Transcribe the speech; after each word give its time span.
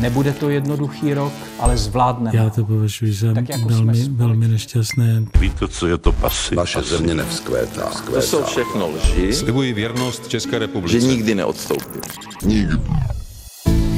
Nebude 0.00 0.32
to 0.32 0.48
jednoduchý 0.50 1.14
rok, 1.14 1.32
ale 1.58 1.76
zvládneme. 1.76 2.38
Já 2.38 2.50
to 2.50 2.64
považuji 2.64 3.12
za 3.12 3.34
tak 3.34 3.48
jako 3.48 3.68
velmi, 3.68 4.08
velmi 4.08 4.48
nešťastné. 4.48 5.24
Víte, 5.40 5.68
co 5.68 5.86
je 5.86 5.98
to 5.98 6.12
pasy? 6.12 6.56
Naše 6.56 6.82
země 6.82 7.14
nevzkvétá. 7.14 7.90
To 8.14 8.22
jsou 8.22 8.44
všechno 8.44 8.88
lži. 8.90 9.32
Slibuji 9.32 9.72
věrnost 9.72 10.28
České 10.28 10.58
republice. 10.58 11.00
Že 11.00 11.06
nikdy 11.06 11.34
neodstoupím. 11.34 12.00
Nikdy. 12.44 12.76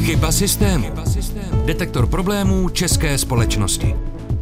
Chyba 0.04 0.32
systému. 0.32 0.86
Detektor 1.64 2.06
problémů 2.06 2.68
české 2.68 3.18
společnosti. 3.18 3.94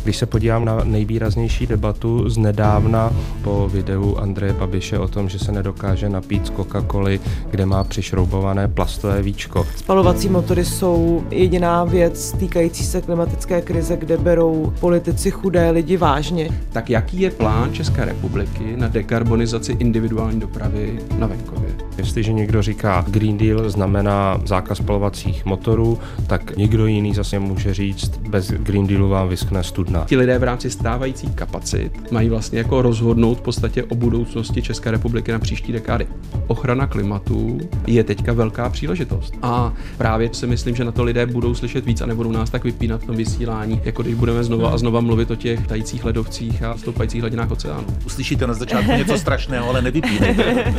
Když 0.08 0.16
se 0.16 0.26
podívám 0.26 0.64
na 0.64 0.84
nejvýraznější 0.84 1.66
debatu 1.66 2.30
z 2.30 2.36
nedávna 2.36 3.12
po 3.42 3.68
videu 3.72 4.16
Andreje 4.16 4.52
Babiše 4.52 4.98
o 4.98 5.08
tom, 5.08 5.28
že 5.28 5.38
se 5.38 5.52
nedokáže 5.52 6.08
napít 6.08 6.46
z 6.46 6.50
Coca-Coly, 6.50 7.20
kde 7.50 7.66
má 7.66 7.84
přišroubované 7.84 8.68
plastové 8.68 9.22
víčko. 9.22 9.66
Spalovací 9.76 10.28
motory 10.28 10.64
jsou 10.64 11.24
jediná 11.30 11.84
věc 11.84 12.32
týkající 12.32 12.84
se 12.84 13.02
klimatické 13.02 13.60
krize, 13.60 13.96
kde 13.96 14.16
berou 14.16 14.72
politici 14.80 15.30
chudé 15.30 15.70
lidi 15.70 15.96
vážně. 15.96 16.50
Tak 16.72 16.90
jaký 16.90 17.20
je 17.20 17.30
plán 17.30 17.72
České 17.72 18.04
republiky 18.04 18.76
na 18.76 18.88
dekarbonizaci 18.88 19.72
individuální 19.72 20.40
dopravy 20.40 21.00
na 21.18 21.26
venkově? 21.26 21.70
Jestliže 21.98 22.32
někdo 22.32 22.62
říká 22.62 23.04
Green 23.08 23.38
Deal 23.38 23.70
znamená 23.70 24.40
zákaz 24.44 24.78
spalovacích 24.78 25.44
motorů, 25.44 25.98
tak 26.26 26.56
někdo 26.56 26.86
jiný 26.86 27.14
zase 27.14 27.38
může 27.38 27.74
říct, 27.74 28.18
bez 28.18 28.50
Green 28.50 28.86
Dealu 28.86 29.08
vám 29.08 29.28
vyskne 29.28 29.64
studna. 29.64 29.97
Ti 30.06 30.16
lidé 30.16 30.38
v 30.38 30.42
rámci 30.42 30.70
stávajících 30.70 31.34
kapacit 31.34 32.12
mají 32.12 32.28
vlastně 32.28 32.58
jako 32.58 32.82
rozhodnout 32.82 33.38
v 33.38 33.42
podstatě 33.42 33.84
o 33.84 33.94
budoucnosti 33.94 34.62
České 34.62 34.90
republiky 34.90 35.32
na 35.32 35.38
příští 35.38 35.72
dekády. 35.72 36.06
Ochrana 36.46 36.86
klimatu 36.86 37.58
je 37.86 38.04
teďka 38.04 38.32
velká 38.32 38.70
příležitost. 38.70 39.34
A 39.42 39.72
právě 39.98 40.30
si 40.32 40.46
myslím, 40.46 40.76
že 40.76 40.84
na 40.84 40.92
to 40.92 41.04
lidé 41.04 41.26
budou 41.26 41.54
slyšet 41.54 41.86
víc 41.86 42.00
a 42.00 42.06
nebudou 42.06 42.32
nás 42.32 42.50
tak 42.50 42.64
vypínat 42.64 43.02
v 43.02 43.06
tom 43.06 43.16
vysílání, 43.16 43.80
jako 43.84 44.02
když 44.02 44.14
budeme 44.14 44.44
znova 44.44 44.70
a 44.70 44.78
znova 44.78 45.00
mluvit 45.00 45.30
o 45.30 45.36
těch 45.36 45.66
tajících 45.66 46.04
ledovcích 46.04 46.62
a 46.62 46.76
stoupajících 46.76 47.20
hladinách 47.20 47.50
oceánu. 47.50 47.86
Uslyšíte 48.06 48.46
na 48.46 48.54
začátku 48.54 48.92
něco 48.92 49.18
strašného, 49.18 49.68
ale 49.68 49.82
nevypínejte. 49.82 50.74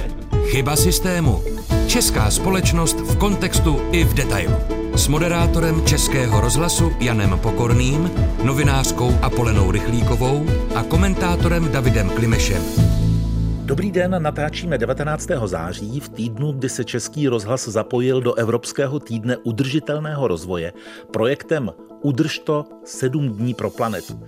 Chyba 0.45 0.75
systému. 0.75 1.39
Česká 1.87 2.31
společnost 2.31 2.99
v 2.99 3.17
kontextu 3.17 3.79
i 3.91 4.03
v 4.03 4.13
detailu. 4.13 4.78
S 4.99 5.07
moderátorem 5.07 5.85
Českého 5.85 6.41
rozhlasu 6.41 6.91
Janem 6.99 7.39
Pokorným, 7.39 8.11
novinářkou 8.43 9.11
Apolenou 9.21 9.71
Rychlíkovou 9.71 10.45
a 10.75 10.83
komentátorem 10.83 11.71
Davidem 11.71 12.09
Klimešem. 12.09 12.63
Dobrý 13.63 13.91
den, 13.91 14.23
natáčíme 14.23 14.77
19. 14.77 15.27
září 15.45 15.99
v 15.99 16.09
týdnu, 16.09 16.51
kdy 16.51 16.69
se 16.69 16.83
Český 16.83 17.27
rozhlas 17.27 17.67
zapojil 17.67 18.21
do 18.21 18.33
Evropského 18.33 18.99
týdne 18.99 19.37
udržitelného 19.37 20.27
rozvoje 20.27 20.73
projektem 21.13 21.71
Udrž 22.01 22.39
to 22.39 22.65
7 22.85 23.29
dní 23.29 23.53
pro 23.53 23.69
planetu. 23.69 24.19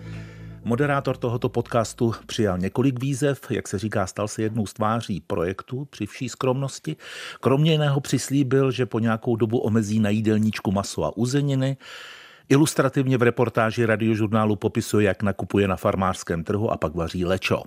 Moderátor 0.63 1.17
tohoto 1.17 1.49
podcastu 1.49 2.13
přijal 2.25 2.57
několik 2.57 2.99
výzev, 2.99 3.41
jak 3.49 3.67
se 3.67 3.79
říká, 3.79 4.07
stal 4.07 4.27
se 4.27 4.41
jednou 4.41 4.65
z 4.65 4.73
tváří 4.73 5.21
projektu 5.21 5.85
při 5.85 6.05
vší 6.05 6.29
skromnosti. 6.29 6.95
Kromě 7.39 7.71
jiného 7.71 8.01
přislíbil, 8.01 8.71
že 8.71 8.85
po 8.85 8.99
nějakou 8.99 9.35
dobu 9.35 9.57
omezí 9.57 9.99
na 9.99 10.09
jídelníčku 10.09 10.71
maso 10.71 11.03
a 11.03 11.17
uzeniny. 11.17 11.77
Ilustrativně 12.49 13.17
v 13.17 13.21
reportáži 13.21 13.85
radiožurnálu 13.85 14.55
popisuje, 14.55 15.07
jak 15.07 15.23
nakupuje 15.23 15.67
na 15.67 15.75
farmářském 15.75 16.43
trhu 16.43 16.71
a 16.71 16.77
pak 16.77 16.95
vaří 16.95 17.25
lečo. 17.25 17.63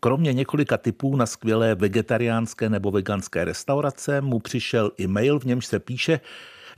Kromě 0.00 0.32
několika 0.32 0.76
typů 0.76 1.16
na 1.16 1.26
skvělé 1.26 1.74
vegetariánské 1.74 2.68
nebo 2.68 2.90
veganské 2.90 3.44
restaurace 3.44 4.20
mu 4.20 4.38
přišel 4.38 4.90
e-mail, 5.00 5.38
v 5.38 5.44
němž 5.44 5.66
se 5.66 5.78
píše, 5.78 6.20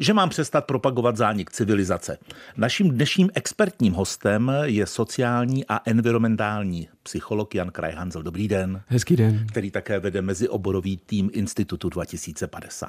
že 0.00 0.14
mám 0.14 0.28
přestat 0.28 0.64
propagovat 0.64 1.16
zánik 1.16 1.50
civilizace. 1.50 2.18
Naším 2.56 2.90
dnešním 2.90 3.30
expertním 3.34 3.92
hostem 3.92 4.52
je 4.64 4.86
sociální 4.86 5.66
a 5.66 5.80
environmentální 5.84 6.88
psycholog 7.02 7.54
Jan 7.54 7.70
Krajhanzel. 7.70 8.22
Dobrý 8.22 8.48
den. 8.48 8.82
Hezký 8.86 9.16
den. 9.16 9.46
Který 9.48 9.70
také 9.70 10.00
vede 10.00 10.22
mezioborový 10.22 10.96
tým 10.96 11.30
Institutu 11.32 11.88
2050. 11.88 12.88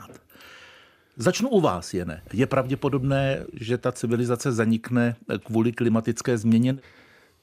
Začnu 1.17 1.49
u 1.49 1.61
vás, 1.61 1.93
Jene. 1.93 2.21
Je 2.33 2.47
pravděpodobné, 2.47 3.45
že 3.53 3.77
ta 3.77 3.91
civilizace 3.91 4.51
zanikne 4.51 5.15
kvůli 5.43 5.71
klimatické 5.71 6.37
změně? 6.37 6.77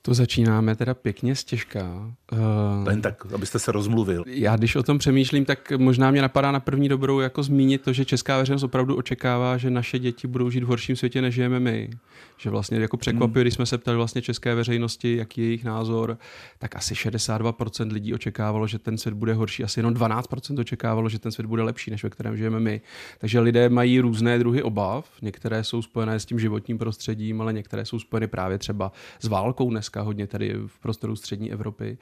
To 0.03 0.14
začínáme 0.14 0.76
teda 0.76 0.94
pěkně 0.94 1.34
stěžká. 1.34 2.14
Uh, 2.32 2.91
Jen 2.91 3.03
tak, 3.03 3.32
abyste 3.34 3.59
se 3.59 3.72
rozmluvil. 3.72 4.25
Já 4.26 4.56
když 4.56 4.76
o 4.76 4.82
tom 4.82 4.98
přemýšlím, 4.98 5.44
tak 5.44 5.72
možná 5.76 6.10
mě 6.10 6.22
napadá 6.22 6.53
na 6.53 6.60
první 6.60 6.88
dobrou 6.88 7.20
jako 7.20 7.42
zmínit 7.42 7.82
to, 7.82 7.92
že 7.92 8.04
česká 8.04 8.38
veřejnost 8.38 8.62
opravdu 8.62 8.97
očekává, 8.97 9.56
že 9.56 9.70
naše 9.70 9.98
děti 9.98 10.26
budou 10.26 10.50
žít 10.50 10.64
v 10.64 10.66
horším 10.66 10.97
světě, 10.97 11.22
než 11.22 11.34
žijeme 11.34 11.60
my. 11.60 11.91
Že 12.36 12.50
vlastně 12.50 12.78
jako 12.78 12.97
překvapuje, 12.97 13.41
hmm. 13.41 13.44
když 13.44 13.54
jsme 13.54 13.66
se 13.66 13.78
ptali 13.78 13.97
vlastně 13.97 14.22
české 14.22 14.54
veřejnosti, 14.54 15.16
jaký 15.16 15.41
je 15.41 15.47
jejich 15.47 15.64
názor, 15.64 16.19
tak 16.59 16.76
asi 16.76 16.94
62% 16.94 17.92
lidí 17.92 18.15
očekávalo, 18.15 18.66
že 18.66 18.78
ten 18.78 18.98
svět 18.98 19.15
bude 19.15 19.34
horší, 19.34 19.65
asi 19.65 19.80
jenom 19.80 19.94
12% 19.94 20.60
očekávalo, 20.60 21.09
že 21.09 21.19
ten 21.19 21.32
svět 21.32 21.47
bude 21.47 21.62
lepší, 21.62 21.91
než 21.91 22.03
ve 22.04 22.10
kterém 22.10 22.36
žijeme 22.36 22.60
my. 22.60 22.80
Takže 23.19 23.41
lidé 23.41 23.69
mají 23.69 24.00
různé 24.00 24.38
druhy 24.38 24.62
obav, 24.62 25.10
některé 25.22 25.65
jsou 25.65 25.82
spojené 25.82 26.20
s 26.20 26.26
tím 26.26 26.38
životním 26.38 26.78
prostředím, 26.78 27.41
ale 27.41 27.53
některé 27.53 27.84
jsou 27.84 27.98
spojeny 27.98 28.26
právě 28.26 28.59
třeba 28.59 28.92
s 29.20 29.28
válkou 29.28 29.70
dneska 29.88 30.03
hodně 30.03 30.26
tady 30.26 30.54
v 30.66 30.78
prostoru 30.78 31.16
střední 31.16 31.53
Evropy. 31.53 31.99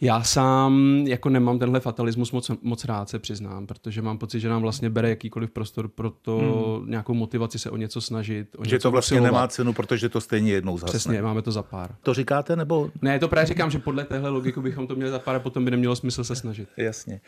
Já 0.00 0.22
sám 0.22 1.04
jako 1.06 1.28
nemám 1.28 1.58
tenhle 1.58 1.80
fatalismus 1.80 2.32
moc, 2.32 2.50
moc 2.62 2.84
rád 2.84 3.08
se 3.08 3.18
přiznám, 3.18 3.66
protože 3.66 4.02
mám 4.02 4.18
pocit, 4.18 4.40
že 4.40 4.48
nám 4.48 4.62
vlastně 4.62 4.90
bere 4.90 5.08
jakýkoliv 5.08 5.50
prostor 5.50 5.88
pro 5.88 6.10
to 6.10 6.38
hmm. 6.38 6.90
nějakou 6.90 7.14
motivaci 7.14 7.58
se 7.58 7.70
o 7.70 7.76
něco 7.76 8.00
snažit. 8.00 8.56
O 8.58 8.64
že 8.64 8.76
něco 8.76 8.88
to 8.88 8.92
vlastně 8.92 9.14
usilovat. 9.14 9.32
nemá 9.32 9.48
cenu, 9.48 9.72
protože 9.72 10.08
to 10.08 10.20
stejně 10.20 10.52
jednou 10.52 10.78
zhasne. 10.78 10.98
Přesně, 10.98 11.22
máme 11.22 11.42
to 11.42 11.52
za 11.52 11.62
pár. 11.62 11.94
To 12.02 12.14
říkáte 12.14 12.56
nebo? 12.56 12.90
Ne, 13.02 13.18
to 13.18 13.28
právě 13.28 13.46
říkám, 13.46 13.70
že 13.70 13.78
podle 13.78 14.04
téhle 14.04 14.30
logiky 14.30 14.60
bychom 14.60 14.86
to 14.86 14.94
měli 14.94 15.10
za 15.10 15.18
pár 15.18 15.36
a 15.36 15.40
potom 15.40 15.64
by 15.64 15.70
nemělo 15.70 15.96
smysl 15.96 16.24
se 16.24 16.36
snažit. 16.36 16.68
Jasně. 16.76 17.20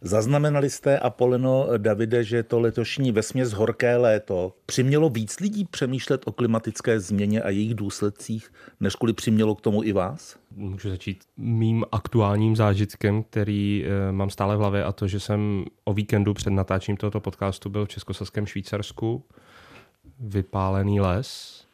Zaznamenali 0.00 0.70
jste, 0.70 0.98
Apoleno 0.98 1.68
Davide, 1.76 2.24
že 2.24 2.42
to 2.42 2.60
letošní 2.60 3.12
vesměs 3.12 3.52
horké 3.52 3.96
léto 3.96 4.52
přimělo 4.66 5.08
víc 5.08 5.40
lidí 5.40 5.64
přemýšlet 5.64 6.22
o 6.24 6.32
klimatické 6.32 7.00
změně 7.00 7.42
a 7.42 7.50
jejich 7.50 7.74
důsledcích, 7.74 8.52
než 8.80 8.94
kvůli 8.94 9.12
přimělo 9.12 9.54
k 9.54 9.60
tomu 9.60 9.82
i 9.82 9.92
vás? 9.92 10.36
Můžu 10.56 10.88
začít 10.88 11.24
mým 11.36 11.84
aktuálním 11.92 12.56
zážitkem, 12.56 13.22
který 13.22 13.84
e, 13.86 14.12
mám 14.12 14.30
stále 14.30 14.56
v 14.56 14.58
hlavě 14.58 14.84
a 14.84 14.92
to, 14.92 15.06
že 15.08 15.20
jsem 15.20 15.64
o 15.84 15.94
víkendu 15.94 16.34
před 16.34 16.50
natáčením 16.50 16.96
tohoto 16.96 17.20
podcastu 17.20 17.70
byl 17.70 17.84
v 17.84 17.88
Českosaském 17.88 18.46
Švýcarsku, 18.46 19.24
vypálený 20.20 21.00
les, 21.00 21.65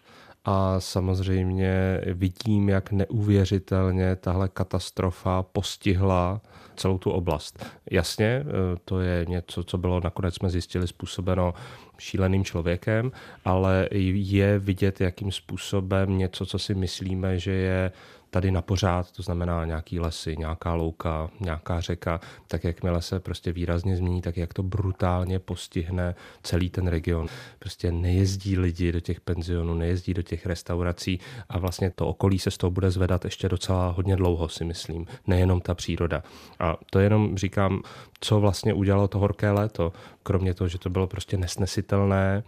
a 0.45 0.81
samozřejmě 0.81 2.01
vidím, 2.15 2.69
jak 2.69 2.93
neuvěřitelně 2.93 4.17
tahle 4.17 4.49
katastrofa 4.49 5.43
postihla 5.43 6.41
celou 6.77 6.99
tu 6.99 7.11
oblast. 7.11 7.67
Jasně, 7.91 8.27
e, 8.27 8.45
to 8.85 9.01
je 9.01 9.27
něco, 9.29 9.65
co 9.65 9.79
bylo 9.79 10.01
nakonec 10.01 10.35
jsme 10.35 10.51
zjistili 10.51 10.89
způsobeno 10.89 11.55
šíleným 11.99 12.45
člověkem, 12.45 13.13
ale 13.45 13.89
je 14.15 14.59
vidět, 14.59 15.01
jakým 15.01 15.33
způsobem 15.33 16.19
něco, 16.19 16.47
co 16.47 16.59
si 16.59 16.75
myslíme, 16.75 17.39
že 17.39 17.53
je 17.53 17.93
tady 18.35 18.51
na 18.51 18.63
pořád, 18.63 19.13
to 19.13 19.23
znamená 19.23 19.65
nějaký 19.65 20.01
lesy, 20.01 20.37
nějaká 20.37 20.75
louka, 20.75 21.31
nějaká 21.41 21.81
řeka, 21.81 22.21
tak 22.49 22.65
jakmile 22.65 23.03
se 23.03 23.21
prostě 23.21 23.53
výrazně 23.53 23.97
změní, 23.97 24.23
tak 24.23 24.37
jak 24.37 24.55
to 24.55 24.63
brutálně 24.63 25.39
postihne 25.39 26.15
celý 26.43 26.71
ten 26.71 26.87
region. 26.87 27.27
Prostě 27.59 27.93
nejezdí 27.93 28.59
lidi 28.59 28.93
do 28.93 29.01
těch 29.01 29.21
penzionů, 29.21 29.75
nejezdí 29.75 30.15
do 30.15 30.23
těch 30.23 30.47
restaurací 30.47 31.21
a 31.49 31.59
vlastně 31.59 31.91
to 31.91 32.07
okolí 32.07 32.39
se 32.39 32.51
z 32.51 32.57
toho 32.57 32.71
bude 32.71 32.91
zvedat 32.91 33.25
ještě 33.25 33.49
docela 33.49 33.91
hodně 33.91 34.17
dlouho, 34.17 34.49
si 34.49 34.65
myslím. 34.65 35.07
Nejenom 35.27 35.61
ta 35.61 35.75
příroda. 35.75 36.23
A 36.59 36.77
to 36.91 36.99
jenom 36.99 37.37
říkám, 37.37 37.83
co 38.21 38.41
vlastně 38.41 38.75
udělalo 38.75 39.09
to 39.09 39.19
horké 39.19 39.51
léto. 39.51 39.93
Kromě 40.23 40.55
toho, 40.55 40.69
že 40.69 40.79
to 40.79 40.91
bylo 40.91 41.07
prostě 41.07 41.37
nesnesitelné, 41.37 42.43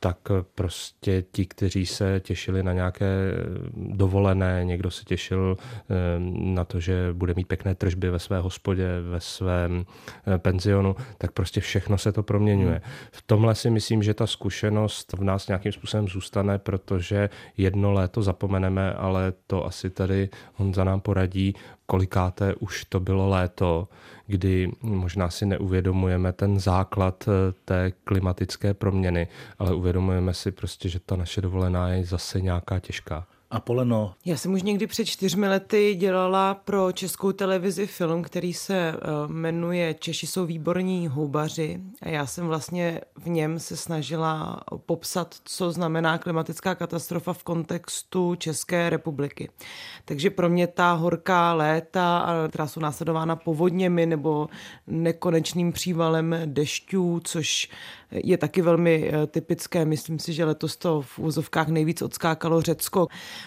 tak 0.00 0.18
prostě 0.54 1.22
ti, 1.32 1.46
kteří 1.46 1.86
se 1.86 2.20
těšili 2.20 2.62
na 2.62 2.72
nějaké 2.72 3.32
dovolené, 3.76 4.60
někdo 4.64 4.90
se 4.90 5.04
těšil 5.04 5.56
eh, 5.58 5.94
na 6.54 6.64
to, 6.64 6.80
že 6.80 7.08
bude 7.12 7.34
mít 7.36 7.48
pěkné 7.48 7.74
tržby 7.74 8.10
ve 8.10 8.18
své 8.18 8.40
hospodě, 8.40 8.88
ve 9.10 9.20
svém 9.20 9.84
eh, 10.26 10.38
penzionu, 10.38 10.96
tak 11.18 11.32
prostě 11.32 11.60
všechno 11.60 11.98
se 11.98 12.12
to 12.12 12.22
proměňuje. 12.22 12.80
Hmm. 12.84 12.92
V 13.12 13.22
tomhle 13.22 13.54
si 13.54 13.70
myslím, 13.70 14.02
že 14.02 14.14
ta 14.14 14.26
zkušenost 14.26 15.12
v 15.12 15.24
nás 15.24 15.48
nějakým 15.48 15.72
způsobem 15.72 16.08
zůstane, 16.08 16.58
protože 16.58 17.28
jedno 17.56 17.92
léto 17.92 18.22
zapomeneme, 18.22 18.92
ale 18.92 19.32
to 19.46 19.66
asi 19.66 19.90
tady 19.90 20.28
on 20.58 20.74
za 20.74 20.84
nám 20.84 21.00
poradí, 21.00 21.54
kolikáté 21.86 22.54
už 22.54 22.84
to 22.84 23.00
bylo 23.00 23.28
léto, 23.28 23.88
kdy 24.30 24.72
možná 24.82 25.30
si 25.30 25.46
neuvědomujeme 25.46 26.32
ten 26.32 26.60
základ 26.60 27.28
eh, 27.28 27.52
té 27.64 27.92
klimatické 28.04 28.74
proměny, 28.74 29.28
ale 29.58 29.74
uvědomujeme 29.74 30.34
si 30.34 30.52
prostě, 30.52 30.88
že 30.88 31.00
ta 31.00 31.16
naše 31.16 31.40
dovolená 31.40 31.88
je 31.88 32.04
zase 32.04 32.40
nějaká 32.40 32.78
těžká. 32.78 33.26
Apoleno. 33.50 34.14
Já 34.24 34.36
jsem 34.36 34.52
už 34.52 34.62
někdy 34.62 34.86
před 34.86 35.04
čtyřmi 35.04 35.48
lety 35.48 35.94
dělala 35.94 36.54
pro 36.54 36.92
českou 36.92 37.32
televizi 37.32 37.86
film, 37.86 38.22
který 38.22 38.54
se 38.54 38.74
eh, 38.76 38.96
jmenuje 39.26 39.94
Češi 39.94 40.26
jsou 40.26 40.46
výborní 40.46 41.08
houbaři 41.08 41.80
a 42.02 42.08
já 42.08 42.26
jsem 42.26 42.46
vlastně 42.46 43.00
v 43.18 43.28
něm 43.28 43.58
se 43.58 43.76
snažila 43.76 44.60
popsat, 44.86 45.34
co 45.44 45.72
znamená 45.72 46.18
klimatická 46.18 46.74
katastrofa 46.74 47.32
v 47.32 47.42
kontextu 47.42 48.34
České 48.34 48.90
republiky. 48.90 49.50
Takže 50.04 50.30
pro 50.30 50.48
mě 50.48 50.66
ta 50.66 50.92
horká 50.92 51.52
léta, 51.54 52.26
která 52.48 52.66
jsou 52.66 52.80
následována 52.80 53.36
povodněmi 53.36 54.06
nebo 54.06 54.48
nekonečným 54.86 55.72
přívalem 55.72 56.36
dešťů, 56.44 57.20
což 57.24 57.68
je 58.12 58.38
taky 58.38 58.62
velmi 58.62 59.10
eh, 59.12 59.26
typické. 59.26 59.84
Myslím 59.84 60.18
si, 60.18 60.32
že 60.32 60.44
letos 60.44 60.76
to 60.76 61.02
v 61.02 61.18
úzovkách 61.18 61.68
nejvíc 61.68 62.02
odskákalo 62.02 62.60
Řecko. 62.60 63.06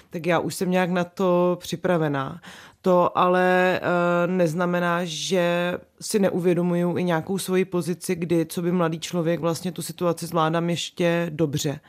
Tak 0.10 0.26
já 0.26 0.40
už 0.40 0.56
jsem 0.56 0.72
nějak 0.72 0.90
na 0.90 1.04
to 1.04 1.58
připravená. 1.60 2.42
To 2.82 3.18
ale 3.18 3.80
uh, 3.82 4.32
neznamená, 4.32 5.00
že 5.04 5.78
si 6.04 6.20
neuvědomuju 6.20 6.98
i 6.98 7.04
nějakou 7.04 7.38
svoji 7.38 7.66
pozici, 7.66 8.16
kdy, 8.16 8.46
co 8.46 8.62
by 8.62 8.72
mladý 8.72 9.00
člověk, 9.00 9.40
vlastně 9.40 9.72
tu 9.72 9.82
situaci 9.82 10.26
zvládám 10.26 10.70
ještě 10.70 11.28
dobře. 11.30 11.80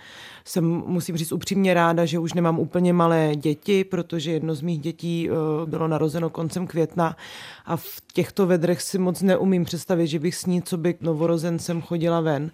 Jsem, 0.44 0.64
musím 0.86 1.16
říct, 1.16 1.32
upřímně 1.32 1.74
ráda, 1.74 2.04
že 2.04 2.18
už 2.18 2.34
nemám 2.34 2.58
úplně 2.58 2.92
malé 2.92 3.32
děti, 3.36 3.84
protože 3.84 4.32
jedno 4.32 4.54
z 4.54 4.60
mých 4.60 4.80
dětí 4.80 5.30
uh, 5.30 5.36
bylo 5.68 5.88
narozeno 5.88 6.30
koncem 6.30 6.66
května 6.66 7.16
a 7.66 7.76
v 7.76 8.00
těchto 8.12 8.46
vedrech 8.46 8.82
si 8.82 8.98
moc 8.98 9.22
neumím 9.22 9.64
představit, 9.64 10.06
že 10.06 10.18
bych 10.18 10.34
s 10.34 10.46
ní, 10.46 10.62
co 10.62 10.76
by 10.76 10.94
novorozencem 11.00 11.82
chodila 11.82 12.20
ven. 12.20 12.50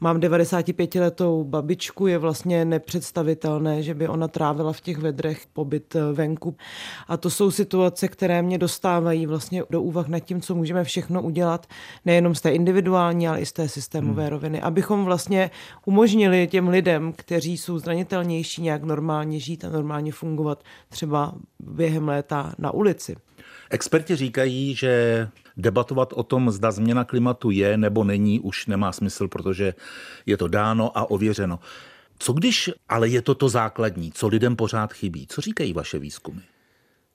Mám 0.00 0.20
95-letou 0.20 1.44
babičku, 1.44 2.06
je 2.06 2.18
vlastně 2.18 2.64
nepředstavitelné, 2.64 3.82
že 3.82 3.94
by 3.94 4.08
ona 4.08 4.28
trávila 4.28 4.72
v 4.72 4.80
těch 4.80 4.98
vedrech 4.98 5.42
pobyt 5.52 5.96
eh, 5.96 6.12
venku. 6.12 6.56
A 7.08 7.16
to 7.16 7.30
jsou 7.30 7.50
situace, 7.50 8.08
které 8.08 8.42
mě 8.42 8.58
dostávají 8.58 9.26
vlastně 9.26 9.62
do 9.70 9.82
úvah 9.82 10.08
nad 10.08 10.20
tím, 10.20 10.40
co 10.40 10.54
můžeme 10.54 10.84
všechno 10.96 11.22
udělat, 11.22 11.66
nejenom 12.04 12.34
z 12.34 12.40
té 12.40 12.50
individuální, 12.50 13.28
ale 13.28 13.40
i 13.40 13.46
z 13.46 13.52
té 13.52 13.68
systémové 13.68 14.22
hmm. 14.22 14.30
roviny, 14.30 14.60
abychom 14.60 15.04
vlastně 15.04 15.50
umožnili 15.84 16.48
těm 16.48 16.68
lidem, 16.68 17.12
kteří 17.12 17.58
jsou 17.58 17.78
zranitelnější, 17.78 18.62
nějak 18.62 18.82
normálně 18.82 19.40
žít 19.40 19.64
a 19.64 19.68
normálně 19.68 20.12
fungovat 20.12 20.64
třeba 20.88 21.34
během 21.60 22.08
léta 22.08 22.52
na 22.58 22.70
ulici. 22.70 23.16
Experti 23.70 24.16
říkají, 24.16 24.74
že 24.74 25.28
debatovat 25.56 26.12
o 26.12 26.22
tom, 26.22 26.50
zda 26.50 26.70
změna 26.70 27.04
klimatu 27.04 27.50
je 27.50 27.76
nebo 27.76 28.04
není, 28.04 28.40
už 28.40 28.66
nemá 28.66 28.92
smysl, 28.92 29.28
protože 29.28 29.74
je 30.26 30.36
to 30.36 30.48
dáno 30.48 30.98
a 30.98 31.10
ověřeno. 31.10 31.58
Co 32.18 32.32
když 32.32 32.70
ale 32.88 33.08
je 33.08 33.22
to 33.22 33.34
to 33.34 33.48
základní, 33.48 34.12
co 34.12 34.28
lidem 34.28 34.56
pořád 34.56 34.92
chybí? 34.92 35.26
Co 35.28 35.40
říkají 35.40 35.72
vaše 35.72 35.98
výzkumy? 35.98 36.40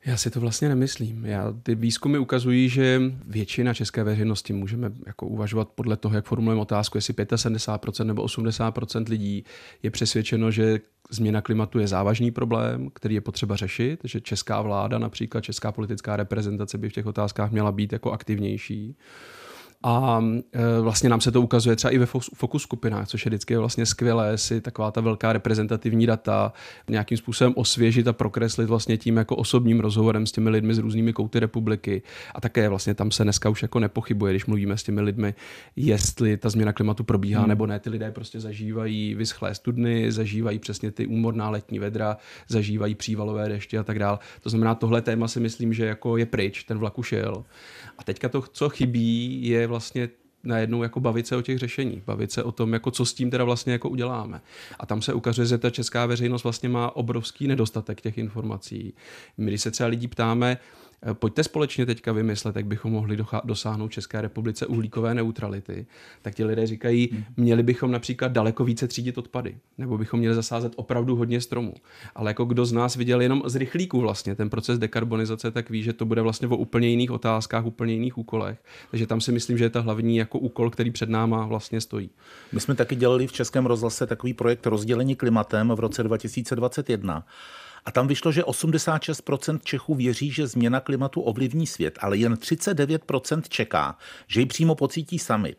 Já 0.05 0.17
si 0.17 0.31
to 0.31 0.39
vlastně 0.39 0.69
nemyslím. 0.69 1.25
Já, 1.25 1.53
ty 1.63 1.75
výzkumy 1.75 2.17
ukazují, 2.17 2.69
že 2.69 3.01
většina 3.27 3.73
české 3.73 4.03
veřejnosti 4.03 4.53
můžeme 4.53 4.91
jako 5.07 5.27
uvažovat 5.27 5.69
podle 5.69 5.97
toho, 5.97 6.15
jak 6.15 6.25
formulujeme 6.25 6.61
otázku, 6.61 6.97
jestli 6.97 7.13
75% 7.13 8.05
nebo 8.05 8.25
80% 8.25 9.09
lidí 9.09 9.43
je 9.83 9.91
přesvědčeno, 9.91 10.51
že 10.51 10.79
změna 11.09 11.41
klimatu 11.41 11.79
je 11.79 11.87
závažný 11.87 12.31
problém, 12.31 12.89
který 12.93 13.15
je 13.15 13.21
potřeba 13.21 13.55
řešit, 13.55 13.99
že 14.03 14.21
česká 14.21 14.61
vláda, 14.61 14.97
například 14.99 15.41
česká 15.41 15.71
politická 15.71 16.15
reprezentace 16.15 16.77
by 16.77 16.89
v 16.89 16.93
těch 16.93 17.05
otázkách 17.05 17.51
měla 17.51 17.71
být 17.71 17.93
jako 17.93 18.11
aktivnější. 18.11 18.95
A 19.83 20.23
e, 20.53 20.81
vlastně 20.81 21.09
nám 21.09 21.21
se 21.21 21.31
to 21.31 21.41
ukazuje 21.41 21.75
třeba 21.75 21.91
i 21.91 21.97
ve 21.97 22.05
fokus 22.35 22.63
skupinách, 22.63 23.07
což 23.07 23.25
je 23.25 23.29
vždycky 23.29 23.57
vlastně 23.57 23.85
skvělé 23.85 24.37
si 24.37 24.61
taková 24.61 24.91
ta 24.91 25.01
velká 25.01 25.33
reprezentativní 25.33 26.05
data 26.05 26.53
nějakým 26.89 27.17
způsobem 27.17 27.53
osvěžit 27.55 28.07
a 28.07 28.13
prokreslit 28.13 28.69
vlastně 28.69 28.97
tím 28.97 29.17
jako 29.17 29.35
osobním 29.35 29.79
rozhovorem 29.79 30.25
s 30.25 30.31
těmi 30.31 30.49
lidmi 30.49 30.73
z 30.73 30.77
různými 30.77 31.13
kouty 31.13 31.39
republiky. 31.39 32.01
A 32.35 32.41
také 32.41 32.69
vlastně 32.69 32.93
tam 32.93 33.11
se 33.11 33.23
dneska 33.23 33.49
už 33.49 33.61
jako 33.61 33.79
nepochybuje, 33.79 34.33
když 34.33 34.45
mluvíme 34.45 34.77
s 34.77 34.83
těmi 34.83 35.01
lidmi, 35.01 35.33
jestli 35.75 36.37
ta 36.37 36.49
změna 36.49 36.73
klimatu 36.73 37.03
probíhá 37.03 37.41
hmm. 37.41 37.49
nebo 37.49 37.67
ne. 37.67 37.79
Ty 37.79 37.89
lidé 37.89 38.11
prostě 38.11 38.39
zažívají 38.39 39.15
vyschlé 39.15 39.55
studny, 39.55 40.11
zažívají 40.11 40.59
přesně 40.59 40.91
ty 40.91 41.07
úmorná 41.07 41.49
letní 41.49 41.79
vedra, 41.79 42.17
zažívají 42.47 42.95
přívalové 42.95 43.49
deště 43.49 43.79
a 43.79 43.83
tak 43.83 43.99
dále. 43.99 44.19
To 44.41 44.49
znamená, 44.49 44.75
tohle 44.75 45.01
téma 45.01 45.27
si 45.27 45.39
myslím, 45.39 45.73
že 45.73 45.85
jako 45.85 46.17
je 46.17 46.25
pryč, 46.25 46.63
ten 46.63 46.77
vlak 46.77 46.97
už 46.97 47.11
jel. 47.11 47.43
A 48.01 48.03
teďka 48.03 48.29
to, 48.29 48.41
co 48.51 48.69
chybí, 48.69 49.47
je 49.47 49.67
vlastně 49.67 50.09
najednou 50.43 50.83
jako 50.83 50.99
bavit 50.99 51.27
se 51.27 51.35
o 51.35 51.41
těch 51.41 51.59
řešeních, 51.59 52.03
bavit 52.03 52.31
se 52.31 52.43
o 52.43 52.51
tom, 52.51 52.73
jako 52.73 52.91
co 52.91 53.05
s 53.05 53.13
tím 53.13 53.31
teda 53.31 53.43
vlastně 53.43 53.73
jako 53.73 53.89
uděláme. 53.89 54.41
A 54.79 54.85
tam 54.85 55.01
se 55.01 55.13
ukazuje, 55.13 55.47
že 55.47 55.57
ta 55.57 55.69
česká 55.69 56.05
veřejnost 56.05 56.43
vlastně 56.43 56.69
má 56.69 56.95
obrovský 56.95 57.47
nedostatek 57.47 58.01
těch 58.01 58.17
informací. 58.17 58.93
My, 59.37 59.51
když 59.51 59.61
se 59.61 59.71
třeba 59.71 59.89
lidí 59.89 60.07
ptáme, 60.07 60.57
Eh, 60.57 60.80
pojďte 61.13 61.43
společně 61.43 61.85
teďka 61.85 62.11
vymyslet, 62.11 62.55
jak 62.55 62.65
bychom 62.65 62.91
mohli 62.91 63.17
dosáhnout 63.43 63.91
České 63.91 64.21
republice 64.21 64.65
uhlíkové 64.65 65.13
neutrality. 65.13 65.85
Tak 66.21 66.35
ti 66.35 66.45
lidé 66.45 66.67
říkají, 66.67 67.09
hmm. 67.11 67.23
měli 67.37 67.63
bychom 67.63 67.91
například 67.91 68.31
daleko 68.31 68.63
více 68.63 68.87
třídit 68.87 69.17
odpady, 69.17 69.57
nebo 69.77 69.97
bychom 69.97 70.19
měli 70.19 70.35
zasázet 70.35 70.73
opravdu 70.75 71.15
hodně 71.15 71.41
stromů. 71.41 71.73
Ale 72.15 72.29
jako 72.29 72.45
kdo 72.45 72.65
z 72.65 72.71
nás 72.71 72.95
viděl 72.95 73.21
jenom 73.21 73.43
z 73.45 73.55
rychlíků 73.55 74.01
vlastně 74.01 74.35
ten 74.35 74.49
proces 74.49 74.79
dekarbonizace, 74.79 75.51
tak 75.51 75.69
ví, 75.69 75.83
že 75.83 75.93
to 75.93 76.05
bude 76.05 76.21
vlastně 76.21 76.47
o 76.47 76.57
úplně 76.57 76.87
jiných 76.87 77.11
otázkách, 77.11 77.65
úplně 77.65 77.93
jiných 77.93 78.17
úkolech. 78.17 78.63
Takže 78.91 79.07
tam 79.07 79.21
si 79.21 79.31
myslím, 79.31 79.57
že 79.57 79.63
je 79.63 79.69
ta 79.69 79.81
hlavní 79.81 80.17
jako 80.17 80.39
úkol, 80.39 80.69
který 80.69 80.91
před 80.91 81.09
náma 81.09 81.45
vlastně 81.45 81.81
stojí. 81.81 82.09
My 82.51 82.59
jsme 82.59 82.75
taky 82.75 82.95
dělali 82.95 83.27
v 83.27 83.31
Českém 83.31 83.65
rozhlase 83.65 84.07
takový 84.07 84.33
projekt 84.33 84.67
rozdělení 84.67 85.15
klimatem 85.15 85.69
v 85.75 85.79
roce 85.79 86.03
2021. 86.03 87.25
A 87.85 87.91
tam 87.91 88.07
vyšlo, 88.07 88.31
že 88.31 88.43
86% 88.43 89.59
Čechů 89.63 89.95
věří, 89.95 90.31
že 90.31 90.47
změna 90.47 90.79
klimatu 90.79 91.21
ovlivní 91.21 91.67
svět, 91.67 91.99
ale 92.01 92.17
jen 92.17 92.33
39% 92.33 93.41
čeká, 93.49 93.97
že 94.27 94.39
ji 94.39 94.45
přímo 94.45 94.75
pocítí 94.75 95.19
sami. 95.19 95.55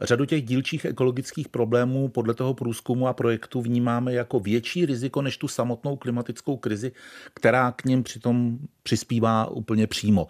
Řadu 0.00 0.24
těch 0.24 0.42
dílčích 0.44 0.84
ekologických 0.84 1.48
problémů 1.48 2.08
podle 2.08 2.34
toho 2.34 2.54
průzkumu 2.54 3.08
a 3.08 3.12
projektu 3.12 3.60
vnímáme 3.60 4.12
jako 4.12 4.40
větší 4.40 4.86
riziko 4.86 5.22
než 5.22 5.36
tu 5.36 5.48
samotnou 5.48 5.96
klimatickou 5.96 6.56
krizi, 6.56 6.92
která 7.34 7.72
k 7.72 7.84
ním 7.84 8.02
přitom 8.02 8.58
přispívá 8.82 9.46
úplně 9.46 9.86
přímo. 9.86 10.26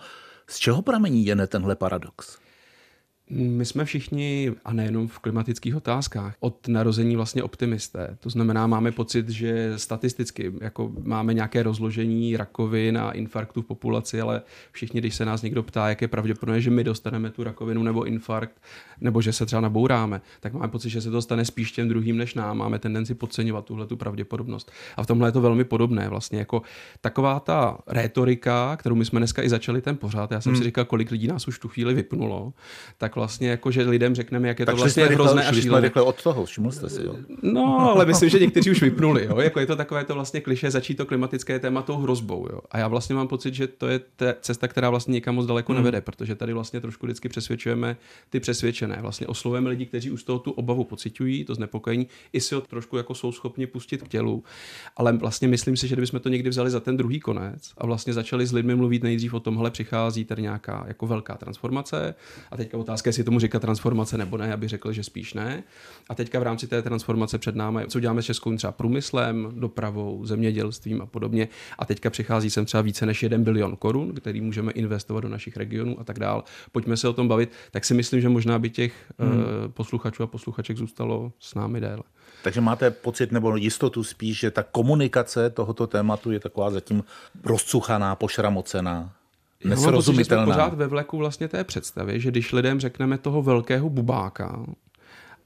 Z 0.46 0.58
čeho 0.58 0.82
pramení 0.82 1.26
jen 1.26 1.42
tenhle 1.48 1.76
paradox? 1.76 2.43
My 3.30 3.64
jsme 3.64 3.84
všichni, 3.84 4.52
a 4.64 4.72
nejenom 4.72 5.08
v 5.08 5.18
klimatických 5.18 5.76
otázkách, 5.76 6.34
od 6.40 6.68
narození 6.68 7.16
vlastně 7.16 7.42
optimisté. 7.42 8.16
To 8.20 8.30
znamená, 8.30 8.66
máme 8.66 8.92
pocit, 8.92 9.28
že 9.28 9.72
statisticky 9.76 10.52
jako 10.60 10.92
máme 11.02 11.34
nějaké 11.34 11.62
rozložení 11.62 12.36
rakovin 12.36 12.98
a 12.98 13.10
infarktů 13.10 13.62
v 13.62 13.66
populaci, 13.66 14.20
ale 14.20 14.42
všichni, 14.72 15.00
když 15.00 15.14
se 15.14 15.24
nás 15.24 15.42
někdo 15.42 15.62
ptá, 15.62 15.88
jak 15.88 16.02
je 16.02 16.08
pravděpodobné, 16.08 16.60
že 16.60 16.70
my 16.70 16.84
dostaneme 16.84 17.30
tu 17.30 17.44
rakovinu 17.44 17.82
nebo 17.82 18.04
infarkt, 18.04 18.62
nebo 19.00 19.22
že 19.22 19.32
se 19.32 19.46
třeba 19.46 19.60
nabouráme, 19.60 20.20
tak 20.40 20.52
máme 20.52 20.68
pocit, 20.68 20.90
že 20.90 21.00
se 21.00 21.10
to 21.10 21.22
stane 21.22 21.44
spíš 21.44 21.72
těm 21.72 21.88
druhým 21.88 22.16
než 22.16 22.34
nám. 22.34 22.58
Máme 22.58 22.78
tendenci 22.78 23.14
podceňovat 23.14 23.64
tuhle 23.64 23.86
tu 23.86 23.96
pravděpodobnost. 23.96 24.72
A 24.96 25.02
v 25.02 25.06
tomhle 25.06 25.28
je 25.28 25.32
to 25.32 25.40
velmi 25.40 25.64
podobné. 25.64 26.08
Vlastně 26.08 26.38
jako 26.38 26.62
taková 27.00 27.40
ta 27.40 27.78
rétorika, 27.86 28.76
kterou 28.76 28.94
my 28.94 29.04
jsme 29.04 29.20
dneska 29.20 29.42
i 29.42 29.48
začali 29.48 29.82
ten 29.82 29.96
pořád, 29.96 30.30
já 30.30 30.40
jsem 30.40 30.52
hmm. 30.52 30.58
si 30.58 30.64
říkal, 30.64 30.84
kolik 30.84 31.10
lidí 31.10 31.26
nás 31.26 31.48
už 31.48 31.58
tu 31.58 31.68
chvíli 31.68 31.94
vypnulo, 31.94 32.52
tak 32.98 33.13
vlastně 33.16 33.48
jako, 33.48 33.70
že 33.70 33.82
lidem 33.82 34.14
řekneme, 34.14 34.48
jak 34.48 34.58
je 34.58 34.66
tak 34.66 34.74
to 34.74 34.80
vlastně 34.80 35.04
hrozné 35.04 35.46
a 35.46 35.52
šílené. 35.52 35.90
jsme 35.90 36.02
od 36.02 36.22
toho, 36.22 36.44
všiml 36.44 36.70
jste 36.70 36.88
si, 36.88 37.02
jo? 37.04 37.16
No, 37.42 37.78
ale 37.78 38.06
myslím, 38.14 38.28
že 38.28 38.38
někteří 38.38 38.70
už 38.70 38.82
vypnuli, 38.82 39.24
jo? 39.24 39.40
Jako 39.40 39.60
je 39.60 39.66
to 39.66 39.76
takové 39.76 40.04
to 40.04 40.14
vlastně 40.14 40.40
kliše 40.40 40.70
začít 40.70 40.94
to 40.94 41.06
klimatické 41.06 41.58
téma 41.58 41.82
tou 41.82 41.96
hrozbou, 41.96 42.46
jo? 42.52 42.60
A 42.70 42.78
já 42.78 42.88
vlastně 42.88 43.14
mám 43.14 43.28
pocit, 43.28 43.54
že 43.54 43.66
to 43.66 43.88
je 43.88 44.00
ta 44.16 44.26
cesta, 44.40 44.68
která 44.68 44.90
vlastně 44.90 45.12
nikam 45.12 45.34
moc 45.34 45.46
daleko 45.46 45.72
hmm. 45.72 45.82
nevede, 45.82 46.00
protože 46.00 46.34
tady 46.34 46.52
vlastně 46.52 46.80
trošku 46.80 47.06
vždycky 47.06 47.28
přesvědčujeme 47.28 47.96
ty 48.30 48.40
přesvědčené. 48.40 48.98
Vlastně 49.00 49.26
oslovujeme 49.26 49.70
lidi, 49.70 49.86
kteří 49.86 50.10
už 50.10 50.20
z 50.20 50.24
toho 50.24 50.38
tu 50.38 50.50
obavu 50.50 50.84
pocitují, 50.84 51.44
to 51.44 51.54
znepokojení, 51.54 52.06
i 52.32 52.40
si 52.40 52.54
ho 52.54 52.60
trošku 52.60 52.96
jako 52.96 53.14
jsou 53.14 53.32
schopni 53.32 53.66
pustit 53.66 54.02
k 54.02 54.08
tělu. 54.08 54.44
Ale 54.96 55.12
vlastně 55.12 55.48
myslím 55.48 55.76
si, 55.76 55.88
že 55.88 55.94
kdybychom 55.94 56.20
to 56.20 56.28
někdy 56.28 56.50
vzali 56.50 56.70
za 56.70 56.80
ten 56.80 56.96
druhý 56.96 57.20
konec 57.20 57.72
a 57.78 57.86
vlastně 57.86 58.12
začali 58.12 58.46
s 58.46 58.52
lidmi 58.52 58.74
mluvit 58.74 59.02
nejdřív 59.02 59.34
o 59.34 59.40
tomhle 59.40 59.70
přichází 59.70 60.24
tady 60.24 60.42
nějaká 60.42 60.84
jako 60.88 61.06
velká 61.06 61.34
transformace 61.34 62.14
a 62.50 62.56
teďka 62.56 62.78
otázka, 62.78 63.03
jestli 63.08 63.24
tomu 63.24 63.40
říkat 63.40 63.62
transformace 63.62 64.18
nebo 64.18 64.36
ne, 64.36 64.48
já 64.48 64.56
bych 64.56 64.68
řekl, 64.68 64.92
že 64.92 65.02
spíš 65.02 65.34
ne. 65.34 65.62
A 66.08 66.14
teďka 66.14 66.40
v 66.40 66.42
rámci 66.42 66.66
té 66.66 66.82
transformace 66.82 67.38
před 67.38 67.56
námi, 67.56 67.84
co 67.88 68.00
děláme 68.00 68.22
s 68.22 68.24
Českou 68.24 68.56
třeba 68.56 68.72
průmyslem, 68.72 69.52
dopravou, 69.54 70.26
zemědělstvím 70.26 71.02
a 71.02 71.06
podobně. 71.06 71.48
A 71.78 71.84
teďka 71.84 72.10
přichází 72.10 72.50
sem 72.50 72.64
třeba 72.64 72.80
více 72.80 73.06
než 73.06 73.22
1 73.22 73.38
bilion 73.38 73.76
korun, 73.76 74.14
který 74.14 74.40
můžeme 74.40 74.72
investovat 74.72 75.20
do 75.20 75.28
našich 75.28 75.56
regionů 75.56 76.00
a 76.00 76.04
tak 76.04 76.18
dál. 76.18 76.44
Pojďme 76.72 76.96
se 76.96 77.08
o 77.08 77.12
tom 77.12 77.28
bavit. 77.28 77.52
Tak 77.70 77.84
si 77.84 77.94
myslím, 77.94 78.20
že 78.20 78.28
možná 78.28 78.58
by 78.58 78.70
těch 78.70 79.12
hmm. 79.18 79.38
uh, 79.38 79.44
posluchačů 79.68 80.22
a 80.22 80.26
posluchaček 80.26 80.76
zůstalo 80.76 81.32
s 81.38 81.54
námi 81.54 81.80
déle. 81.80 82.02
Takže 82.42 82.60
máte 82.60 82.90
pocit 82.90 83.32
nebo 83.32 83.56
jistotu 83.56 84.04
spíš, 84.04 84.38
že 84.38 84.50
ta 84.50 84.62
komunikace 84.62 85.50
tohoto 85.50 85.86
tématu 85.86 86.30
je 86.30 86.40
taková 86.40 86.70
zatím 86.70 87.04
rozcuchaná, 87.44 88.14
pošramocená? 88.14 89.12
Nesrozumitelná. 89.64 90.42
Já 90.42 90.46
pořád 90.46 90.74
ve 90.74 90.86
vleku 90.86 91.18
vlastně 91.18 91.48
té 91.48 91.64
představy, 91.64 92.20
že 92.20 92.30
když 92.30 92.52
lidem 92.52 92.80
řekneme 92.80 93.18
toho 93.18 93.42
velkého 93.42 93.90
bubáka, 93.90 94.64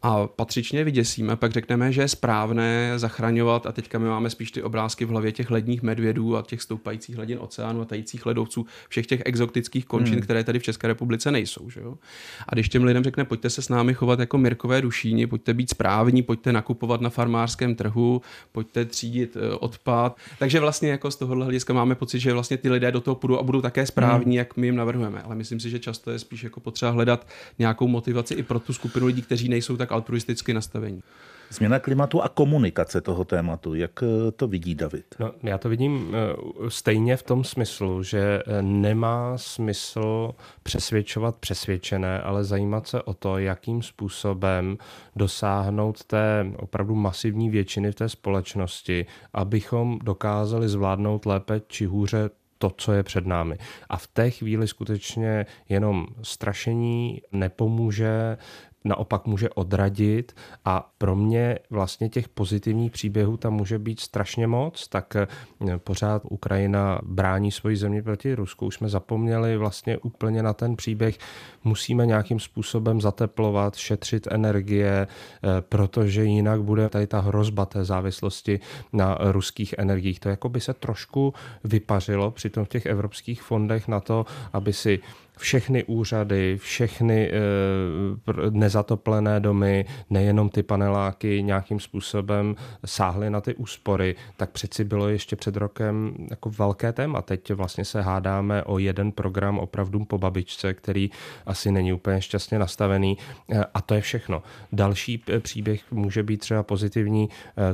a 0.02 0.26
patřičně 0.26 0.84
vyděsíme, 0.84 1.36
pak 1.36 1.52
řekneme, 1.52 1.92
že 1.92 2.00
je 2.00 2.08
správné 2.08 2.92
zachraňovat 2.96 3.66
a 3.66 3.72
teďka 3.72 3.98
my 3.98 4.08
máme 4.08 4.30
spíš 4.30 4.50
ty 4.50 4.62
obrázky 4.62 5.04
v 5.04 5.08
hlavě 5.08 5.32
těch 5.32 5.50
ledních 5.50 5.82
medvědů 5.82 6.36
a 6.36 6.42
těch 6.42 6.62
stoupajících 6.62 7.16
hladin 7.16 7.38
oceánu 7.40 7.80
a 7.80 7.84
tajících 7.84 8.26
ledovců, 8.26 8.66
všech 8.88 9.06
těch 9.06 9.22
exotických 9.24 9.86
končin, 9.86 10.14
hmm. 10.14 10.22
které 10.22 10.44
tady 10.44 10.58
v 10.58 10.62
České 10.62 10.86
republice 10.86 11.30
nejsou. 11.30 11.70
Že 11.70 11.80
jo? 11.80 11.94
A 12.48 12.54
když 12.54 12.68
těm 12.68 12.84
lidem 12.84 13.04
řekne, 13.04 13.24
pojďte 13.24 13.50
se 13.50 13.62
s 13.62 13.68
námi 13.68 13.94
chovat 13.94 14.20
jako 14.20 14.38
Mirkové 14.38 14.82
dušíni, 14.82 15.26
pojďte 15.26 15.54
být 15.54 15.70
správní, 15.70 16.22
pojďte 16.22 16.52
nakupovat 16.52 17.00
na 17.00 17.10
farmářském 17.10 17.74
trhu, 17.74 18.22
pojďte 18.52 18.84
třídit 18.84 19.36
eh, 19.36 19.54
odpad. 19.54 20.16
Takže 20.38 20.60
vlastně 20.60 20.90
jako 20.90 21.10
z 21.10 21.16
tohohle 21.16 21.44
hlediska 21.44 21.72
máme 21.72 21.94
pocit, 21.94 22.20
že 22.20 22.32
vlastně 22.32 22.56
ty 22.56 22.70
lidé 22.70 22.92
do 22.92 23.00
toho 23.00 23.14
půjdou 23.14 23.38
a 23.38 23.42
budou 23.42 23.60
také 23.60 23.86
správní, 23.86 24.24
hmm. 24.24 24.38
jak 24.38 24.56
my 24.56 24.66
jim 24.66 24.76
navrhujeme. 24.76 25.22
Ale 25.22 25.34
myslím 25.34 25.60
si, 25.60 25.70
že 25.70 25.78
často 25.78 26.10
je 26.10 26.18
spíš 26.18 26.44
jako 26.44 26.60
potřeba 26.60 26.90
hledat 26.90 27.26
nějakou 27.58 27.88
motivaci 27.88 28.34
i 28.34 28.42
pro 28.42 28.58
tu 28.58 28.72
skupinu 28.72 29.06
lidí, 29.06 29.22
kteří 29.22 29.48
nejsou 29.48 29.76
tak 29.76 29.87
altruisticky 29.92 30.54
nastavení. 30.54 31.02
Změna 31.50 31.78
klimatu 31.78 32.22
a 32.22 32.28
komunikace 32.28 33.00
toho 33.00 33.24
tématu. 33.24 33.74
Jak 33.74 34.02
eh, 34.02 34.32
to 34.32 34.48
vidí 34.48 34.74
David? 34.74 35.04
No, 35.18 35.32
já 35.42 35.58
to 35.58 35.68
vidím 35.68 36.14
eh, 36.14 36.70
stejně 36.70 37.16
v 37.16 37.22
tom 37.22 37.44
smyslu, 37.44 38.02
že 38.02 38.42
eh, 38.46 38.62
nemá 38.62 39.38
smysl 39.38 40.34
přesvědčovat 40.62 41.36
přesvědčené, 41.36 42.20
ale 42.20 42.44
zajímat 42.44 42.86
se 42.86 43.02
o 43.02 43.14
to, 43.14 43.38
jakým 43.38 43.82
způsobem 43.82 44.78
dosáhnout 45.16 46.04
té 46.04 46.46
opravdu 46.56 46.94
masivní 46.94 47.50
většiny 47.50 47.92
v 47.92 47.94
té 47.94 48.08
společnosti, 48.08 49.06
abychom 49.32 49.98
dokázali 50.02 50.68
zvládnout 50.68 51.26
lépe 51.26 51.60
či 51.68 51.84
hůře 51.84 52.30
to, 52.58 52.72
co 52.76 52.92
je 52.92 53.02
před 53.02 53.26
námi. 53.26 53.58
A 53.88 53.96
v 53.96 54.06
té 54.06 54.30
chvíli 54.30 54.68
skutečně 54.68 55.46
jenom 55.68 56.06
strašení 56.22 57.22
nepomůže, 57.32 58.36
naopak 58.84 59.26
může 59.26 59.50
odradit 59.50 60.36
a 60.64 60.92
pro 60.98 61.16
mě 61.16 61.58
vlastně 61.70 62.08
těch 62.08 62.28
pozitivních 62.28 62.92
příběhů 62.92 63.36
tam 63.36 63.54
může 63.54 63.78
být 63.78 64.00
strašně 64.00 64.46
moc, 64.46 64.88
tak 64.88 65.16
eh, 65.16 65.26
pořád 65.78 66.22
Ukrajina 66.24 67.00
brání 67.02 67.52
svoji 67.52 67.76
zemi 67.76 68.02
proti 68.02 68.34
Rusku. 68.34 68.66
Už 68.66 68.74
jsme 68.74 68.88
zapomněli 68.88 69.56
vlastně 69.56 69.98
úplně 69.98 70.42
na 70.42 70.52
ten 70.52 70.76
příběh. 70.76 71.18
Musíme 71.64 72.06
nějakým 72.06 72.40
způsobem 72.40 73.00
zateplovat, 73.00 73.76
šetřit 73.76 74.28
energie, 74.30 75.06
eh, 75.06 75.48
protože 75.60 76.24
jinak 76.24 76.62
bude 76.62 76.88
tady 76.88 77.06
ta 77.06 77.20
hrozba 77.20 77.66
té 77.66 77.84
závislosti 77.84 78.60
na 78.92 79.18
ruských 79.20 79.74
energiích. 79.78 80.20
To 80.20 80.28
jako 80.28 80.48
by 80.48 80.60
se 80.60 80.74
trošku 80.74 81.34
vypařilo 81.64 82.30
přitom 82.30 82.64
v 82.64 82.68
těch 82.68 82.86
evropských 82.86 83.42
fondech 83.42 83.88
na 83.88 84.00
to, 84.00 84.26
aby 84.52 84.72
si 84.72 85.00
všechny 85.38 85.84
úřady, 85.84 86.58
všechny 86.58 87.30
e, 87.30 87.32
nezatoplené 88.50 89.40
domy, 89.40 89.84
nejenom 90.10 90.48
ty 90.48 90.62
paneláky 90.62 91.42
nějakým 91.42 91.80
způsobem 91.80 92.56
sáhly 92.84 93.30
na 93.30 93.40
ty 93.40 93.54
úspory, 93.54 94.16
tak 94.36 94.50
přeci 94.50 94.84
bylo 94.84 95.08
ještě 95.08 95.36
před 95.36 95.56
rokem 95.56 96.14
jako 96.30 96.50
velké 96.50 96.92
téma. 96.92 97.22
Teď 97.22 97.52
vlastně 97.52 97.84
se 97.84 98.02
hádáme 98.02 98.64
o 98.64 98.78
jeden 98.78 99.12
program 99.12 99.58
opravdu 99.58 100.04
po 100.04 100.18
babičce, 100.18 100.74
který 100.74 101.10
asi 101.46 101.72
není 101.72 101.92
úplně 101.92 102.20
šťastně 102.20 102.58
nastavený 102.58 103.18
e, 103.50 103.64
a 103.74 103.80
to 103.80 103.94
je 103.94 104.00
všechno. 104.00 104.42
Další 104.72 105.24
příběh 105.40 105.92
může 105.92 106.22
být 106.22 106.36
třeba 106.36 106.62
pozitivní, 106.62 107.28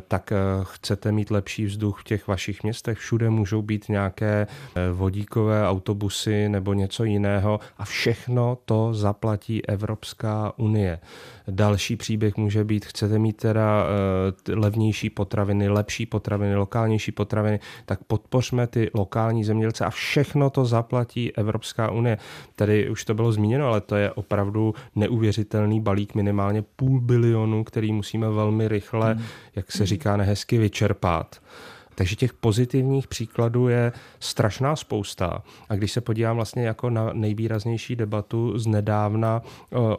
tak 0.09 0.33
chcete 0.62 1.12
mít 1.12 1.30
lepší 1.30 1.64
vzduch 1.64 2.00
v 2.00 2.04
těch 2.04 2.28
vašich 2.28 2.62
městech, 2.62 2.99
všude 2.99 3.30
můžou 3.30 3.62
být 3.62 3.88
nějaké 3.88 4.47
vodíkové 4.92 5.68
autobusy 5.68 6.49
nebo 6.49 6.75
něco 6.75 7.04
jiného, 7.04 7.54
a 7.79 7.85
všechno 7.85 8.59
to 8.65 8.95
zaplatí 8.95 9.67
Evropská 9.67 10.53
unie. 10.57 10.99
Další 11.49 11.97
příběh 11.97 12.37
může 12.37 12.65
být, 12.65 12.85
chcete 12.85 13.19
mít 13.19 13.37
teda 13.37 13.85
uh, 13.85 14.59
levnější 14.59 15.11
potraviny, 15.11 15.69
lepší 15.69 16.07
potraviny, 16.07 16.57
lokálnější 16.57 17.13
potraviny, 17.13 17.61
tak 17.87 18.05
podpořme 18.05 18.67
ty 18.67 18.91
lokální 18.95 19.45
zemědělce 19.45 19.85
a 19.85 19.91
všechno 19.91 20.51
to 20.51 20.65
zaplatí 20.65 21.37
Evropská 21.37 21.91
unie. 21.91 22.19
Tady 22.57 22.91
už 22.91 23.05
to 23.05 23.15
bylo 23.15 23.33
zmíněno, 23.33 23.67
ale 23.67 23.81
to 23.81 23.97
je 23.97 24.13
opravdu 24.13 24.75
neuvěřitelný 24.95 25.81
balík, 25.81 26.15
minimálně 26.15 26.63
půl 26.63 27.01
bilionu, 27.01 27.65
který 27.65 27.93
musíme 27.93 28.31
velmi 28.31 28.69
rychle, 28.69 29.15
hmm. 29.15 29.25
jak 29.57 29.73
se 29.73 29.87
říká 29.87 30.17
nehezky, 30.17 30.59
vyčerpat. 30.59 31.41
Takže 31.95 32.17
těch 32.17 32.33
pozitivních 32.33 33.09
příkladů 33.09 33.69
je 33.69 33.93
strašná 34.21 34.77
spousta. 34.77 35.43
A 35.69 35.75
když 35.75 35.93
se 35.93 36.01
podívám 36.01 36.37
vlastně 36.37 36.67
jako 36.67 36.91
na 36.91 37.13
nejvýraznější 37.13 37.97
debatu 37.97 38.59
z 38.59 38.67
nedávna 38.67 39.43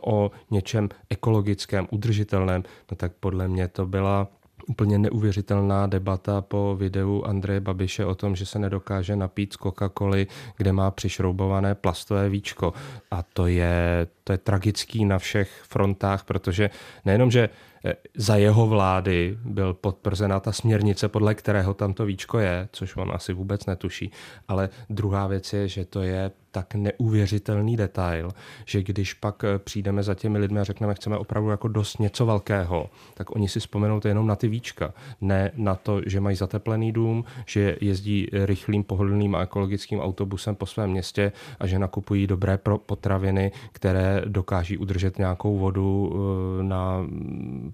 o 0.01 0.31
něčem 0.51 0.89
ekologickém, 1.09 1.87
udržitelném, 1.91 2.63
no 2.91 2.97
tak 2.97 3.11
podle 3.19 3.47
mě 3.47 3.67
to 3.67 3.85
byla 3.85 4.27
úplně 4.67 4.97
neuvěřitelná 4.97 5.87
debata 5.87 6.41
po 6.41 6.75
videu 6.79 7.23
Andreje 7.23 7.59
Babiše 7.59 8.05
o 8.05 8.15
tom, 8.15 8.35
že 8.35 8.45
se 8.45 8.59
nedokáže 8.59 9.15
napít 9.15 9.53
z 9.53 9.57
Coca-Coly, 9.57 10.27
kde 10.57 10.71
má 10.71 10.91
přišroubované 10.91 11.75
plastové 11.75 12.29
víčko. 12.29 12.73
A 13.11 13.23
to 13.23 13.47
je, 13.47 14.07
to 14.23 14.31
je 14.31 14.37
tragický 14.37 15.05
na 15.05 15.19
všech 15.19 15.63
frontách, 15.67 16.23
protože 16.23 16.69
nejenom, 17.05 17.31
že 17.31 17.49
Eh, 17.49 17.74
za 18.17 18.35
jeho 18.35 18.67
vlády 18.67 19.37
byl 19.45 19.73
potvrzená 19.73 20.39
ta 20.39 20.51
směrnice, 20.51 21.07
podle 21.07 21.35
kterého 21.35 21.73
tam 21.73 21.93
to 21.93 22.05
víčko 22.05 22.39
je, 22.39 22.67
což 22.71 22.95
on 22.95 23.11
asi 23.13 23.33
vůbec 23.33 23.65
netuší. 23.65 24.11
Ale 24.47 24.69
druhá 24.89 25.27
věc 25.27 25.53
je, 25.53 25.67
že 25.67 25.85
to 25.85 26.01
je 26.01 26.31
tak 26.55 26.75
neuvěřitelný 26.75 27.77
detail, 27.77 28.31
že 28.65 28.83
když 28.83 29.13
pak 29.13 29.43
eh, 29.43 29.59
přijdeme 29.59 30.03
za 30.03 30.15
těmi 30.15 30.37
lidmi 30.37 30.59
a 30.59 30.63
řekneme, 30.63 30.93
chceme 30.93 31.17
opravdu 31.17 31.49
jako 31.49 31.67
dost 31.67 31.99
něco 31.99 32.25
velkého, 32.25 32.89
tak 33.13 33.35
oni 33.35 33.49
si 33.49 33.59
vzpomenou 33.59 33.99
to 33.99 34.07
jenom 34.07 34.27
na 34.27 34.35
ty 34.35 34.47
víčka. 34.47 34.93
Ne 35.21 35.51
na 35.55 35.75
to, 35.75 36.01
že 36.05 36.19
mají 36.19 36.35
zateplený 36.35 36.91
dům, 36.91 37.23
že 37.45 37.77
jezdí 37.81 38.27
rychlým, 38.31 38.83
pohodlným 38.83 39.35
a 39.35 39.41
ekologickým 39.41 39.99
autobusem 39.99 40.55
po 40.55 40.65
svém 40.65 40.89
městě 40.89 41.31
a 41.59 41.67
že 41.67 41.79
nakupují 41.79 42.27
dobré 42.27 42.59
potraviny, 42.85 43.51
které 43.71 44.21
dokáží 44.25 44.77
udržet 44.77 45.17
nějakou 45.17 45.57
vodu 45.57 46.13
eh, 46.13 46.63
na 46.63 47.05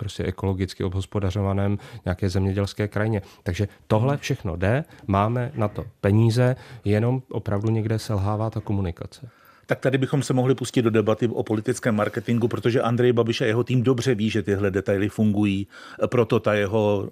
prostě 0.01 0.23
ekologicky 0.23 0.83
obhospodařovaném 0.83 1.77
nějaké 2.05 2.29
zemědělské 2.29 2.87
krajině. 2.87 3.21
Takže 3.43 3.67
tohle 3.87 4.17
všechno 4.17 4.55
jde, 4.55 4.83
máme 5.07 5.51
na 5.55 5.67
to 5.67 5.85
peníze, 6.01 6.55
jenom 6.85 7.21
opravdu 7.29 7.69
někde 7.69 7.99
selhává 7.99 8.49
ta 8.49 8.59
komunikace. 8.59 9.29
Tak 9.71 9.79
tady 9.79 9.97
bychom 9.97 10.23
se 10.23 10.33
mohli 10.33 10.55
pustit 10.55 10.81
do 10.81 10.89
debaty 10.89 11.27
o 11.27 11.43
politickém 11.43 11.95
marketingu, 11.95 12.47
protože 12.47 12.81
Andrej 12.81 13.13
Babiš 13.13 13.41
a 13.41 13.45
jeho 13.45 13.63
tým 13.63 13.83
dobře 13.83 14.15
ví, 14.15 14.29
že 14.29 14.43
tyhle 14.43 14.71
detaily 14.71 15.09
fungují, 15.09 15.67
proto 16.07 16.39
ta 16.39 16.53
jeho 16.53 17.09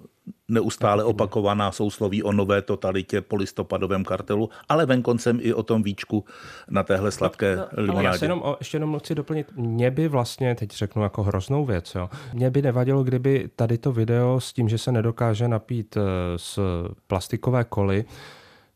neustále 0.48 1.04
opakovaná 1.04 1.72
sousloví 1.72 2.22
o 2.22 2.32
nové 2.32 2.62
totalitě 2.62 3.20
po 3.20 3.36
listopadovém 3.36 4.04
kartelu, 4.04 4.50
ale 4.68 4.86
venkoncem 4.86 5.38
i 5.42 5.54
o 5.54 5.62
tom 5.62 5.82
víčku 5.82 6.24
na 6.70 6.82
téhle 6.82 7.12
sladké 7.12 7.56
no, 7.56 7.62
no, 7.62 7.82
limonádě. 7.82 8.06
Já 8.06 8.18
se 8.18 8.24
jenom, 8.24 8.42
ještě 8.58 8.76
jenom 8.76 8.98
chci 8.98 9.14
doplnit, 9.14 9.46
mě 9.56 9.90
by 9.90 10.08
vlastně, 10.08 10.54
teď 10.54 10.76
řeknu 10.76 11.02
jako 11.02 11.22
hroznou 11.22 11.64
věc, 11.64 11.94
jo, 11.94 12.10
mě 12.34 12.50
by 12.50 12.62
nevadilo, 12.62 13.04
kdyby 13.04 13.50
tady 13.56 13.78
to 13.78 13.92
video 13.92 14.40
s 14.40 14.52
tím, 14.52 14.68
že 14.68 14.78
se 14.78 14.92
nedokáže 14.92 15.48
napít 15.48 15.96
eh, 15.96 16.00
z 16.36 16.58
plastikové 17.06 17.64
koly, 17.64 18.04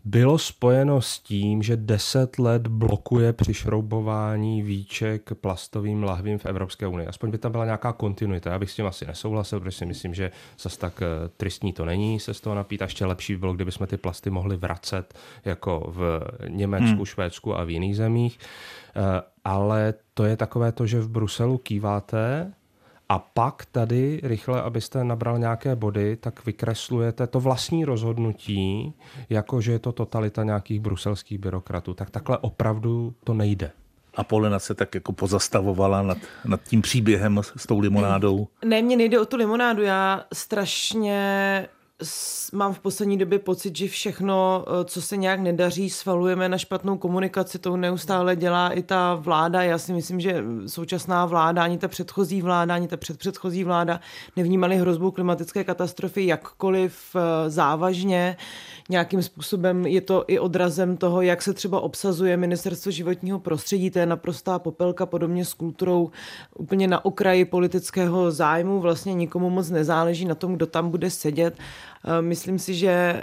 bylo 0.04 0.38
spojeno 0.38 1.00
s 1.00 1.18
tím, 1.18 1.62
že 1.62 1.76
10 1.76 2.38
let 2.38 2.66
blokuje 2.66 3.32
přišroubování 3.32 4.62
víček 4.62 5.30
plastovým 5.40 6.02
lahvím 6.02 6.38
v 6.38 6.46
Evropské 6.46 6.86
unii. 6.86 7.08
Aspoň 7.08 7.30
by 7.30 7.38
tam 7.38 7.52
byla 7.52 7.64
nějaká 7.64 7.92
kontinuita. 7.92 8.50
Já 8.50 8.58
bych 8.58 8.70
s 8.70 8.74
tím 8.74 8.86
asi 8.86 9.06
nesouhlasil, 9.06 9.60
protože 9.60 9.78
si 9.78 9.86
myslím, 9.86 10.14
že 10.14 10.30
zase 10.58 10.78
tak 10.78 11.02
eh, 11.02 11.28
tristní 11.36 11.72
to 11.72 11.84
není 11.84 12.20
se 12.20 12.34
z 12.34 12.40
toho 12.40 12.56
napít. 12.56 12.82
A 12.82 12.84
ještě 12.84 13.06
lepší 13.06 13.32
by 13.32 13.38
bylo, 13.38 13.54
kdyby 13.54 13.72
jsme 13.72 13.86
ty 13.86 13.96
plasty 13.96 14.30
mohli 14.30 14.56
vracet 14.56 15.14
jako 15.44 15.92
v 15.94 16.20
Německu, 16.48 16.96
hmm. 16.96 17.04
Švédsku 17.04 17.58
a 17.58 17.64
v 17.64 17.70
jiných 17.70 17.96
zemích. 17.96 18.38
Eh, 18.96 19.22
ale 19.44 19.94
to 20.14 20.24
je 20.24 20.36
takové 20.36 20.72
to, 20.72 20.86
že 20.86 21.00
v 21.00 21.08
Bruselu 21.08 21.58
kýváte 21.58 22.52
a 23.14 23.18
pak 23.18 23.64
tady 23.64 24.20
rychle, 24.22 24.62
abyste 24.62 25.04
nabral 25.04 25.38
nějaké 25.38 25.76
body, 25.76 26.16
tak 26.16 26.46
vykreslujete 26.46 27.26
to 27.26 27.40
vlastní 27.40 27.84
rozhodnutí, 27.84 28.94
jako 29.30 29.60
že 29.60 29.72
je 29.72 29.78
to 29.78 29.92
totalita 29.92 30.44
nějakých 30.44 30.80
bruselských 30.80 31.38
byrokratů. 31.38 31.94
Tak 31.94 32.10
takhle 32.10 32.38
opravdu 32.38 33.14
to 33.24 33.34
nejde. 33.34 33.70
A 34.14 34.24
Polena 34.24 34.58
se 34.58 34.74
tak 34.74 34.94
jako 34.94 35.12
pozastavovala 35.12 36.02
nad, 36.02 36.18
nad 36.44 36.62
tím 36.62 36.82
příběhem 36.82 37.40
s 37.56 37.66
tou 37.66 37.78
limonádou. 37.78 38.48
Ne, 38.64 38.82
mně 38.82 38.96
nejde 38.96 39.20
o 39.20 39.24
tu 39.24 39.36
limonádu. 39.36 39.82
Já 39.82 40.24
strašně 40.32 41.68
mám 42.52 42.74
v 42.74 42.78
poslední 42.78 43.18
době 43.18 43.38
pocit, 43.38 43.76
že 43.76 43.88
všechno, 43.88 44.64
eh, 44.66 44.84
co 44.84 45.02
se 45.02 45.16
nějak 45.16 45.40
nedaří, 45.40 45.90
svalujeme 45.90 46.48
na 46.48 46.58
špatnou 46.58 46.98
komunikaci. 46.98 47.58
To 47.58 47.76
neustále 47.76 48.36
dělá 48.36 48.70
i 48.70 48.82
ta 48.82 49.14
vláda. 49.14 49.62
Já 49.62 49.78
si 49.78 49.92
myslím, 49.92 50.20
že 50.20 50.44
současná 50.66 51.26
vláda, 51.26 51.62
ani 51.62 51.78
ta 51.78 51.88
předchozí 51.88 52.42
vláda, 52.42 52.74
ani 52.74 52.88
ta 52.88 52.96
předpředchozí 52.96 53.64
vláda 53.64 54.00
nevnímali 54.36 54.76
hrozbu 54.76 55.10
klimatické 55.10 55.64
katastrofy 55.64 56.26
jakkoliv 56.26 57.16
eh, 57.16 57.50
závažně. 57.50 58.36
Nějakým 58.88 59.22
způsobem 59.22 59.86
je 59.86 60.00
to 60.00 60.24
i 60.26 60.38
odrazem 60.38 60.96
toho, 60.96 61.22
jak 61.22 61.42
se 61.42 61.54
třeba 61.54 61.80
obsazuje 61.80 62.36
ministerstvo 62.36 62.90
životního 62.90 63.38
prostředí. 63.38 63.90
To 63.90 63.98
je 63.98 64.06
naprostá 64.06 64.58
popelka, 64.58 65.06
podobně 65.06 65.44
s 65.44 65.54
kulturou 65.54 66.10
úplně 66.58 66.88
na 66.88 67.04
okraji 67.04 67.44
politického 67.44 68.30
zájmu. 68.30 68.80
Vlastně 68.80 69.14
nikomu 69.14 69.50
moc 69.50 69.70
nezáleží 69.70 70.24
na 70.24 70.34
tom, 70.34 70.54
kdo 70.54 70.66
tam 70.66 70.90
bude 70.90 71.10
sedět 71.10 71.54
myslím 72.20 72.58
si, 72.58 72.74
že 72.74 72.88
eh, 72.90 73.22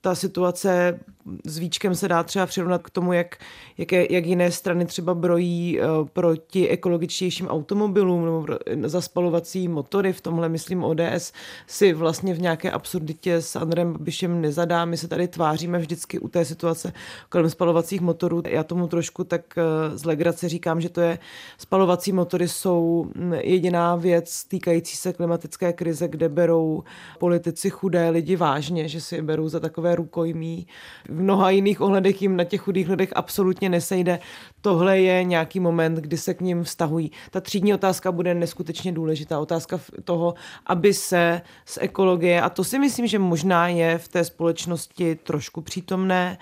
ta 0.00 0.14
situace 0.14 1.00
s 1.44 1.58
Víčkem 1.58 1.94
se 1.94 2.08
dá 2.08 2.22
třeba 2.22 2.46
přirovnat 2.46 2.82
k 2.82 2.90
tomu, 2.90 3.12
jak, 3.12 3.36
jak, 3.78 3.92
jak 3.92 4.26
jiné 4.26 4.50
strany 4.50 4.86
třeba 4.86 5.14
brojí 5.14 5.80
eh, 5.80 5.84
proti 6.12 6.68
ekologičtějším 6.68 7.48
automobilům 7.48 8.24
nebo 8.24 8.46
zaspalovací 8.88 9.68
motory. 9.68 10.12
V 10.12 10.20
tomhle, 10.20 10.48
myslím, 10.48 10.84
ODS 10.84 11.32
si 11.66 11.92
vlastně 11.92 12.34
v 12.34 12.40
nějaké 12.40 12.70
absurditě 12.70 13.34
s 13.34 13.56
Andrem 13.56 13.92
Babišem 13.92 14.40
nezadá. 14.40 14.84
My 14.84 14.96
se 14.96 15.08
tady 15.08 15.28
tváříme 15.28 15.78
vždycky 15.78 16.18
u 16.18 16.28
té 16.28 16.44
situace 16.44 16.92
kolem 17.28 17.50
spalovacích 17.50 18.00
motorů. 18.00 18.42
Já 18.46 18.64
tomu 18.64 18.88
trošku 18.88 19.24
tak 19.24 19.54
z 19.94 20.04
legrace 20.04 20.48
říkám, 20.48 20.80
že 20.80 20.88
to 20.88 21.00
je 21.00 21.18
spalovací 21.58 22.12
motory 22.12 22.48
jsou 22.48 23.06
hm, 23.16 23.32
jediná 23.32 23.96
věc 23.96 24.44
týkající 24.44 24.96
se 24.96 25.12
klimatické 25.12 25.72
krize, 25.72 26.08
kde 26.08 26.28
berou 26.28 26.82
politici 27.18 27.70
chudé 27.70 28.10
lidi 28.10 28.36
vážně, 28.36 28.88
že 28.88 29.00
si 29.00 29.22
berou 29.22 29.48
za 29.48 29.60
takové 29.60 29.94
rukojmí. 29.94 30.66
V 31.14 31.20
mnoha 31.20 31.50
jiných 31.50 31.80
ohledech 31.80 32.22
jim 32.22 32.36
na 32.36 32.44
těch 32.44 32.60
chudých 32.60 32.88
lidech 32.88 33.12
absolutně 33.14 33.68
nesejde. 33.68 34.18
Tohle 34.60 34.98
je 34.98 35.24
nějaký 35.24 35.60
moment, 35.60 35.94
kdy 35.94 36.16
se 36.16 36.34
k 36.34 36.40
ním 36.40 36.64
vztahují. 36.64 37.10
Ta 37.30 37.40
třídní 37.40 37.74
otázka 37.74 38.12
bude 38.12 38.34
neskutečně 38.34 38.92
důležitá. 38.92 39.38
Otázka 39.38 39.80
toho, 40.04 40.34
aby 40.66 40.94
se 40.94 41.40
z 41.64 41.78
ekologie, 41.80 42.40
a 42.40 42.48
to 42.48 42.64
si 42.64 42.78
myslím, 42.78 43.06
že 43.06 43.18
možná 43.18 43.68
je 43.68 43.98
v 43.98 44.08
té 44.08 44.24
společnosti 44.24 45.14
trošku 45.14 45.60
přítomné, 45.60 46.38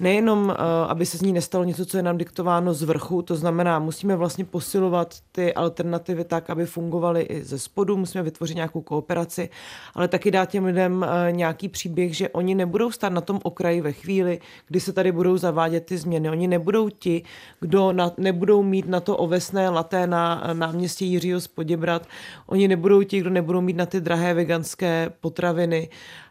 nejenom, 0.00 0.50
eh, 0.50 0.62
aby 0.88 1.06
se 1.06 1.18
z 1.18 1.20
ní 1.20 1.32
nestalo 1.32 1.64
něco, 1.64 1.86
co 1.86 1.96
je 1.96 2.02
nám 2.02 2.18
diktováno 2.18 2.74
z 2.74 2.82
vrchu, 2.82 3.22
to 3.22 3.36
znamená, 3.36 3.78
musíme 3.78 4.16
vlastně 4.16 4.44
posilovat 4.44 5.14
ty 5.32 5.54
alternativy 5.54 6.24
tak, 6.24 6.50
aby 6.50 6.66
fungovaly 6.66 7.22
i 7.22 7.44
ze 7.44 7.58
spodu, 7.58 7.96
musíme 7.96 8.24
vytvořit 8.24 8.54
nějakou 8.54 8.80
kooperaci, 8.80 9.48
ale 9.94 10.08
taky 10.08 10.30
dát 10.30 10.50
těm 10.50 10.64
lidem 10.64 11.06
eh, 11.08 11.32
nějaký 11.32 11.68
příběh, 11.68 12.16
že 12.16 12.28
oni 12.28 12.54
nebudou 12.54 12.90
stát 12.90 13.12
na 13.12 13.20
tom 13.20 13.40
okraji 13.42 13.80
ve 13.80 13.92
chvíli, 13.92 14.40
kdy 14.68 14.80
se 14.80 14.92
tady 14.92 15.12
budou 15.12 15.36
zavádět 15.36 15.86
ty 15.86 15.98
změny. 15.98 16.30
Oni 16.30 16.48
nebudou 16.48 16.88
ti, 16.88 17.22
kdo 17.60 17.92
na, 17.92 18.12
nebudou 18.16 18.62
mít 18.62 18.88
na 18.88 19.00
to 19.00 19.16
ovesné 19.16 19.68
laté 19.68 20.06
na 20.06 20.50
náměstí 20.52 21.06
Jiřího 21.06 21.40
Spoděbrat, 21.40 22.06
oni 22.46 22.68
nebudou 22.68 23.02
ti, 23.02 23.20
kdo 23.20 23.30
nebudou 23.30 23.60
mít 23.60 23.76
na 23.76 23.86
ty 23.86 24.00
drahé 24.00 24.34
veganské 24.34 25.10
potraviny 25.20 25.88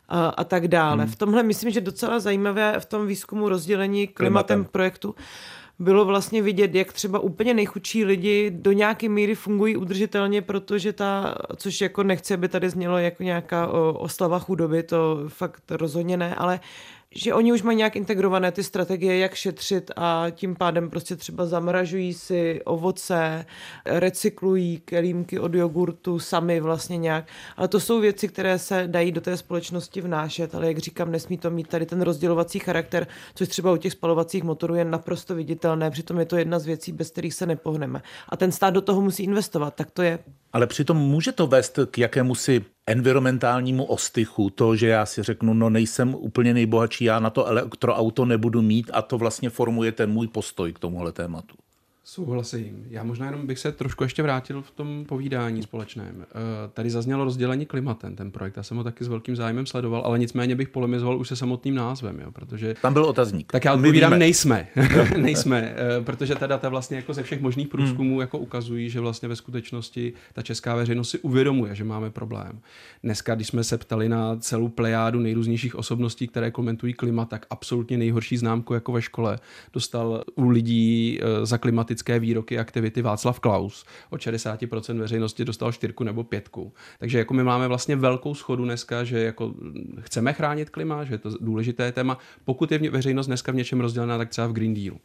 a, 0.08 0.28
a 0.28 0.44
tak 0.44 0.68
dále. 0.68 1.04
Hmm. 1.04 1.12
V 1.12 1.16
tomhle 1.16 1.44
myslím, 1.44 1.72
že 1.72 1.82
docela 1.82 2.20
zajímavé 2.20 2.80
v 2.80 2.86
tom 2.86 3.08
výzkumu 3.08 3.50
rozdělení 3.50 4.08
klimatem, 4.08 4.48
klimatem. 4.48 4.72
projektu 4.72 5.16
bylo 5.80 6.06
vlastně 6.06 6.42
vidět, 6.42 6.76
jak 6.76 6.94
třeba 6.94 7.20
úplně 7.20 7.54
nejchudší 7.54 8.06
lidi 8.06 8.52
do 8.52 8.72
nějaké 8.72 9.10
míry 9.10 9.36
fungují 9.36 9.78
udržitelně, 9.78 10.42
protože 10.42 10.94
ta, 10.94 11.36
což 11.56 11.82
jako 11.82 12.04
nechci, 12.04 12.34
aby 12.34 12.48
tady 12.48 12.70
znělo 12.70 12.98
jako 12.98 13.24
nějaká 13.24 13.68
oslava 13.94 14.40
chudoby, 14.40 14.84
to 14.84 15.24
fakt 15.28 15.72
rozhodně 15.72 16.18
ne, 16.18 16.36
ale 16.36 16.60
že 17.16 17.34
oni 17.34 17.54
už 17.54 17.62
mají 17.62 17.78
nějak 17.78 17.96
integrované 17.96 18.52
ty 18.52 18.64
strategie, 18.64 19.18
jak 19.18 19.36
šetřit 19.36 19.92
a 19.96 20.26
tím 20.32 20.56
pádem 20.56 20.90
prostě 20.90 21.16
třeba 21.16 21.46
zamražují 21.46 22.14
si 22.14 22.62
ovoce, 22.66 23.46
recyklují 23.86 24.78
kelímky 24.78 25.40
od 25.40 25.54
jogurtu 25.54 26.20
sami 26.20 26.60
vlastně 26.60 26.98
nějak. 26.98 27.26
Ale 27.58 27.68
to 27.68 27.80
jsou 27.80 28.00
věci, 28.00 28.28
které 28.28 28.60
se 28.60 28.84
dají 28.88 29.12
do 29.12 29.22
té 29.22 29.38
společnosti 29.38 30.02
vnášet, 30.02 30.56
ale 30.56 30.68
jak 30.68 30.78
říkám, 30.78 31.12
nesmí 31.12 31.38
to 31.38 31.50
mít 31.50 31.68
tady 31.68 31.86
ten 31.86 32.02
rozdělovací 32.02 32.60
charakter, 32.60 33.08
což 33.36 33.48
třeba 33.48 33.72
u 33.72 33.78
těch 33.78 33.92
spalovacích 33.92 34.44
motorů 34.44 34.76
je 34.76 34.86
naprosto 34.86 35.36
viditelné, 35.36 35.92
přitom 35.92 36.20
je 36.20 36.26
to 36.26 36.38
jedna 36.38 36.60
z 36.60 36.66
věcí, 36.66 36.92
bez 36.92 37.12
kterých 37.12 37.34
se 37.34 37.46
nepohneme. 37.46 38.02
A 38.30 38.38
ten 38.38 38.52
stát 38.52 38.74
do 38.74 38.82
toho 38.82 39.02
musí 39.02 39.24
investovat, 39.24 39.76
tak 39.76 39.92
to 39.92 40.02
je. 40.02 40.20
Ale 40.58 40.68
přitom 40.68 40.98
může 40.98 41.32
to 41.32 41.48
vést 41.48 41.80
k 41.92 41.98
jakému 41.98 42.36
si 42.36 42.66
environmentálnímu 42.88 43.84
ostychu, 43.84 44.50
to, 44.50 44.76
že 44.76 44.88
já 44.88 45.06
si 45.06 45.24
řeknu, 45.24 45.54
no 45.54 45.70
nejsem 45.70 46.16
úplně 46.16 46.54
nejbohatší, 46.54 47.06
já 47.06 47.20
na 47.20 47.30
to 47.30 47.46
elektroauto 47.46 48.26
nebudu 48.26 48.62
mít 48.62 48.90
a 48.94 49.02
to 49.02 49.18
vlastně 49.18 49.50
formuje 49.50 49.92
ten 49.92 50.10
můj 50.12 50.28
postoj 50.28 50.74
k 50.74 50.80
tomuhle 50.80 51.12
tématu. 51.12 51.56
Souhlasím. 52.10 52.86
Já 52.90 53.04
možná 53.04 53.26
jenom 53.26 53.48
bych 53.48 53.60
se 53.60 53.72
trošku 53.72 54.04
ještě 54.04 54.24
vrátil 54.24 54.62
v 54.62 54.72
tom 54.72 55.06
povídání 55.08 55.64
společném. 55.64 56.26
Eh, 56.30 56.36
tady 56.74 56.90
zaznělo 56.90 57.24
rozdělení 57.24 57.66
klimatem, 57.66 58.16
ten 58.16 58.32
projekt. 58.32 58.58
Já 58.58 58.64
jsem 58.64 58.78
ho 58.78 58.84
taky 58.84 59.04
s 59.04 59.08
velkým 59.08 59.36
zájmem 59.36 59.66
sledoval, 59.66 60.02
ale 60.06 60.20
nicméně 60.20 60.56
bych 60.56 60.70
polemizoval 60.70 61.20
už 61.20 61.28
se 61.28 61.36
samotným 61.36 61.76
názvem, 61.76 62.20
jo, 62.20 62.32
protože... 62.32 62.76
Tam 62.82 62.94
byl 62.94 63.06
otazník. 63.06 63.52
Tak 63.52 63.66
já 63.66 63.74
odpovídám, 63.74 64.20
nejsme. 64.20 64.68
nejsme, 65.18 65.76
eh, 65.78 66.04
protože 66.04 66.36
ta 66.36 66.48
data 66.48 66.70
vlastně 66.70 66.98
jako 66.98 67.14
ze 67.14 67.24
všech 67.24 67.42
možných 67.42 67.68
průzkumů 67.68 68.14
hmm. 68.14 68.22
jako 68.22 68.38
ukazují, 68.38 68.90
že 68.90 69.00
vlastně 69.00 69.30
ve 69.30 69.36
skutečnosti 69.36 70.14
ta 70.34 70.42
česká 70.42 70.76
veřejnost 70.76 71.10
si 71.10 71.20
uvědomuje, 71.20 71.76
že 71.76 71.84
máme 71.84 72.10
problém. 72.10 72.60
Dneska, 73.04 73.36
když 73.36 73.48
jsme 73.48 73.64
se 73.64 73.78
ptali 73.78 74.10
na 74.10 74.36
celou 74.36 74.68
plejádu 74.68 75.20
nejrůznějších 75.20 75.76
osobností, 75.76 76.28
které 76.28 76.52
komentují 76.52 76.94
klima, 76.94 77.26
tak 77.26 77.46
absolutně 77.50 77.98
nejhorší 77.98 78.38
známku 78.38 78.74
jako 78.74 78.92
ve 78.92 79.02
škole 79.02 79.40
dostal 79.74 80.24
u 80.36 80.50
lidí 80.50 81.20
eh, 81.22 81.46
za 81.46 81.58
klimatické 81.58 81.97
politické 81.98 82.20
výroky, 82.20 82.60
aktivity 82.60 83.02
Václav 83.02 83.40
Klaus. 83.40 83.86
Od 84.10 84.22
60% 84.22 85.00
veřejnosti 85.00 85.46
dostal 85.46 85.72
čtyřku 85.72 86.04
nebo 86.04 86.24
pětku. 86.24 86.74
Takže 87.00 87.18
jako 87.18 87.34
my 87.34 87.44
máme 87.44 87.68
vlastně 87.68 87.96
velkou 87.96 88.36
schodu 88.36 88.66
dneska, 88.66 89.04
že 89.04 89.20
jako 89.20 89.54
chceme 90.00 90.34
chránit 90.34 90.70
klima, 90.70 91.04
že 91.04 91.14
je 91.14 91.18
to 91.18 91.30
důležité 91.42 91.92
téma. 91.92 92.18
Pokud 92.46 92.72
je 92.72 92.92
veřejnost 92.92 93.28
dneska 93.28 93.52
v 93.52 93.56
něčem 93.56 93.82
rozdělená, 93.82 94.18
tak 94.18 94.30
třeba 94.30 94.48
v 94.48 94.54
Green 94.54 94.74
Deal. 94.74 94.98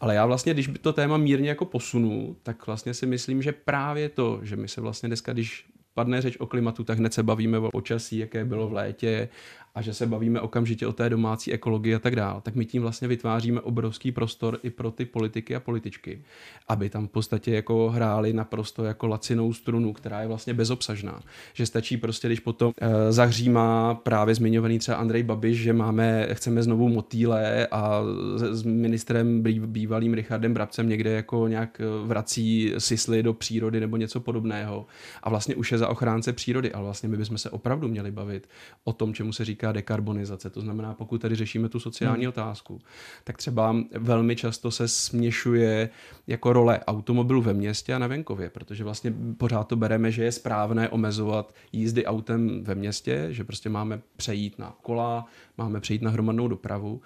Ale 0.00 0.14
já 0.14 0.26
vlastně, 0.26 0.54
když 0.54 0.70
to 0.80 0.92
téma 0.92 1.16
mírně 1.16 1.48
jako 1.48 1.64
posunu, 1.64 2.36
tak 2.42 2.66
vlastně 2.66 2.94
si 2.94 3.06
myslím, 3.06 3.42
že 3.42 3.52
právě 3.52 4.08
to, 4.08 4.40
že 4.42 4.56
my 4.56 4.68
se 4.68 4.80
vlastně 4.80 5.08
dneska, 5.08 5.32
když 5.32 5.64
padne 5.94 6.22
řeč 6.22 6.36
o 6.40 6.46
klimatu, 6.46 6.84
tak 6.84 6.98
hned 6.98 7.12
se 7.14 7.22
bavíme 7.22 7.58
o 7.58 7.70
počasí, 7.70 8.18
jaké 8.18 8.44
bylo 8.44 8.68
v 8.68 8.72
létě 8.72 9.28
a 9.74 9.82
že 9.82 9.94
se 9.94 10.06
bavíme 10.06 10.40
okamžitě 10.40 10.86
o 10.86 10.92
té 10.92 11.10
domácí 11.10 11.52
ekologii 11.52 11.94
a 11.94 11.98
tak 11.98 12.16
dále, 12.16 12.40
tak 12.40 12.54
my 12.54 12.64
tím 12.64 12.82
vlastně 12.82 13.08
vytváříme 13.08 13.60
obrovský 13.60 14.12
prostor 14.12 14.58
i 14.62 14.70
pro 14.70 14.90
ty 14.90 15.04
politiky 15.04 15.56
a 15.56 15.60
političky, 15.60 16.22
aby 16.68 16.90
tam 16.90 17.06
v 17.06 17.10
podstatě 17.10 17.54
jako 17.54 17.90
hráli 17.90 18.32
naprosto 18.32 18.84
jako 18.84 19.06
lacinou 19.06 19.52
strunu, 19.52 19.92
která 19.92 20.20
je 20.20 20.28
vlastně 20.28 20.54
bezobsažná. 20.54 21.20
Že 21.52 21.66
stačí 21.66 21.96
prostě, 21.96 22.28
když 22.28 22.40
potom 22.40 22.72
e, 22.80 23.12
zahřímá 23.12 23.94
právě 23.94 24.34
zmiňovaný 24.34 24.78
třeba 24.78 24.96
Andrej 24.96 25.22
Babiš, 25.22 25.58
že 25.58 25.72
máme, 25.72 26.28
chceme 26.32 26.62
znovu 26.62 26.88
motýle 26.88 27.66
a 27.66 28.02
s, 28.36 28.62
ministrem 28.62 29.42
bývalým 29.66 30.14
Richardem 30.14 30.54
Brabcem 30.54 30.88
někde 30.88 31.10
jako 31.10 31.48
nějak 31.48 31.80
eh, 31.80 32.06
vrací 32.06 32.72
sisly 32.78 33.22
do 33.22 33.34
přírody 33.34 33.80
nebo 33.80 33.96
něco 33.96 34.20
podobného. 34.20 34.86
A 35.22 35.30
vlastně 35.30 35.54
už 35.54 35.72
je 35.72 35.78
za 35.78 35.88
ochránce 35.88 36.32
přírody, 36.32 36.72
ale 36.72 36.84
vlastně 36.84 37.08
my 37.08 37.16
bychom 37.16 37.38
se 37.38 37.50
opravdu 37.50 37.88
měli 37.88 38.10
bavit 38.10 38.48
o 38.84 38.92
tom, 38.92 39.14
čemu 39.14 39.32
se 39.32 39.44
říká 39.44 39.61
říká 39.62 39.72
dekarbonizace. 39.72 40.50
To 40.50 40.60
znamená, 40.60 40.94
pokud 40.94 41.20
tady 41.20 41.34
řešíme 41.34 41.68
tu 41.68 41.80
sociální 41.80 42.24
hmm. 42.24 42.28
otázku, 42.28 42.80
tak 43.24 43.38
třeba 43.38 43.76
velmi 43.94 44.36
často 44.36 44.70
se 44.70 44.88
směšuje 44.88 45.90
jako 46.26 46.52
role 46.52 46.80
automobilu 46.86 47.42
ve 47.42 47.54
městě 47.54 47.94
a 47.94 47.98
na 47.98 48.06
venkově, 48.06 48.50
protože 48.50 48.84
vlastně 48.84 49.14
pořád 49.38 49.68
to 49.68 49.76
bereme, 49.76 50.10
že 50.10 50.24
je 50.24 50.32
správné 50.32 50.88
omezovat 50.88 51.54
jízdy 51.72 52.06
autem 52.06 52.64
ve 52.64 52.74
městě, 52.74 53.28
že 53.30 53.44
prostě 53.44 53.68
máme 53.68 54.00
přejít 54.16 54.58
na 54.58 54.74
kola, 54.82 55.26
máme 55.58 55.80
přejít 55.80 56.02
na 56.02 56.10
hromadnou 56.10 56.48
dopravu. 56.48 57.00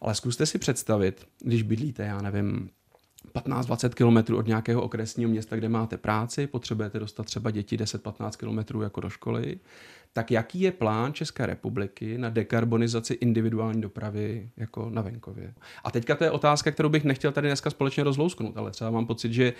Ale 0.00 0.14
zkuste 0.14 0.46
si 0.46 0.58
představit, 0.58 1.26
když 1.40 1.62
bydlíte, 1.62 2.02
já 2.02 2.22
nevím, 2.22 2.70
15-20 3.34 3.90
km 3.96 4.34
od 4.34 4.46
nějakého 4.46 4.82
okresního 4.82 5.30
města, 5.30 5.56
kde 5.56 5.68
máte 5.68 5.96
práci, 5.96 6.46
potřebujete 6.46 6.98
dostat 6.98 7.26
třeba 7.26 7.50
děti 7.50 7.76
10-15 7.76 8.36
km 8.36 8.82
jako 8.82 9.00
do 9.00 9.10
školy, 9.10 9.56
tak 10.16 10.30
jaký 10.30 10.60
je 10.60 10.72
plán 10.72 11.12
České 11.12 11.46
republiky 11.46 12.18
na 12.18 12.30
dekarbonizaci 12.30 13.14
individuální 13.14 13.80
dopravy 13.80 14.50
jako 14.56 14.90
na 14.90 15.02
venkově? 15.02 15.54
A 15.84 15.90
teďka 15.90 16.14
to 16.14 16.24
je 16.24 16.30
otázka, 16.30 16.70
kterou 16.70 16.88
bych 16.88 17.04
nechtěl 17.04 17.32
tady 17.32 17.48
dneska 17.48 17.70
společně 17.70 18.04
rozlousknout, 18.04 18.56
ale 18.56 18.70
třeba 18.70 18.90
mám 18.90 19.06
pocit, 19.06 19.32
že 19.32 19.52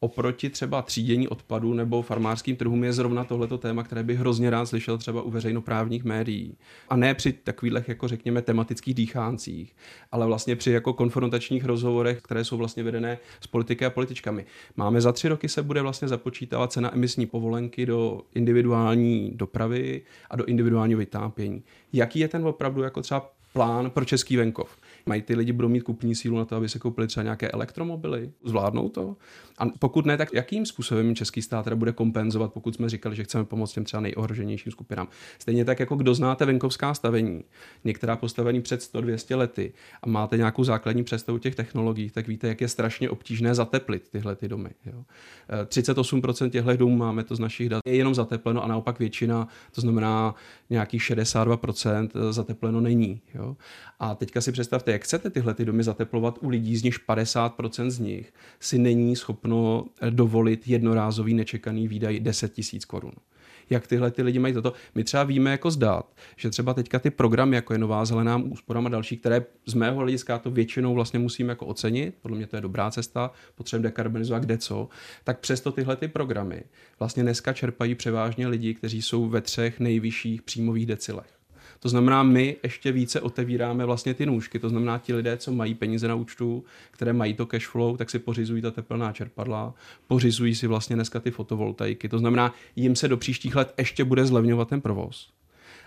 oproti 0.00 0.50
třeba 0.50 0.82
třídění 0.82 1.28
odpadů 1.28 1.74
nebo 1.74 2.02
farmářským 2.02 2.56
trhům 2.56 2.84
je 2.84 2.92
zrovna 2.92 3.24
tohleto 3.24 3.58
téma, 3.58 3.82
které 3.82 4.02
bych 4.02 4.18
hrozně 4.18 4.50
rád 4.50 4.66
slyšel 4.66 4.98
třeba 4.98 5.22
u 5.22 5.30
veřejnoprávních 5.30 6.04
médií. 6.04 6.56
A 6.88 6.96
ne 6.96 7.14
při 7.14 7.32
takových, 7.32 7.88
jako 7.88 8.08
řekněme, 8.08 8.42
tematických 8.42 8.94
dýcháncích, 8.94 9.76
ale 10.12 10.26
vlastně 10.26 10.56
při 10.56 10.70
jako 10.70 10.92
konfrontačních 10.92 11.64
rozhovorech, 11.64 12.22
které 12.22 12.44
jsou 12.44 12.56
vlastně 12.56 12.82
vedené 12.82 13.18
s 13.40 13.46
politiky 13.46 13.84
a 13.84 13.90
političkami. 13.90 14.46
Máme 14.76 15.00
za 15.00 15.12
tři 15.12 15.28
roky 15.28 15.48
se 15.48 15.62
bude 15.62 15.82
vlastně 15.82 16.08
započítávat 16.08 16.72
cena 16.72 16.94
emisní 16.94 17.26
povolenky 17.26 17.86
do 17.86 18.22
individuální 18.34 19.32
dopravy 19.34 19.99
a 20.30 20.36
do 20.36 20.44
individuálního 20.44 20.98
vytápění. 20.98 21.64
Jaký 21.92 22.18
je 22.18 22.28
ten 22.28 22.46
opravdu 22.46 22.82
jako 22.82 23.02
třeba 23.02 23.32
plán 23.52 23.90
pro 23.90 24.04
český 24.04 24.36
venkov? 24.36 24.76
Mají 25.06 25.22
ty 25.22 25.34
lidi 25.34 25.52
budou 25.52 25.68
mít 25.68 25.80
kupní 25.80 26.14
sílu 26.14 26.38
na 26.38 26.44
to, 26.44 26.56
aby 26.56 26.68
se 26.68 26.78
koupili 26.78 27.06
třeba 27.06 27.24
nějaké 27.24 27.48
elektromobily? 27.48 28.30
Zvládnou 28.44 28.88
to? 28.88 29.16
A 29.58 29.66
pokud 29.78 30.06
ne, 30.06 30.16
tak 30.16 30.28
jakým 30.32 30.66
způsobem 30.66 31.14
český 31.14 31.42
stát 31.42 31.62
teda 31.62 31.76
bude 31.76 31.92
kompenzovat, 31.92 32.52
pokud 32.52 32.74
jsme 32.74 32.88
říkali, 32.88 33.16
že 33.16 33.24
chceme 33.24 33.44
pomoct 33.44 33.72
těm 33.72 33.84
třeba 33.84 34.00
nejohroženějším 34.00 34.72
skupinám? 34.72 35.08
Stejně 35.38 35.64
tak, 35.64 35.80
jako 35.80 35.96
kdo 35.96 36.14
znáte 36.14 36.44
venkovská 36.44 36.94
stavení, 36.94 37.44
některá 37.84 38.16
postavení 38.16 38.62
před 38.62 38.80
100-200 38.80 39.36
lety 39.36 39.72
a 40.02 40.08
máte 40.08 40.36
nějakou 40.36 40.64
základní 40.64 41.04
představu 41.04 41.38
těch 41.38 41.54
technologií, 41.54 42.10
tak 42.10 42.28
víte, 42.28 42.48
jak 42.48 42.60
je 42.60 42.68
strašně 42.68 43.10
obtížné 43.10 43.54
zateplit 43.54 44.08
tyhle 44.08 44.36
ty 44.36 44.48
domy. 44.48 44.70
Jo? 44.86 45.04
38% 45.64 46.50
těchto 46.50 46.76
domů 46.76 46.96
máme 46.96 47.24
to 47.24 47.36
z 47.36 47.40
našich 47.40 47.68
dat 47.68 47.80
je 47.86 47.96
jenom 47.96 48.14
zatepleno 48.14 48.64
a 48.64 48.68
naopak 48.68 48.98
většina, 48.98 49.48
to 49.72 49.80
znamená 49.80 50.34
nějakých 50.70 51.02
62% 51.02 52.08
zatepleno 52.30 52.80
není. 52.80 53.20
Jo? 53.34 53.56
A 54.00 54.14
teďka 54.14 54.40
si 54.40 54.52
představte, 54.52 54.92
chcete 55.04 55.30
tyhle 55.30 55.54
ty 55.54 55.64
domy 55.64 55.82
zateplovat 55.82 56.38
u 56.40 56.48
lidí, 56.48 56.76
z 56.76 56.82
nich 56.82 56.98
50% 57.08 57.90
z 57.90 57.98
nich 57.98 58.32
si 58.60 58.78
není 58.78 59.16
schopno 59.16 59.86
dovolit 60.10 60.68
jednorázový 60.68 61.34
nečekaný 61.34 61.88
výdaj 61.88 62.20
10 62.20 62.52
tisíc 62.52 62.84
korun 62.84 63.12
jak 63.70 63.86
tyhle 63.86 64.10
ty 64.10 64.22
lidi 64.22 64.38
mají 64.38 64.54
toto. 64.54 64.72
My 64.94 65.04
třeba 65.04 65.24
víme 65.24 65.50
jako 65.50 65.70
zdát, 65.70 66.14
že 66.36 66.50
třeba 66.50 66.74
teďka 66.74 66.98
ty 66.98 67.10
programy, 67.10 67.56
jako 67.56 67.72
je 67.72 67.78
Nová 67.78 68.04
zelená 68.04 68.36
úsporám 68.36 68.86
a 68.86 68.88
další, 68.88 69.16
které 69.16 69.44
z 69.66 69.74
mého 69.74 69.96
hlediska 69.96 70.38
to 70.38 70.50
většinou 70.50 70.94
vlastně 70.94 71.18
musíme 71.18 71.52
jako 71.52 71.66
ocenit, 71.66 72.14
podle 72.22 72.36
mě 72.36 72.46
to 72.46 72.56
je 72.56 72.62
dobrá 72.62 72.90
cesta, 72.90 73.30
potřebujeme 73.54 73.88
dekarbonizovat 73.88 74.42
kde 74.42 74.58
co, 74.58 74.88
tak 75.24 75.40
přesto 75.40 75.72
tyhle 75.72 75.96
ty 75.96 76.08
programy 76.08 76.62
vlastně 76.98 77.22
dneska 77.22 77.52
čerpají 77.52 77.94
převážně 77.94 78.48
lidi, 78.48 78.74
kteří 78.74 79.02
jsou 79.02 79.28
ve 79.28 79.40
třech 79.40 79.80
nejvyšších 79.80 80.42
příjmových 80.42 80.86
decilech. 80.86 81.39
To 81.80 81.88
znamená, 81.88 82.22
my 82.22 82.56
ještě 82.62 82.92
více 82.92 83.20
otevíráme 83.20 83.84
vlastně 83.84 84.14
ty 84.14 84.26
nůžky. 84.26 84.58
To 84.58 84.68
znamená, 84.68 84.98
ti 84.98 85.14
lidé, 85.14 85.36
co 85.36 85.52
mají 85.52 85.74
peníze 85.74 86.08
na 86.08 86.14
účtu, 86.14 86.64
které 86.90 87.12
mají 87.12 87.34
to 87.34 87.46
cash 87.46 87.66
flow, 87.66 87.96
tak 87.96 88.10
si 88.10 88.18
pořizují 88.18 88.62
ta 88.62 88.70
teplná 88.70 89.12
čerpadla, 89.12 89.74
pořizují 90.06 90.54
si 90.54 90.66
vlastně 90.66 90.96
dneska 90.96 91.20
ty 91.20 91.30
fotovoltaiky. 91.30 92.08
To 92.08 92.18
znamená, 92.18 92.54
jim 92.76 92.96
se 92.96 93.08
do 93.08 93.16
příštích 93.16 93.56
let 93.56 93.74
ještě 93.78 94.04
bude 94.04 94.26
zlevňovat 94.26 94.68
ten 94.68 94.80
provoz 94.80 95.39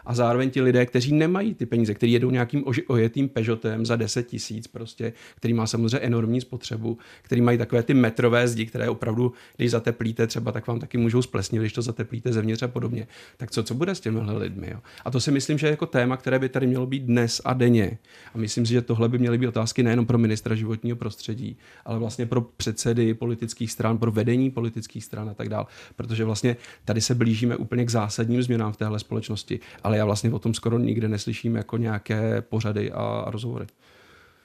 a 0.05 0.15
zároveň 0.15 0.49
ti 0.49 0.61
lidé, 0.61 0.85
kteří 0.85 1.13
nemají 1.13 1.53
ty 1.53 1.65
peníze, 1.65 1.93
kteří 1.93 2.11
jedou 2.11 2.29
nějakým 2.29 2.63
ojetým 2.87 3.29
Peugeotem 3.29 3.85
za 3.85 3.95
10 3.95 4.27
tisíc 4.27 4.67
prostě, 4.67 5.13
který 5.35 5.53
má 5.53 5.67
samozřejmě 5.67 5.97
enormní 5.97 6.41
spotřebu, 6.41 6.97
který 7.21 7.41
mají 7.41 7.57
takové 7.57 7.83
ty 7.83 7.93
metrové 7.93 8.47
zdi, 8.47 8.65
které 8.65 8.89
opravdu, 8.89 9.33
když 9.57 9.71
zateplíte 9.71 10.27
třeba, 10.27 10.51
tak 10.51 10.67
vám 10.67 10.79
taky 10.79 10.97
můžou 10.97 11.21
splesnit, 11.21 11.59
když 11.59 11.73
to 11.73 11.81
zateplíte 11.81 12.33
zevnitř 12.33 12.63
a 12.63 12.67
podobně. 12.67 13.07
Tak 13.37 13.51
co, 13.51 13.63
co 13.63 13.73
bude 13.73 13.95
s 13.95 13.99
těmi 13.99 14.19
lidmi? 14.37 14.69
Jo? 14.71 14.79
A 15.05 15.11
to 15.11 15.21
si 15.21 15.31
myslím, 15.31 15.57
že 15.57 15.67
je 15.67 15.71
jako 15.71 15.85
téma, 15.85 16.17
které 16.17 16.39
by 16.39 16.49
tady 16.49 16.67
mělo 16.67 16.85
být 16.85 17.03
dnes 17.03 17.41
a 17.45 17.53
denně. 17.53 17.97
A 18.33 18.37
myslím 18.37 18.65
si, 18.65 18.73
že 18.73 18.81
tohle 18.81 19.09
by 19.09 19.17
měly 19.17 19.37
být 19.37 19.47
otázky 19.47 19.83
nejenom 19.83 20.05
pro 20.05 20.17
ministra 20.17 20.55
životního 20.55 20.97
prostředí, 20.97 21.57
ale 21.85 21.99
vlastně 21.99 22.25
pro 22.25 22.41
předsedy 22.41 23.13
politických 23.13 23.71
stran, 23.71 23.97
pro 23.97 24.11
vedení 24.11 24.51
politických 24.51 25.03
stran 25.03 25.29
a 25.29 25.33
tak 25.33 25.49
dále. 25.49 25.65
Protože 25.95 26.25
vlastně 26.25 26.55
tady 26.85 27.01
se 27.01 27.15
blížíme 27.15 27.55
úplně 27.55 27.85
k 27.85 27.89
zásadním 27.89 28.43
změnám 28.43 28.73
v 28.73 28.77
téhle 28.77 28.99
společnosti. 28.99 29.59
Ale 29.83 29.92
ale 29.93 29.97
já 29.97 30.05
vlastně 30.05 30.33
o 30.33 30.39
tom 30.39 30.53
skoro 30.53 30.79
nikde 30.79 31.07
neslyším 31.07 31.55
jako 31.55 31.77
nějaké 31.77 32.41
pořady 32.41 32.91
a 32.91 33.23
rozhovory. 33.27 33.65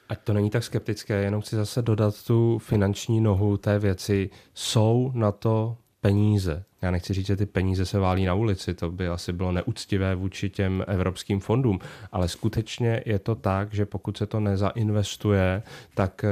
Ať 0.09 0.19
to 0.25 0.33
není 0.33 0.51
tak 0.51 0.65
skeptické, 0.65 1.15
jenom 1.23 1.41
chci 1.41 1.57
zase 1.57 1.83
dodat 1.83 2.23
tu 2.23 2.59
finanční 2.59 3.21
nohu 3.21 3.57
té 3.57 3.79
věci. 3.79 4.31
Jsou 4.55 5.13
na 5.15 5.33
to 5.33 5.77
peníze. 6.01 6.65
Já 6.83 6.91
nechci 6.91 7.15
říct, 7.15 7.27
že 7.27 7.37
ty 7.37 7.47
peníze 7.47 7.87
se 7.87 7.99
válí 7.99 8.25
na 8.25 8.35
ulici, 8.35 8.75
to 8.75 8.91
by 8.91 9.09
asi 9.09 9.33
bylo 9.33 9.53
neúctivé 9.53 10.15
vůči 10.15 10.51
těm 10.51 10.85
evropským 10.87 11.41
fondům, 11.41 11.79
ale 12.13 12.29
skutečně 12.29 13.03
je 13.07 13.19
to 13.19 13.35
tak, 13.35 13.75
že 13.75 13.87
pokud 13.87 14.17
se 14.17 14.27
to 14.27 14.41
nezainvestuje, 14.41 15.63
tak 15.95 16.25
eh, 16.25 16.29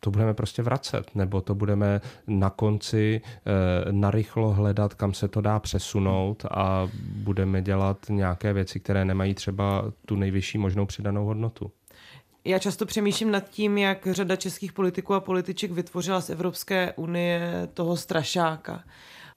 to 0.00 0.10
budeme 0.10 0.34
prostě 0.34 0.62
vracet, 0.62 1.14
nebo 1.14 1.40
to 1.40 1.54
budeme 1.54 2.00
na 2.26 2.50
konci 2.50 3.20
e, 3.20 3.92
narychlo 3.92 4.52
hledat, 4.52 4.94
kam 4.94 5.14
se 5.14 5.28
to 5.28 5.40
dá 5.40 5.60
přesunout 5.60 6.44
a 6.50 6.88
budeme 7.00 7.62
dělat 7.62 8.06
nějaké 8.08 8.52
věci, 8.52 8.80
které 8.80 9.04
nemají 9.04 9.34
třeba 9.34 9.92
tu 10.06 10.16
nejvyšší 10.16 10.58
možnou 10.58 10.86
přidanou 10.86 11.24
hodnotu. 11.24 11.70
Já 12.44 12.58
často 12.58 12.86
přemýšlím 12.86 13.30
nad 13.30 13.48
tím, 13.48 13.78
jak 13.78 14.08
řada 14.10 14.36
českých 14.36 14.72
politiků 14.72 15.14
a 15.14 15.20
političek 15.20 15.70
vytvořila 15.70 16.20
z 16.20 16.30
Evropské 16.30 16.92
unie 16.92 17.68
toho 17.74 17.96
strašáka. 17.96 18.84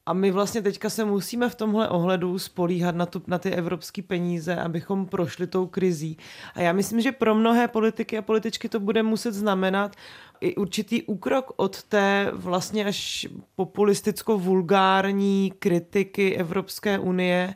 A 0.05 0.13
my 0.13 0.31
vlastně 0.31 0.61
teďka 0.61 0.89
se 0.89 1.05
musíme 1.05 1.49
v 1.49 1.55
tomhle 1.55 1.89
ohledu 1.89 2.39
spolíhat 2.39 2.95
na, 2.95 3.05
tu, 3.05 3.21
na 3.27 3.37
ty 3.37 3.51
evropské 3.51 4.01
peníze, 4.01 4.55
abychom 4.55 5.05
prošli 5.05 5.47
tou 5.47 5.67
krizí. 5.67 6.17
A 6.55 6.61
já 6.61 6.73
myslím, 6.73 7.01
že 7.01 7.11
pro 7.11 7.35
mnohé 7.35 7.67
politiky 7.67 8.17
a 8.17 8.21
političky 8.21 8.69
to 8.69 8.79
bude 8.79 9.03
muset 9.03 9.33
znamenat 9.33 9.95
i 10.41 10.55
určitý 10.55 11.03
úkrok 11.03 11.51
od 11.55 11.83
té 11.83 12.31
vlastně 12.33 12.85
až 12.85 13.27
populisticko-vulgární 13.55 15.53
kritiky 15.59 16.35
Evropské 16.35 16.99
unie 16.99 17.55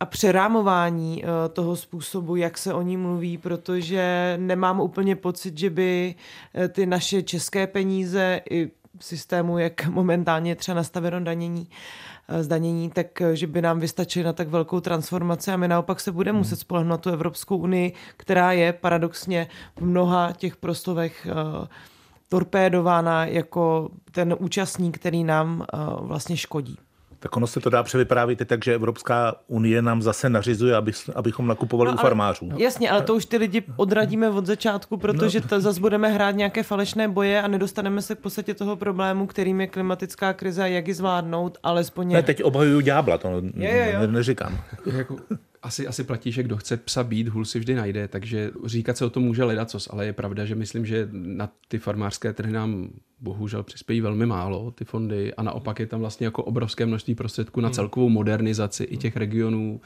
a 0.00 0.06
přerámování 0.06 1.24
uh, 1.24 1.28
toho 1.52 1.76
způsobu, 1.76 2.36
jak 2.36 2.58
se 2.58 2.74
o 2.74 2.82
ní 2.82 2.96
mluví, 2.96 3.38
protože 3.38 4.34
nemám 4.40 4.80
úplně 4.80 5.16
pocit, 5.16 5.58
že 5.58 5.70
by 5.70 6.14
uh, 6.54 6.68
ty 6.68 6.86
naše 6.86 7.22
české 7.22 7.66
peníze 7.66 8.40
i 8.50 8.70
systému, 9.00 9.58
jak 9.58 9.86
momentálně 9.86 10.56
třeba 10.56 10.74
nastaveno 10.74 11.20
danění, 11.20 11.68
eh, 12.28 12.42
zdanění, 12.42 12.90
tak 12.90 13.20
eh, 13.20 13.36
že 13.36 13.46
by 13.46 13.62
nám 13.62 13.80
vystačily 13.80 14.24
na 14.24 14.32
tak 14.32 14.48
velkou 14.48 14.80
transformaci 14.80 15.50
a 15.50 15.56
my 15.56 15.68
naopak 15.68 16.00
se 16.00 16.12
budeme 16.12 16.38
muset 16.38 16.56
spolehnout 16.56 16.90
na 16.90 16.96
tu 16.96 17.10
Evropskou 17.10 17.56
unii, 17.56 17.92
která 18.16 18.52
je 18.52 18.72
paradoxně 18.72 19.46
v 19.76 19.82
mnoha 19.82 20.32
těch 20.32 20.56
prostovech 20.56 21.26
uh, 21.30 21.66
torpédována 22.28 23.26
jako 23.26 23.88
ten 24.10 24.36
účastník, 24.38 24.98
který 24.98 25.24
nám 25.24 25.66
vlastně 26.00 26.36
škodí. 26.36 26.78
Tak 27.22 27.36
ono 27.36 27.46
se 27.46 27.60
to 27.60 27.70
dá 27.70 27.82
převyprávět 27.82 28.48
tak, 28.48 28.64
že 28.64 28.74
Evropská 28.74 29.34
unie 29.46 29.82
nám 29.82 30.02
zase 30.02 30.30
nařizuje, 30.30 30.76
aby, 30.76 30.92
abychom 31.14 31.46
nakupovali 31.46 31.90
no, 31.90 31.94
u 31.94 32.00
farmářů. 32.00 32.48
Jasně, 32.56 32.90
ale 32.90 33.02
to 33.02 33.14
už 33.14 33.26
ty 33.26 33.36
lidi 33.36 33.62
odradíme 33.76 34.30
od 34.30 34.46
začátku, 34.46 34.96
protože 34.96 35.40
no. 35.52 35.60
zase 35.60 35.80
budeme 35.80 36.08
hrát 36.08 36.30
nějaké 36.30 36.62
falešné 36.62 37.08
boje 37.08 37.42
a 37.42 37.48
nedostaneme 37.48 38.02
se 38.02 38.14
k 38.14 38.18
podstatě 38.18 38.54
toho 38.54 38.76
problému, 38.76 39.26
kterým 39.26 39.60
je 39.60 39.66
klimatická 39.66 40.32
krize 40.32 40.62
a 40.62 40.66
jak 40.66 40.88
ji 40.88 40.94
zvládnout, 40.94 41.58
alespoň... 41.62 42.12
Ne, 42.12 42.22
teď 42.22 42.42
obhajuju 42.42 42.80
ďábla, 42.80 43.18
to 43.18 43.42
je, 43.54 43.70
je, 43.70 43.96
je. 44.00 44.06
neříkám. 44.06 44.58
Jako, 44.96 45.16
asi, 45.62 45.86
asi 45.86 46.04
platí, 46.04 46.32
že 46.32 46.42
kdo 46.42 46.56
chce 46.56 46.76
psa 46.76 47.04
být, 47.04 47.28
hůl 47.28 47.44
si 47.44 47.58
vždy 47.58 47.74
najde, 47.74 48.08
takže 48.08 48.50
říkat 48.64 48.96
se 48.96 49.04
o 49.04 49.10
tom 49.10 49.22
může 49.22 49.44
ledat 49.44 49.70
cos, 49.70 49.88
ale 49.92 50.06
je 50.06 50.12
pravda, 50.12 50.44
že 50.44 50.54
myslím, 50.54 50.86
že 50.86 51.08
na 51.12 51.50
ty 51.68 51.78
farmářské 51.78 52.32
trhy 52.32 52.52
nám 52.52 52.90
bohužel 53.20 53.62
přispějí 53.62 54.00
velmi 54.00 54.26
málo 54.26 54.70
ty 54.70 54.84
fondy 54.84 55.34
a 55.34 55.42
naopak 55.42 55.80
je 55.80 55.86
tam 55.86 56.00
vlastně 56.00 56.26
jako 56.26 56.42
obrovské 56.42 56.86
množství 56.86 57.14
prostředků 57.14 57.60
na 57.60 57.68
hmm. 57.68 57.74
celkovou 57.74 58.08
modernizaci 58.08 58.84
i 58.84 58.96
těch 58.96 59.16
regionů, 59.16 59.80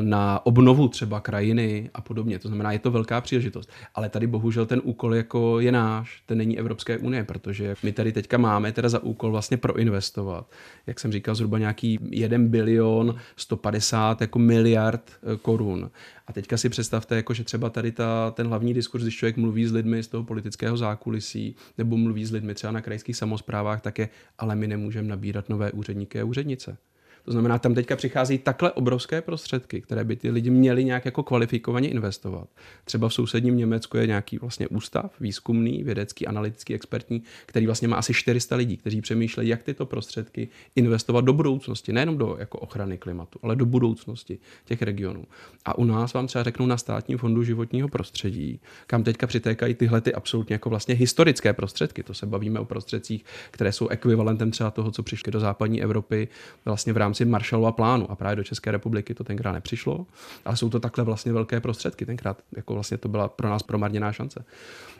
na 0.00 0.46
obnovu 0.46 0.88
třeba 0.88 1.20
krajiny 1.20 1.90
a 1.94 2.00
podobně. 2.00 2.38
To 2.38 2.48
znamená, 2.48 2.72
je 2.72 2.78
to 2.78 2.90
velká 2.90 3.20
příležitost. 3.20 3.70
Ale 3.94 4.08
tady 4.08 4.26
bohužel 4.26 4.66
ten 4.66 4.80
úkol 4.84 5.14
jako 5.14 5.60
je 5.60 5.72
náš, 5.72 6.22
ten 6.26 6.38
není 6.38 6.58
Evropské 6.58 6.98
unie, 6.98 7.24
protože 7.24 7.74
my 7.82 7.92
tady 7.92 8.12
teďka 8.12 8.38
máme 8.38 8.72
teda 8.72 8.88
za 8.88 9.02
úkol 9.02 9.30
vlastně 9.30 9.56
proinvestovat. 9.56 10.50
Jak 10.86 11.00
jsem 11.00 11.12
říkal, 11.12 11.34
zhruba 11.34 11.58
nějaký 11.58 11.98
1 12.10 12.38
bilion 12.38 13.16
150 13.36 14.20
jako 14.20 14.38
miliard 14.38 15.12
eh, 15.12 15.36
korun. 15.36 15.90
A 16.26 16.32
teďka 16.32 16.56
si 16.56 16.68
představte, 16.68 17.16
jako, 17.16 17.34
že 17.34 17.44
třeba 17.44 17.70
tady 17.70 17.92
ta, 17.92 18.30
ten 18.30 18.46
hlavní 18.46 18.74
diskurs, 18.74 19.02
když 19.04 19.16
člověk 19.16 19.36
mluví 19.36 19.66
s 19.66 19.72
lidmi 19.72 20.02
z 20.02 20.08
toho 20.08 20.24
politického 20.24 20.76
zákulisí, 20.76 21.56
nebo 21.78 21.96
mluví 21.96 22.24
s 22.24 22.32
lidmi 22.32 22.54
třeba 22.54 22.72
na 22.72 22.80
krajských 22.80 23.16
samozprávách, 23.16 23.80
tak 23.80 23.98
je, 23.98 24.08
ale 24.38 24.56
my 24.56 24.68
nemůžeme 24.68 25.08
nabírat 25.08 25.48
nové 25.48 25.72
úředníky 25.72 26.20
a 26.20 26.24
úřednice. 26.24 26.76
To 27.24 27.32
znamená, 27.32 27.58
tam 27.58 27.74
teďka 27.74 27.96
přichází 27.96 28.38
takhle 28.38 28.72
obrovské 28.72 29.22
prostředky, 29.22 29.80
které 29.80 30.04
by 30.04 30.16
ty 30.16 30.30
lidi 30.30 30.50
měli 30.50 30.84
nějak 30.84 31.04
jako 31.04 31.22
kvalifikovaně 31.22 31.88
investovat. 31.88 32.48
Třeba 32.84 33.08
v 33.08 33.14
sousedním 33.14 33.56
Německu 33.56 33.96
je 33.96 34.06
nějaký 34.06 34.38
vlastně 34.38 34.68
ústav 34.68 35.20
výzkumný, 35.20 35.82
vědecký, 35.84 36.26
analytický, 36.26 36.74
expertní, 36.74 37.22
který 37.46 37.66
vlastně 37.66 37.88
má 37.88 37.96
asi 37.96 38.14
400 38.14 38.56
lidí, 38.56 38.76
kteří 38.76 39.00
přemýšlejí, 39.00 39.48
jak 39.48 39.62
tyto 39.62 39.86
prostředky 39.86 40.48
investovat 40.76 41.24
do 41.24 41.32
budoucnosti, 41.32 41.92
nejenom 41.92 42.18
do 42.18 42.36
jako 42.38 42.58
ochrany 42.58 42.98
klimatu, 42.98 43.38
ale 43.42 43.56
do 43.56 43.66
budoucnosti 43.66 44.38
těch 44.64 44.82
regionů. 44.82 45.24
A 45.64 45.78
u 45.78 45.84
nás 45.84 46.14
vám 46.14 46.26
třeba 46.26 46.44
řeknou 46.44 46.66
na 46.66 46.76
státním 46.76 47.18
fondu 47.18 47.42
životního 47.42 47.88
prostředí, 47.88 48.60
kam 48.86 49.02
teďka 49.04 49.26
přitékají 49.26 49.74
tyhle 49.74 50.00
ty 50.00 50.14
absolutně 50.14 50.54
jako 50.54 50.70
vlastně 50.70 50.94
historické 50.94 51.52
prostředky. 51.52 52.02
To 52.02 52.14
se 52.14 52.26
bavíme 52.26 52.60
o 52.60 52.64
prostředcích, 52.64 53.24
které 53.50 53.72
jsou 53.72 53.88
ekvivalentem 53.88 54.50
třeba 54.50 54.70
toho, 54.70 54.90
co 54.90 55.02
přišly 55.02 55.32
do 55.32 55.40
západní 55.40 55.82
Evropy 55.82 56.28
vlastně 56.64 56.92
v 56.92 56.96
rámci 56.96 57.13
rámci 57.14 57.24
Marshallova 57.24 57.72
plánu 57.72 58.10
a 58.10 58.16
právě 58.16 58.36
do 58.36 58.44
České 58.44 58.70
republiky 58.70 59.14
to 59.14 59.24
tenkrát 59.24 59.52
nepřišlo, 59.52 60.06
ale 60.44 60.56
jsou 60.56 60.70
to 60.70 60.80
takhle 60.80 61.04
vlastně 61.04 61.32
velké 61.32 61.60
prostředky 61.60 62.06
tenkrát, 62.06 62.42
jako 62.56 62.74
vlastně 62.74 62.98
to 62.98 63.08
byla 63.08 63.28
pro 63.28 63.48
nás 63.48 63.62
promarněná 63.62 64.12
šance. 64.12 64.44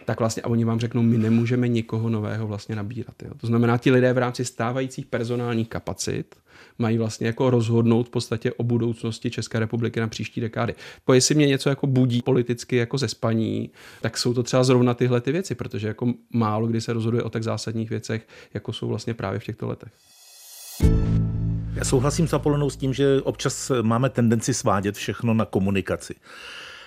Tak 0.05 0.21
vlastně 0.21 0.43
a 0.43 0.49
oni 0.49 0.65
vám 0.65 0.81
řeknou, 0.81 1.03
my 1.03 1.19
nemůžeme 1.19 1.69
nikoho 1.69 2.09
nového 2.09 2.47
vlastně 2.47 2.77
nabírat. 2.77 3.23
Jo. 3.23 3.31
To 3.41 3.47
znamená, 3.47 3.79
ti 3.79 3.91
lidé 3.91 4.13
v 4.13 4.19
rámci 4.19 4.45
stávajících 4.45 5.07
personálních 5.07 5.69
kapacit 5.69 6.37
mají 6.79 6.99
vlastně 6.99 7.27
jako 7.27 7.51
rozhodnout 7.51 8.07
v 8.07 8.11
podstatě 8.11 8.53
o 8.53 8.63
budoucnosti 8.63 9.31
České 9.31 9.59
republiky 9.59 10.01
na 10.01 10.09
příští 10.09 10.41
dekády. 10.41 10.75
Po 11.05 11.15
jestli 11.15 11.35
mě 11.35 11.47
něco 11.47 11.69
jako 11.69 11.87
budí 11.87 12.23
politicky 12.23 12.77
jako 12.77 12.99
ze 12.99 13.09
spaní, 13.09 13.71
tak 14.01 14.19
jsou 14.19 14.35
to 14.35 14.43
třeba 14.43 14.65
zrovna 14.65 14.95
tyhle 14.95 15.21
ty 15.21 15.33
věci, 15.33 15.55
protože 15.55 15.89
jako 15.89 16.15
málo 16.33 16.67
kdy 16.67 16.81
se 16.81 16.93
rozhoduje 16.93 17.23
o 17.23 17.31
tak 17.31 17.43
zásadních 17.43 17.91
věcech, 17.91 18.27
jako 18.55 18.73
jsou 18.73 18.89
vlastně 18.89 19.15
právě 19.15 19.41
v 19.41 19.45
těchto 19.45 19.69
letech. 19.69 19.93
Já 21.75 21.85
souhlasím 21.85 22.29
s 22.29 22.33
Apolonou 22.33 22.71
s 22.71 22.77
tím, 22.77 22.95
že 22.95 23.23
občas 23.23 23.73
máme 23.83 24.11
tendenci 24.11 24.55
svádět 24.55 24.97
všechno 24.97 25.35
na 25.35 25.45
komunikaci. 25.45 26.15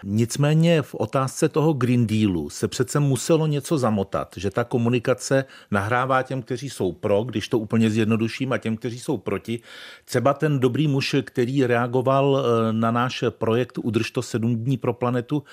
Nicméně 0.04 0.82
v 0.82 0.96
otázce 0.96 1.50
toho 1.50 1.74
Green 1.74 2.08
Dealu 2.08 2.50
se 2.50 2.68
přece 2.68 3.00
muselo 3.00 3.48
něco 3.48 3.78
zamotat, 3.78 4.34
že 4.38 4.50
ta 4.50 4.64
komunikace 4.64 5.46
nahrává 5.72 6.24
těm, 6.24 6.42
kteří 6.42 6.70
jsou 6.70 6.92
pro, 6.92 7.24
když 7.24 7.48
to 7.48 7.60
úplně 7.60 7.90
zjednoduším, 7.90 8.54
a 8.54 8.58
těm, 8.58 8.78
kteří 8.78 9.00
jsou 9.00 9.18
proti. 9.18 9.60
Třeba 10.06 10.34
ten 10.34 10.60
dobrý 10.60 10.88
muž, 10.88 11.16
který 11.22 11.66
reagoval 11.66 12.40
eh, 12.40 12.74
na 12.74 12.92
náš 12.92 13.24
projekt 13.30 13.78
Udrž 13.78 14.12
to 14.12 14.22
sedm 14.22 14.56
dní 14.56 14.78
pro 14.78 14.94
planetu, 14.94 15.44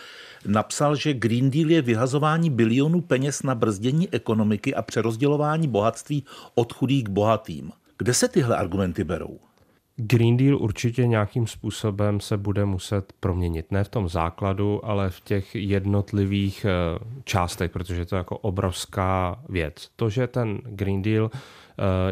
napsal, 0.47 0.97
že 0.97 1.15
Green 1.15 1.51
Deal 1.51 1.71
je 1.71 1.83
vyhazování 1.83 2.51
bilionů 2.51 3.01
peněz 3.01 3.43
na 3.43 3.55
brzdění 3.55 4.09
ekonomiky 4.15 4.75
a 4.75 4.83
přerozdělování 4.83 5.69
bohatství 5.69 6.25
od 6.55 6.73
chudých 6.73 7.05
k 7.05 7.09
bohatým. 7.09 7.73
Kde 7.99 8.15
se 8.15 8.29
tyhle 8.29 8.57
argumenty 8.57 9.05
berou? 9.05 9.39
Green 9.97 10.37
Deal 10.37 10.57
určitě 10.57 11.07
nějakým 11.07 11.47
způsobem 11.47 12.21
se 12.21 12.37
bude 12.37 12.65
muset 12.65 13.13
proměnit. 13.21 13.73
Ne 13.73 13.85
v 13.85 13.89
tom 13.89 14.09
základu, 14.09 14.85
ale 14.85 15.11
v 15.11 15.21
těch 15.21 15.55
jednotlivých 15.55 16.65
eh, 16.65 16.99
částech, 17.25 17.71
protože 17.71 18.05
to 18.05 18.17
je 18.17 18.19
jako 18.19 18.39
obrovská 18.39 19.43
věc. 19.49 19.91
To, 19.97 20.11
že 20.11 20.27
ten 20.27 20.61
Green 20.65 21.03
Deal 21.03 21.31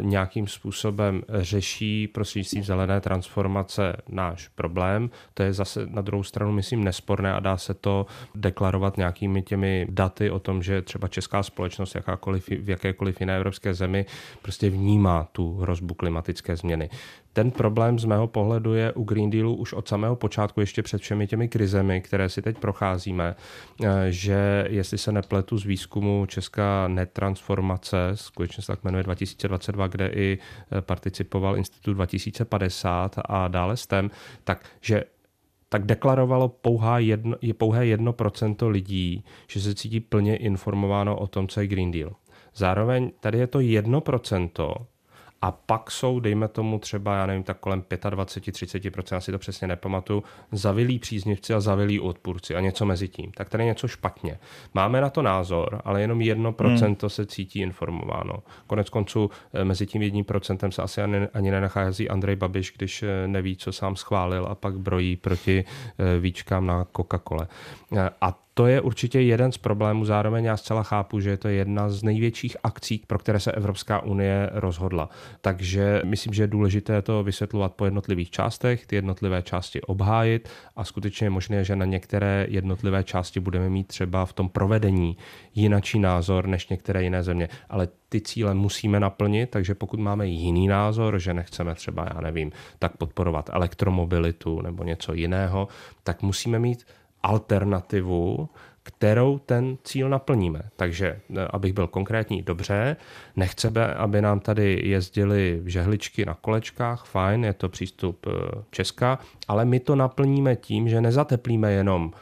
nějakým 0.01 0.47
způsobem 0.47 1.23
řeší 1.29 2.09
prostřednictvím 2.09 2.65
zelené 2.65 3.01
transformace 3.01 3.97
náš 4.09 4.49
problém. 4.49 5.11
To 5.35 5.43
je 5.43 5.53
zase 5.53 5.87
na 5.87 6.03
druhou 6.03 6.23
stranu, 6.23 6.53
myslím, 6.53 6.85
nesporné 6.85 7.33
a 7.33 7.41
dá 7.41 7.57
se 7.57 7.75
to 7.75 8.07
deklarovat 8.35 8.97
nějakými 8.97 9.43
těmi 9.43 9.87
daty 9.91 10.31
o 10.31 10.39
tom, 10.39 10.63
že 10.63 10.83
třeba 10.83 11.09
česká 11.09 11.43
společnost 11.43 11.95
jakákoliv, 11.95 12.49
v 12.49 12.71
jakékoliv 12.71 13.21
jiné 13.21 13.37
evropské 13.37 13.75
zemi 13.75 14.07
prostě 14.43 14.71
vnímá 14.71 15.29
tu 15.33 15.55
hrozbu 15.55 15.95
klimatické 15.95 16.57
změny. 16.57 16.91
Ten 17.33 17.51
problém 17.51 17.99
z 17.99 18.05
mého 18.05 18.27
pohledu 18.27 18.75
je 18.75 18.93
u 18.93 19.05
Green 19.05 19.31
Dealu 19.31 19.55
už 19.55 19.73
od 19.73 19.89
samého 19.89 20.17
počátku, 20.17 20.61
ještě 20.61 20.83
před 20.83 21.01
všemi 21.01 21.27
těmi 21.27 21.49
krizemi, 21.49 22.01
které 22.01 22.29
si 22.29 22.43
teď 22.43 22.59
procházíme, 22.59 23.35
eh, 23.85 23.89
že 24.09 24.67
jestli 24.69 24.99
se 24.99 25.13
nepletu 25.13 25.59
z 25.59 25.65
výzkumu 25.65 26.27
Česká 26.27 26.89
netransformace, 26.89 27.97
skutečně 28.15 28.63
se 28.63 28.73
tak 28.73 28.85
jmenuje 28.85 29.05
2022, 29.53 29.87
kde 29.89 30.07
i 30.09 30.39
eh, 30.39 30.81
participoval 30.81 31.57
Institut 31.57 31.95
2050 31.95 33.17
a 33.25 33.49
dále 33.49 33.77
STEM, 33.77 34.11
tak 34.45 34.65
že 34.81 35.05
tak 35.69 35.89
deklarovalo 35.89 36.49
pouhá 36.49 36.99
jedno, 36.99 37.37
je 37.41 37.55
pouhé 37.55 37.97
1% 37.97 38.69
lidí, 38.69 39.25
že 39.49 39.61
se 39.61 39.75
cítí 39.75 40.01
plně 40.01 40.37
informováno 40.37 41.17
o 41.17 41.27
tom, 41.27 41.49
co 41.49 41.61
je 41.61 41.67
Green 41.67 41.91
Deal. 41.91 42.13
Zároveň 42.55 43.11
tady 43.21 43.39
je 43.39 43.47
to 43.47 43.59
1%, 43.59 44.87
a 45.43 45.53
pak 45.53 45.91
jsou, 45.91 46.21
dejme 46.21 46.49
tomu 46.49 46.79
třeba, 46.79 47.17
já 47.17 47.27
nevím, 47.27 47.43
tak 47.43 47.59
kolem 47.59 47.83
25-30%, 47.83 49.17
asi 49.17 49.33
to 49.33 49.39
přesně 49.39 49.69
nepamatuju, 49.69 50.23
zavilí 50.53 50.99
příznivci 50.99 51.55
a 51.55 51.61
zavilí 51.61 52.01
odpůrci 52.01 52.55
a 52.55 52.61
něco 52.61 52.87
mezi 52.87 53.09
tím. 53.09 53.33
Tak 53.33 53.49
tady 53.49 53.65
je 53.65 53.67
něco 53.67 53.89
špatně. 53.89 54.39
Máme 54.75 55.01
na 55.01 55.11
to 55.11 55.23
názor, 55.23 55.81
ale 55.85 56.01
jenom 56.01 56.19
1% 56.19 56.87
hmm. 56.87 56.97
se 57.11 57.27
cítí 57.27 57.61
informováno. 57.61 58.35
Konec 58.67 58.91
konců 58.91 59.31
eh, 59.55 59.65
mezi 59.65 59.87
tím 59.87 60.03
jedním 60.03 60.25
procentem 60.25 60.73
se 60.73 60.83
asi 60.83 61.03
ani, 61.03 61.29
ani 61.35 61.51
nenachází 61.51 62.09
Andrej 62.09 62.37
Babiš, 62.37 62.73
když 62.77 63.03
eh, 63.03 63.29
neví, 63.29 63.57
co 63.57 63.73
sám 63.73 63.97
schválil 63.97 64.47
a 64.47 64.55
pak 64.55 64.79
brojí 64.79 65.17
proti 65.17 65.65
eh, 65.65 66.19
výčkám 66.19 66.67
na 66.67 66.85
Coca-Cole. 66.85 67.47
A 68.21 68.39
to 68.55 68.67
je 68.67 68.81
určitě 68.81 69.21
jeden 69.21 69.53
z 69.53 69.59
problémů. 69.59 70.05
Zároveň 70.05 70.45
já 70.45 70.57
zcela 70.57 70.83
chápu, 70.83 71.21
že 71.21 71.31
je 71.31 71.37
to 71.37 71.49
jedna 71.49 71.89
z 71.89 72.03
největších 72.03 72.57
akcí, 72.63 73.03
pro 73.07 73.19
které 73.19 73.41
se 73.41 73.53
Evropská 73.53 74.03
unie 74.03 74.51
rozhodla. 74.53 75.09
Takže 75.41 76.03
myslím, 76.05 76.35
že 76.35 76.43
je 76.43 76.47
důležité 76.47 77.03
to 77.03 77.23
vysvětlovat 77.23 77.73
po 77.73 77.85
jednotlivých 77.85 78.31
částech, 78.31 78.87
ty 78.87 78.97
jednotlivé 78.97 79.43
části 79.43 79.83
obhájit 79.83 80.49
a 80.77 80.85
skutečně 80.85 81.27
je 81.27 81.31
možné, 81.31 81.65
že 81.65 81.77
na 81.77 81.85
některé 81.85 82.47
jednotlivé 82.49 83.05
části 83.05 83.41
budeme 83.41 83.69
mít 83.69 83.87
třeba 83.87 84.27
v 84.27 84.33
tom 84.33 84.49
provedení 84.49 85.17
jinačí 85.55 85.99
názor 85.99 86.47
než 86.47 86.69
některé 86.69 87.03
jiné 87.03 87.23
země. 87.23 87.49
Ale 87.69 87.89
ty 88.09 88.21
cíle 88.21 88.55
musíme 88.55 89.01
naplnit, 89.01 89.51
takže 89.51 89.75
pokud 89.75 90.01
máme 90.01 90.27
jiný 90.27 90.69
názor, 90.69 91.19
že 91.19 91.35
nechceme 91.35 91.75
třeba, 91.75 92.09
já 92.15 92.21
nevím, 92.21 92.53
tak 92.79 92.97
podporovat 92.97 93.51
elektromobilitu 93.53 94.61
nebo 94.61 94.85
něco 94.85 95.15
jiného, 95.15 95.69
tak 96.03 96.23
musíme 96.23 96.59
mít 96.59 96.85
alternativu, 97.23 98.49
kterou 98.83 99.39
ten 99.39 99.77
cíl 99.85 100.09
naplníme. 100.09 100.63
Takže, 100.77 101.21
eh, 101.37 101.45
abych 101.51 101.73
byl 101.73 101.87
konkrétní, 101.87 102.43
dobře, 102.43 102.97
nechceme, 103.37 103.95
aby 103.95 104.23
nám 104.23 104.41
tady 104.41 104.81
jezdili 104.85 105.63
žehličky 105.65 106.25
na 106.25 106.35
kolečkách, 106.35 107.05
fajn, 107.05 107.45
je 107.45 107.53
to 107.53 107.69
přístup 107.69 108.27
eh, 108.27 108.31
Česka, 108.71 109.19
ale 109.49 109.65
my 109.65 109.81
to 109.81 109.97
naplníme 109.97 110.57
tím, 110.57 110.89
že 110.89 111.01
nezateplíme 111.01 111.73
jenom 111.73 112.13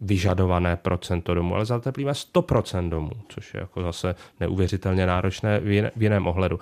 vyžadované 0.00 0.76
procento 0.76 1.34
domů, 1.34 1.54
ale 1.54 1.64
zateplíme 1.64 2.12
100% 2.12 2.88
domů, 2.88 3.10
což 3.28 3.54
je 3.54 3.60
jako 3.60 3.82
zase 3.82 4.14
neuvěřitelně 4.40 5.06
náročné 5.06 5.60
v 5.96 6.02
jiném 6.02 6.26
ohledu 6.26 6.58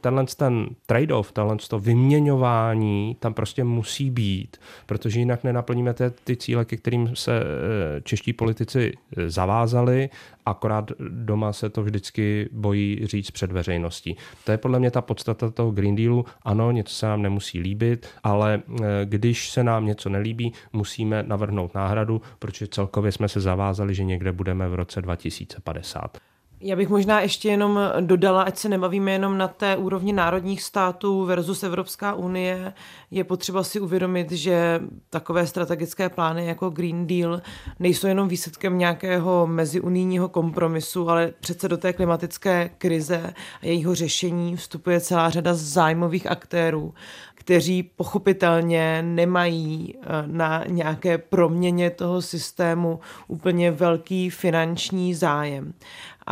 tenhle 0.00 0.24
ten 0.36 0.66
trade-off, 0.86 1.32
tenhle 1.32 1.56
to 1.68 1.78
vyměňování 1.78 3.16
tam 3.20 3.34
prostě 3.34 3.64
musí 3.64 4.10
být, 4.10 4.56
protože 4.86 5.18
jinak 5.18 5.44
nenaplníme 5.44 5.94
ty, 5.94 6.04
ty 6.24 6.36
cíle, 6.36 6.64
ke 6.64 6.76
kterým 6.76 7.16
se 7.16 7.40
eh, 7.40 8.00
čeští 8.00 8.32
politici 8.32 8.92
eh, 9.16 9.30
zavázali, 9.30 10.10
akorát 10.46 10.92
doma 11.08 11.52
se 11.52 11.70
to 11.70 11.82
vždycky 11.82 12.48
bojí 12.52 13.06
říct 13.06 13.30
před 13.30 13.52
veřejností. 13.52 14.16
To 14.44 14.52
je 14.52 14.58
podle 14.58 14.78
mě 14.78 14.90
ta 14.90 15.00
podstata 15.02 15.50
toho 15.50 15.70
Green 15.70 15.96
Dealu. 15.96 16.24
Ano, 16.42 16.70
něco 16.70 16.94
se 16.94 17.06
nám 17.06 17.22
nemusí 17.22 17.60
líbit, 17.60 18.08
ale 18.22 18.62
eh, 18.70 18.84
když 19.04 19.50
se 19.50 19.64
nám 19.64 19.86
něco 19.86 20.08
nelíbí, 20.08 20.52
musíme 20.72 21.22
navrhnout 21.22 21.74
náhradu, 21.74 22.22
protože 22.38 22.66
celkově 22.66 23.12
jsme 23.12 23.28
se 23.28 23.40
zavázali, 23.40 23.94
že 23.94 24.04
někde 24.04 24.32
budeme 24.32 24.68
v 24.68 24.74
roce 24.74 25.02
2050. 25.02 26.29
Já 26.62 26.76
bych 26.76 26.88
možná 26.88 27.20
ještě 27.20 27.48
jenom 27.48 27.80
dodala, 28.00 28.42
ať 28.42 28.58
se 28.58 28.68
nebavíme 28.68 29.12
jenom 29.12 29.38
na 29.38 29.48
té 29.48 29.76
úrovni 29.76 30.12
národních 30.12 30.62
států 30.62 31.24
versus 31.24 31.62
Evropská 31.62 32.14
unie, 32.14 32.72
je 33.10 33.24
potřeba 33.24 33.64
si 33.64 33.80
uvědomit, 33.80 34.32
že 34.32 34.80
takové 35.10 35.46
strategické 35.46 36.08
plány 36.08 36.46
jako 36.46 36.70
Green 36.70 37.06
Deal 37.06 37.40
nejsou 37.78 38.06
jenom 38.06 38.28
výsledkem 38.28 38.78
nějakého 38.78 39.46
meziunijního 39.46 40.28
kompromisu, 40.28 41.10
ale 41.10 41.32
přece 41.40 41.68
do 41.68 41.76
té 41.76 41.92
klimatické 41.92 42.70
krize 42.78 43.34
a 43.62 43.66
jejího 43.66 43.94
řešení 43.94 44.56
vstupuje 44.56 45.00
celá 45.00 45.30
řada 45.30 45.54
zájmových 45.54 46.26
aktérů, 46.26 46.94
kteří 47.34 47.82
pochopitelně 47.82 49.02
nemají 49.02 49.94
eh, 49.94 50.06
na 50.26 50.64
nějaké 50.68 51.18
proměně 51.18 51.90
toho 51.90 52.22
systému 52.22 53.00
úplně 53.28 53.70
velký 53.70 54.30
finanční 54.30 55.14
zájem. 55.14 55.72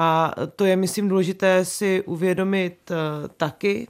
A 0.00 0.34
to 0.56 0.64
je, 0.64 0.76
myslím, 0.76 1.08
důležité 1.08 1.64
si 1.64 2.02
uvědomit 2.02 2.90
eh, 2.90 3.28
taky. 3.36 3.88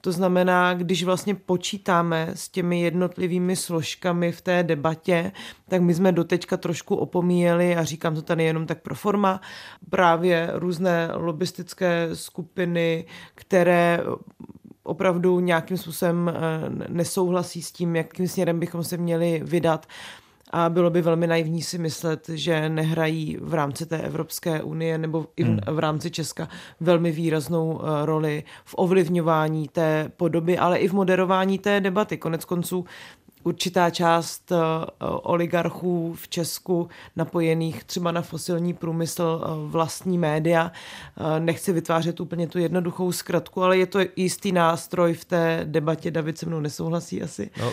To 0.00 0.12
znamená, 0.12 0.74
když 0.74 1.04
vlastně 1.04 1.34
počítáme 1.34 2.30
s 2.34 2.48
těmi 2.48 2.80
jednotlivými 2.80 3.56
složkami 3.56 4.32
v 4.32 4.40
té 4.40 4.62
debatě, 4.62 5.32
tak 5.68 5.82
my 5.82 5.94
jsme 5.94 6.12
doteďka 6.12 6.56
trošku 6.56 6.96
opomíjeli, 6.96 7.76
a 7.76 7.84
říkám 7.84 8.14
to 8.14 8.22
tady 8.22 8.44
jenom 8.44 8.66
tak 8.66 8.82
pro 8.82 8.94
forma, 8.94 9.40
právě 9.90 10.50
různé 10.52 11.10
lobistické 11.14 12.08
skupiny, 12.12 13.04
které 13.34 14.00
opravdu 14.82 15.40
nějakým 15.40 15.76
způsobem 15.76 16.32
eh, 16.34 16.88
nesouhlasí 16.88 17.62
s 17.62 17.72
tím, 17.72 17.96
jakým 17.96 18.28
směrem 18.28 18.60
bychom 18.60 18.84
se 18.84 18.96
měli 18.96 19.40
vydat 19.44 19.86
a 20.50 20.68
bylo 20.68 20.90
by 20.90 21.02
velmi 21.02 21.26
naivní 21.26 21.62
si 21.62 21.78
myslet, 21.78 22.28
že 22.28 22.68
nehrají 22.68 23.38
v 23.40 23.54
rámci 23.54 23.86
té 23.86 23.98
Evropské 23.98 24.62
unie 24.62 24.98
nebo 24.98 25.26
i 25.36 25.44
v, 25.44 25.46
hmm. 25.46 25.58
v 25.66 25.78
rámci 25.78 26.10
Česka 26.10 26.48
velmi 26.80 27.12
výraznou 27.12 27.80
eh, 27.82 28.06
roli 28.06 28.44
v 28.64 28.74
ovlivňování 28.78 29.68
té 29.68 30.10
podoby, 30.16 30.58
ale 30.58 30.78
i 30.78 30.88
v 30.88 30.92
moderování 30.92 31.58
té 31.58 31.80
debaty. 31.80 32.16
Konec 32.16 32.44
konců 32.44 32.84
určitá 33.44 33.90
část 33.90 34.52
uh, 34.52 34.58
oligarchů 35.22 36.14
v 36.14 36.28
Česku 36.28 36.88
napojených 37.16 37.84
třeba 37.84 38.12
na 38.12 38.22
fosilní 38.22 38.74
průmysl 38.74 39.42
uh, 39.44 39.70
vlastní 39.70 40.18
média. 40.18 40.72
Uh, 41.20 41.26
nechci 41.44 41.72
vytvářet 41.72 42.20
úplně 42.20 42.46
tu 42.46 42.58
jednoduchou 42.58 43.12
zkratku, 43.12 43.62
ale 43.62 43.78
je 43.78 43.86
to 43.86 43.98
jistý 44.16 44.52
nástroj 44.52 45.14
v 45.14 45.24
té 45.24 45.60
debatě. 45.64 46.10
David 46.10 46.38
se 46.38 46.46
mnou 46.46 46.60
nesouhlasí 46.60 47.22
asi. 47.22 47.50
No, 47.60 47.72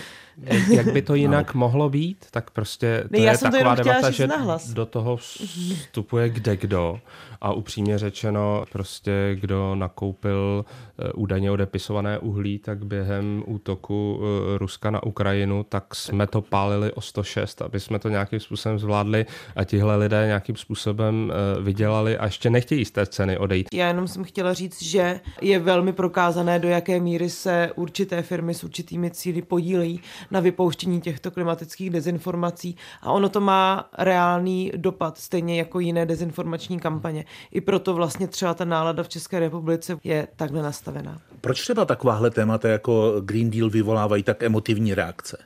jak 0.70 0.94
by 0.94 1.02
to 1.02 1.16
jinak 1.26 1.54
no. 1.54 1.60
mohlo 1.60 1.90
být? 1.90 2.26
Tak 2.32 2.50
prostě 2.50 3.02
to 3.02 3.08
ne, 3.12 3.20
je 3.20 3.26
já 3.26 3.38
jsem 3.38 3.52
taková 3.52 3.76
to 3.76 3.84
debata, 3.84 4.12
že 4.12 4.28
nahlas. 4.28 4.70
do 4.70 4.86
toho 4.86 5.18
vstupuje 5.18 6.30
kde 6.30 6.58
kdo 6.58 7.00
a 7.42 7.54
upřímně 7.54 7.98
řečeno 7.98 8.66
prostě 8.72 9.38
kdo 9.40 9.76
nakoupil 9.76 10.66
údajně 11.16 11.52
odepisované 11.52 12.20
uhlí, 12.20 12.60
tak 12.60 12.86
během 12.86 13.44
útoku 13.48 14.22
Ruska 14.58 14.92
na 14.92 15.04
Ukrajinu, 15.04 15.66
tak 15.70 15.96
jsme 15.96 16.28
to 16.28 16.42
pálili 16.42 16.94
o 16.94 17.02
106, 17.02 17.62
aby 17.62 17.80
jsme 17.80 18.00
to 18.00 18.10
nějakým 18.10 18.40
způsobem 18.40 18.80
zvládli 18.80 19.26
a 19.56 19.64
tihle 19.64 19.96
lidé 19.96 20.24
nějakým 20.26 20.56
způsobem 20.56 21.32
eh, 21.32 21.62
vydělali 21.62 22.18
a 22.18 22.26
ještě 22.26 22.50
nechtějí 22.50 22.86
z 22.86 22.92
té 22.92 23.06
ceny 23.06 23.38
odejít. 23.38 23.68
Já 23.74 23.88
jenom 23.88 24.08
jsem 24.08 24.24
chtěla 24.24 24.54
říct, 24.54 24.82
že 24.82 25.20
je 25.42 25.60
velmi 25.60 25.94
prokázané, 25.94 26.60
do 26.60 26.70
jaké 26.70 27.00
míry 27.00 27.30
se 27.30 27.72
určité 27.76 28.22
firmy 28.22 28.54
s 28.54 28.64
určitými 28.64 29.12
cíly 29.12 29.42
podílejí 29.42 30.02
na 30.32 30.40
vypouštění 30.40 31.02
těchto 31.02 31.32
klimatických 31.32 31.90
dezinformací 31.90 32.76
a 33.02 33.12
ono 33.12 33.30
to 33.30 33.42
má 33.42 33.90
reálný 33.98 34.72
dopad, 34.76 35.18
stejně 35.18 35.58
jako 35.58 35.80
jiné 35.80 36.06
dezinformační 36.06 36.80
kampaně. 36.80 37.26
I 37.52 37.62
proto 37.62 37.94
vlastně 37.94 38.28
třeba 38.28 38.54
ta 38.54 38.66
nálada 38.66 39.04
v 39.04 39.10
České 39.10 39.40
republice 39.40 39.98
je 40.04 40.28
takhle 40.36 40.62
nastavená. 40.62 41.22
Proč 41.42 41.62
třeba 41.62 41.86
takováhle 41.86 42.32
témata 42.32 42.68
jako 42.70 43.22
Green 43.22 43.50
Deal 43.50 43.70
vyvolávají 43.70 44.24
tak 44.24 44.44
emotivní 44.44 44.94
reakce? 44.94 45.38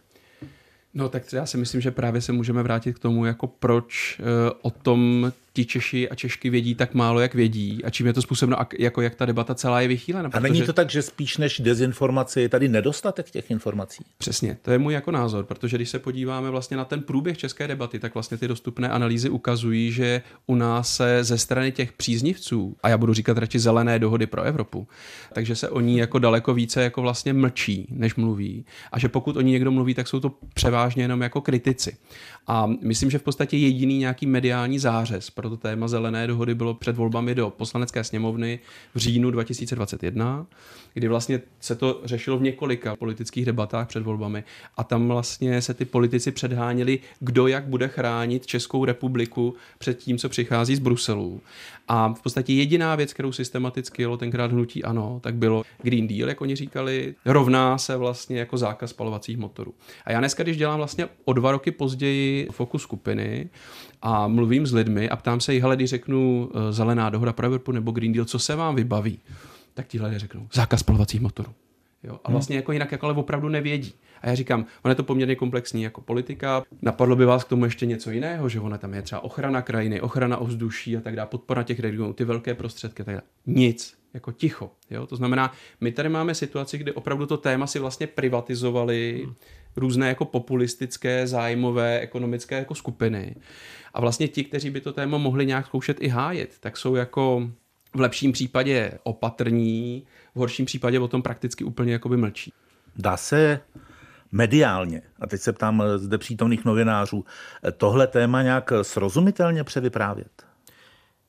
No 0.94 1.10
tak 1.10 1.34
já 1.34 1.46
si 1.46 1.58
myslím, 1.58 1.82
že 1.82 1.92
právě 1.92 2.22
se 2.22 2.32
můžeme 2.32 2.64
vrátit 2.64 2.94
k 2.94 3.00
tomu, 3.00 3.26
jako 3.26 3.48
proč 3.48 4.20
uh, 4.20 4.26
o 4.62 4.70
tom 4.70 5.32
ti 5.56 5.66
Češi 5.66 6.10
a 6.10 6.16
Češky 6.16 6.50
vědí 6.50 6.76
tak 6.76 6.94
málo, 6.94 7.20
jak 7.20 7.34
vědí 7.34 7.84
a 7.84 7.90
čím 7.90 8.08
je 8.08 8.14
to 8.14 8.22
způsobeno, 8.22 8.58
jako 8.80 9.02
jak 9.02 9.16
ta 9.16 9.26
debata 9.26 9.56
celá 9.56 9.82
je 9.82 9.88
vychýlena. 9.88 10.30
A 10.34 10.40
není 10.40 10.62
to 10.62 10.74
tak, 10.74 10.90
že 10.90 11.02
spíš 11.02 11.38
než 11.38 11.60
dezinformace 11.60 12.42
je 12.42 12.50
tady 12.50 12.68
nedostatek 12.68 13.32
těch 13.32 13.52
informací? 13.52 14.04
Přesně, 14.18 14.58
to 14.62 14.72
je 14.72 14.78
můj 14.78 14.94
jako 14.94 15.12
názor, 15.12 15.46
protože 15.46 15.78
když 15.78 15.90
se 15.90 16.00
podíváme 16.00 16.50
vlastně 16.50 16.78
na 16.78 16.86
ten 16.86 17.02
průběh 17.02 17.38
české 17.38 17.68
debaty, 17.68 18.00
tak 18.00 18.14
vlastně 18.14 18.38
ty 18.38 18.48
dostupné 18.48 18.90
analýzy 18.90 19.30
ukazují, 19.30 19.92
že 19.92 20.22
u 20.48 20.56
nás 20.56 20.96
se 20.96 21.24
ze 21.24 21.38
strany 21.38 21.72
těch 21.72 21.94
příznivců, 21.94 22.76
a 22.84 22.90
já 22.90 22.98
budu 22.98 23.14
říkat 23.14 23.38
radši 23.38 23.60
zelené 23.60 24.00
dohody 24.00 24.28
pro 24.28 24.42
Evropu, 24.42 24.88
takže 25.34 25.56
se 25.56 25.70
o 25.70 25.80
ní 25.80 25.98
jako 25.98 26.20
daleko 26.20 26.54
více 26.54 26.84
jako 26.84 27.02
vlastně 27.02 27.34
mlčí, 27.34 27.88
než 27.92 28.16
mluví. 28.16 28.66
A 28.92 29.00
že 29.00 29.10
pokud 29.10 29.38
o 29.38 29.42
ní 29.42 29.52
někdo 29.52 29.72
mluví, 29.72 29.94
tak 29.94 30.08
jsou 30.08 30.20
to 30.20 30.32
převážně 30.54 31.04
jenom 31.04 31.22
jako 31.22 31.42
kritici. 31.42 31.98
A 32.48 32.68
myslím, 32.82 33.12
že 33.12 33.18
v 33.18 33.24
podstatě 33.24 33.58
jediný 33.58 33.98
nějaký 33.98 34.26
mediální 34.26 34.80
zářez 34.80 35.30
pro 35.46 35.50
to 35.50 35.58
téma 35.58 35.88
zelené 35.88 36.28
dohody 36.28 36.56
bylo 36.56 36.74
před 36.74 36.96
volbami 36.96 37.36
do 37.36 37.50
poslanecké 37.50 38.04
sněmovny 38.04 38.60
v 38.96 38.98
říjnu 38.98 39.32
2021, 39.32 40.46
kdy 40.94 41.08
vlastně 41.08 41.42
se 41.60 41.76
to 41.76 42.02
řešilo 42.04 42.38
v 42.38 42.42
několika 42.42 42.96
politických 42.96 43.46
debatách 43.46 43.88
před 43.88 44.04
volbami 44.04 44.44
a 44.78 44.84
tam 44.84 45.08
vlastně 45.08 45.62
se 45.62 45.74
ty 45.74 45.86
politici 45.86 46.32
předháněli, 46.32 47.00
kdo 47.20 47.48
jak 47.48 47.66
bude 47.66 47.88
chránit 47.88 48.46
Českou 48.46 48.86
republiku 48.86 49.56
před 49.78 49.98
tím, 49.98 50.18
co 50.18 50.30
přichází 50.30 50.76
z 50.76 50.80
Bruselu. 50.80 51.42
A 51.88 52.14
v 52.14 52.22
podstatě 52.22 52.54
jediná 52.54 52.96
věc, 52.96 53.14
kterou 53.14 53.32
systematicky 53.32 54.02
jelo 54.02 54.18
tenkrát 54.18 54.52
hnutí 54.52 54.84
ano, 54.84 55.20
tak 55.24 55.36
bylo 55.36 55.64
Green 55.82 56.08
Deal, 56.08 56.30
jak 56.30 56.42
oni 56.42 56.56
říkali, 56.56 57.16
rovná 57.26 57.78
se 57.78 57.98
vlastně 57.98 58.40
jako 58.40 58.58
zákaz 58.58 58.90
spalovacích 58.90 59.38
motorů. 59.38 59.74
A 60.06 60.12
já 60.12 60.20
dneska, 60.20 60.44
když 60.44 60.58
dělám 60.58 60.78
vlastně 60.78 61.08
o 61.26 61.34
dva 61.34 61.52
roky 61.52 61.72
později 61.72 62.48
fokus 62.52 62.82
skupiny 62.82 63.50
a 64.06 64.28
mluvím 64.28 64.68
s 64.68 64.74
lidmi 64.74 65.10
a 65.10 65.16
ptám 65.16 65.40
se 65.40 65.54
jich, 65.54 65.62
hele, 65.62 65.76
když 65.76 65.90
řeknu 65.90 66.50
eh, 66.54 66.74
zelená 66.74 67.10
dohoda 67.10 67.34
pro 67.34 67.46
Evropu 67.46 67.72
nebo 67.72 67.92
Green 67.92 68.14
Deal, 68.14 68.26
co 68.26 68.40
se 68.40 68.56
vám 68.56 68.76
vybaví? 68.76 69.20
Tak 69.74 69.88
ti 69.88 70.02
lidé 70.02 70.20
řeknou, 70.20 70.48
zákaz 70.54 70.80
spalovacích 70.80 71.22
motorů. 71.22 71.52
Jo? 72.04 72.20
A 72.24 72.28
hmm. 72.28 72.34
vlastně 72.34 72.56
jako 72.56 72.72
jinak 72.72 72.92
jako 72.92 73.06
ale 73.06 73.16
opravdu 73.16 73.50
nevědí. 73.50 73.94
A 74.22 74.30
já 74.30 74.36
říkám, 74.36 74.66
ono 74.84 74.92
je 74.92 74.96
to 74.96 75.04
poměrně 75.04 75.36
komplexní 75.36 75.84
jako 75.84 76.02
politika. 76.02 76.64
Napadlo 76.82 77.16
by 77.16 77.26
vás 77.26 77.44
k 77.44 77.48
tomu 77.48 77.66
ještě 77.66 77.86
něco 77.86 78.12
jiného, 78.12 78.50
že 78.50 78.60
ona 78.60 78.78
tam 78.78 78.94
je 78.94 79.02
třeba 79.02 79.24
ochrana 79.24 79.62
krajiny, 79.62 80.02
ochrana 80.02 80.38
ovzduší 80.38 80.98
a 80.98 81.02
tak 81.02 81.16
dále, 81.16 81.28
podpora 81.28 81.64
těch 81.64 81.80
regionů, 81.80 82.14
ty 82.14 82.24
velké 82.26 82.54
prostředky 82.54 83.02
a 83.02 83.06
tak 83.06 83.16
dále. 83.16 83.22
Nic, 83.46 83.98
jako 84.14 84.32
ticho. 84.32 84.72
Jo? 84.90 85.08
To 85.08 85.16
znamená, 85.16 85.52
my 85.82 85.92
tady 85.92 86.10
máme 86.10 86.36
situaci, 86.36 86.78
kdy 86.78 86.92
opravdu 86.92 87.26
to 87.26 87.38
téma 87.38 87.68
si 87.68 87.80
vlastně 87.80 88.08
privatizovali 88.08 89.22
hmm. 89.26 89.34
Různé 89.78 90.08
jako 90.08 90.26
populistické, 90.26 91.28
zájmové, 91.28 92.00
ekonomické 92.00 92.56
jako 92.56 92.76
skupiny. 92.76 93.36
A 93.94 94.02
vlastně 94.02 94.28
ti, 94.28 94.44
kteří 94.44 94.70
by 94.70 94.82
to 94.82 94.94
téma 94.94 95.18
mohli 95.18 95.46
nějak 95.46 95.66
zkoušet 95.66 95.98
i 96.00 96.08
hájit, 96.08 96.60
tak 96.60 96.78
jsou 96.78 96.96
jako 96.96 97.50
v 97.94 98.00
lepším 98.00 98.32
případě 98.32 99.00
opatrní, 99.04 100.04
v 100.36 100.40
horším 100.40 100.66
případě 100.66 101.00
o 101.00 101.08
tom 101.08 101.22
prakticky 101.22 101.64
úplně 101.64 101.94
jakoby 101.94 102.18
mlčí. 102.18 102.54
Dá 102.96 103.18
se 103.18 103.60
mediálně, 104.32 105.02
a 105.20 105.28
teď 105.28 105.42
se 105.42 105.54
ptám 105.54 105.84
zde 105.96 106.18
přítomných 106.18 106.66
novinářů, 106.66 107.26
tohle 107.78 108.08
téma 108.08 108.42
nějak 108.42 108.72
srozumitelně 108.82 109.64
převyprávět? 109.64 110.46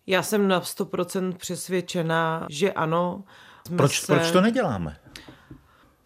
Já 0.06 0.22
jsem 0.22 0.48
na 0.48 0.61
100% 0.61 1.32
přesvědčená, 1.32 2.46
že 2.50 2.72
ano. 2.72 3.24
Proč, 3.76 4.00
se... 4.00 4.06
proč 4.14 4.30
to 4.30 4.40
neděláme? 4.40 4.96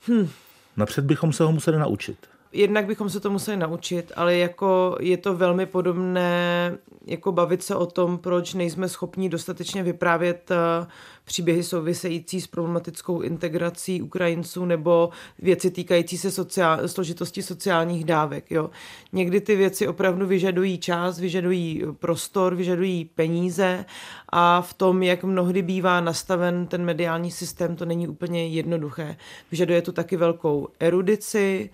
Hm. 0.09 0.29
Napřed 0.77 1.05
bychom 1.05 1.33
se 1.33 1.45
ho 1.45 1.53
museli 1.53 1.79
naučit 1.79 2.30
jednak 2.53 2.87
bychom 2.87 3.11
se 3.11 3.21
to 3.21 3.31
museli 3.31 3.57
naučit, 3.57 4.13
ale 4.17 4.37
jako 4.37 4.97
je 5.01 5.17
to 5.17 5.35
velmi 5.35 5.67
podobné, 5.67 6.79
jako 7.07 7.33
bavit 7.33 7.63
se 7.63 7.75
o 7.75 7.87
tom, 7.87 8.19
proč 8.19 8.55
nejsme 8.55 8.89
schopni 8.89 9.29
dostatečně 9.29 9.83
vyprávět 9.83 10.51
eh, 10.51 10.87
příběhy 11.25 11.63
související 11.63 12.41
s 12.41 12.47
problematickou 12.47 13.21
integrací 13.21 14.03
Ukrajinců 14.03 14.65
nebo 14.65 15.11
věci 15.39 15.71
týkající 15.71 16.19
se 16.19 16.31
sociál, 16.31 16.89
složitosti 16.89 17.43
sociálních 17.43 18.05
dávek. 18.05 18.51
Jo. 18.51 18.71
Někdy 19.13 19.41
ty 19.41 19.57
věci 19.57 19.89
opravdu 19.89 20.27
vyžadují 20.27 20.79
čas, 20.79 21.19
vyžadují 21.19 21.83
prostor, 21.99 22.55
vyžadují 22.55 23.05
peníze 23.05 23.85
a 24.29 24.61
v 24.61 24.75
tom, 24.75 25.03
jak 25.03 25.25
mnohdy 25.25 25.63
bývá 25.63 26.01
nastaven 26.01 26.67
ten 26.67 26.85
mediální 26.85 27.31
systém, 27.31 27.77
to 27.77 27.85
není 27.85 28.09
úplně 28.09 28.47
jednoduché. 28.47 29.17
Vyžaduje 29.51 29.83
tu 29.83 29.93
taky 29.93 30.17
velkou 30.17 30.69
erudici 30.81 31.71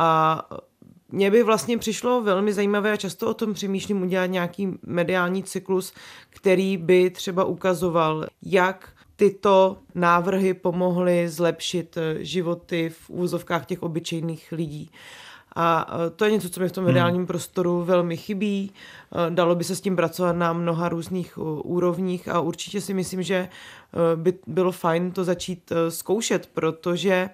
a 0.00 0.42
mně 1.08 1.30
by 1.30 1.42
vlastně 1.42 1.78
přišlo 1.78 2.22
velmi 2.22 2.52
zajímavé 2.52 2.92
a 2.92 2.96
často 2.96 3.30
o 3.30 3.34
tom 3.34 3.54
přemýšlím 3.54 4.02
udělat 4.02 4.26
nějaký 4.26 4.68
mediální 4.86 5.42
cyklus, 5.42 5.92
který 6.30 6.76
by 6.76 7.10
třeba 7.10 7.44
ukazoval, 7.44 8.26
jak 8.42 8.88
tyto 9.16 9.76
návrhy 9.94 10.54
pomohly 10.54 11.28
zlepšit 11.28 11.96
eh, 11.96 12.24
životy 12.24 12.90
v 12.90 13.10
úvozovkách 13.10 13.66
těch 13.66 13.82
obyčejných 13.82 14.52
lidí. 14.52 14.90
A 15.56 15.86
eh, 15.90 16.10
to 16.10 16.24
je 16.24 16.30
něco, 16.30 16.50
co 16.50 16.60
mi 16.60 16.68
v 16.68 16.72
tom 16.72 16.84
hmm. 16.84 16.92
mediálním 16.92 17.26
prostoru 17.26 17.84
velmi 17.84 18.16
chybí. 18.16 18.72
Eh, 18.72 19.30
dalo 19.30 19.54
by 19.54 19.64
se 19.64 19.76
s 19.76 19.80
tím 19.80 19.96
pracovat 19.96 20.32
na 20.32 20.52
mnoha 20.52 20.88
různých 20.88 21.38
úrovních 21.64 22.28
a 22.28 22.40
určitě 22.40 22.80
si 22.80 22.94
myslím, 22.94 23.22
že 23.22 23.48
by 24.14 24.34
bylo 24.46 24.72
fajn 24.72 25.12
to 25.12 25.24
začít 25.24 25.72
zkoušet, 25.88 26.48
protože 26.54 27.30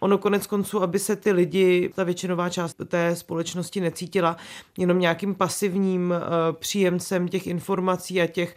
ono 0.00 0.18
konec 0.18 0.46
konců, 0.46 0.82
aby 0.82 0.98
se 0.98 1.16
ty 1.16 1.32
lidi, 1.32 1.90
ta 1.94 2.04
většinová 2.04 2.48
část 2.48 2.76
té 2.88 3.16
společnosti 3.16 3.80
necítila 3.80 4.36
jenom 4.78 4.98
nějakým 4.98 5.34
pasivním 5.34 6.10
uh, 6.10 6.16
příjemcem 6.52 7.28
těch 7.28 7.46
informací 7.46 8.20
a 8.20 8.26
těch 8.26 8.54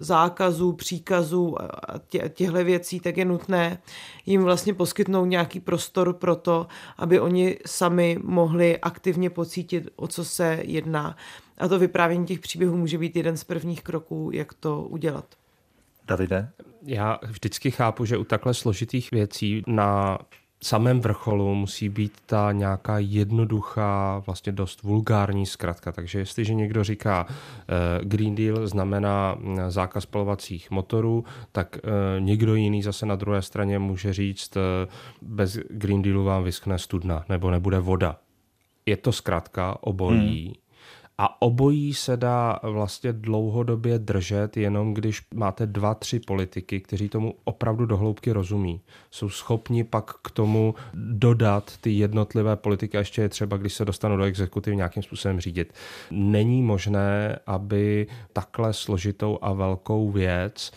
zákazů, 0.00 0.72
příkazů 0.72 1.62
a 1.62 1.98
tě, 2.08 2.30
těchto 2.34 2.64
věcí, 2.64 3.00
tak 3.00 3.16
je 3.16 3.24
nutné 3.24 3.78
jim 4.26 4.42
vlastně 4.42 4.74
poskytnout 4.74 5.24
nějaký 5.24 5.60
prostor 5.60 6.12
pro 6.12 6.36
to, 6.36 6.66
aby 6.96 7.20
oni 7.20 7.58
sami 7.66 8.18
mohli 8.22 8.78
aktivně 8.78 9.30
pocítit, 9.30 9.88
o 9.96 10.08
co 10.08 10.24
se 10.24 10.58
jedná. 10.62 11.16
A 11.58 11.68
to 11.68 11.78
vyprávění 11.78 12.26
těch 12.26 12.40
příběhů 12.40 12.76
může 12.76 12.98
být 12.98 13.16
jeden 13.16 13.36
z 13.36 13.44
prvních 13.44 13.82
kroků, 13.82 14.30
jak 14.32 14.54
to 14.54 14.82
udělat. 14.82 15.24
Davide? 16.06 16.50
Já 16.86 17.18
vždycky 17.22 17.70
chápu, 17.70 18.04
že 18.04 18.16
u 18.16 18.24
takhle 18.24 18.54
složitých 18.54 19.10
věcí 19.10 19.62
na 19.66 20.18
samém 20.62 21.00
vrcholu 21.00 21.54
musí 21.54 21.88
být 21.88 22.12
ta 22.26 22.52
nějaká 22.52 22.98
jednoduchá, 22.98 24.22
vlastně 24.26 24.52
dost 24.52 24.82
vulgární 24.82 25.46
zkratka. 25.46 25.92
Takže 25.92 26.18
jestliže 26.18 26.54
někdo 26.54 26.84
říká 26.84 27.26
uh, 27.26 28.08
Green 28.08 28.34
Deal 28.34 28.66
znamená 28.66 29.36
mm, 29.38 29.58
zákaz 29.68 30.02
spalovacích 30.02 30.70
motorů, 30.70 31.24
tak 31.52 31.76
uh, 31.84 31.90
někdo 32.24 32.54
jiný 32.54 32.82
zase 32.82 33.06
na 33.06 33.16
druhé 33.16 33.42
straně 33.42 33.78
může 33.78 34.12
říct, 34.12 34.56
uh, 34.56 34.62
bez 35.22 35.58
Green 35.70 36.02
Dealu 36.02 36.24
vám 36.24 36.44
vyschne 36.44 36.78
studna 36.78 37.24
nebo 37.28 37.50
nebude 37.50 37.78
voda. 37.78 38.16
Je 38.86 38.96
to 38.96 39.12
zkrátka 39.12 39.76
obojí. 39.80 40.44
Hmm 40.46 40.61
A 41.18 41.42
obojí 41.42 41.94
se 41.94 42.16
dá 42.16 42.58
vlastně 42.62 43.12
dlouhodobě 43.12 43.98
držet, 43.98 44.56
jenom 44.56 44.94
když 44.94 45.22
máte 45.34 45.66
dva, 45.66 45.94
tři 45.94 46.20
politiky, 46.20 46.80
kteří 46.80 47.08
tomu 47.08 47.34
opravdu 47.44 47.86
dohloubky 47.86 48.32
rozumí. 48.32 48.80
Jsou 49.10 49.28
schopni 49.28 49.84
pak 49.84 50.10
k 50.22 50.30
tomu 50.30 50.74
dodat 50.94 51.76
ty 51.80 51.90
jednotlivé 51.90 52.56
politiky 52.56 52.96
a 52.96 53.00
ještě 53.00 53.22
je 53.22 53.28
třeba, 53.28 53.56
když 53.56 53.74
se 53.74 53.84
dostanou 53.84 54.16
do 54.16 54.24
exekutivy, 54.24 54.76
nějakým 54.76 55.02
způsobem 55.02 55.40
řídit. 55.40 55.72
Není 56.10 56.62
možné, 56.62 57.38
aby 57.46 58.06
takhle 58.32 58.72
složitou 58.72 59.38
a 59.42 59.52
velkou 59.52 60.10
věc 60.10 60.72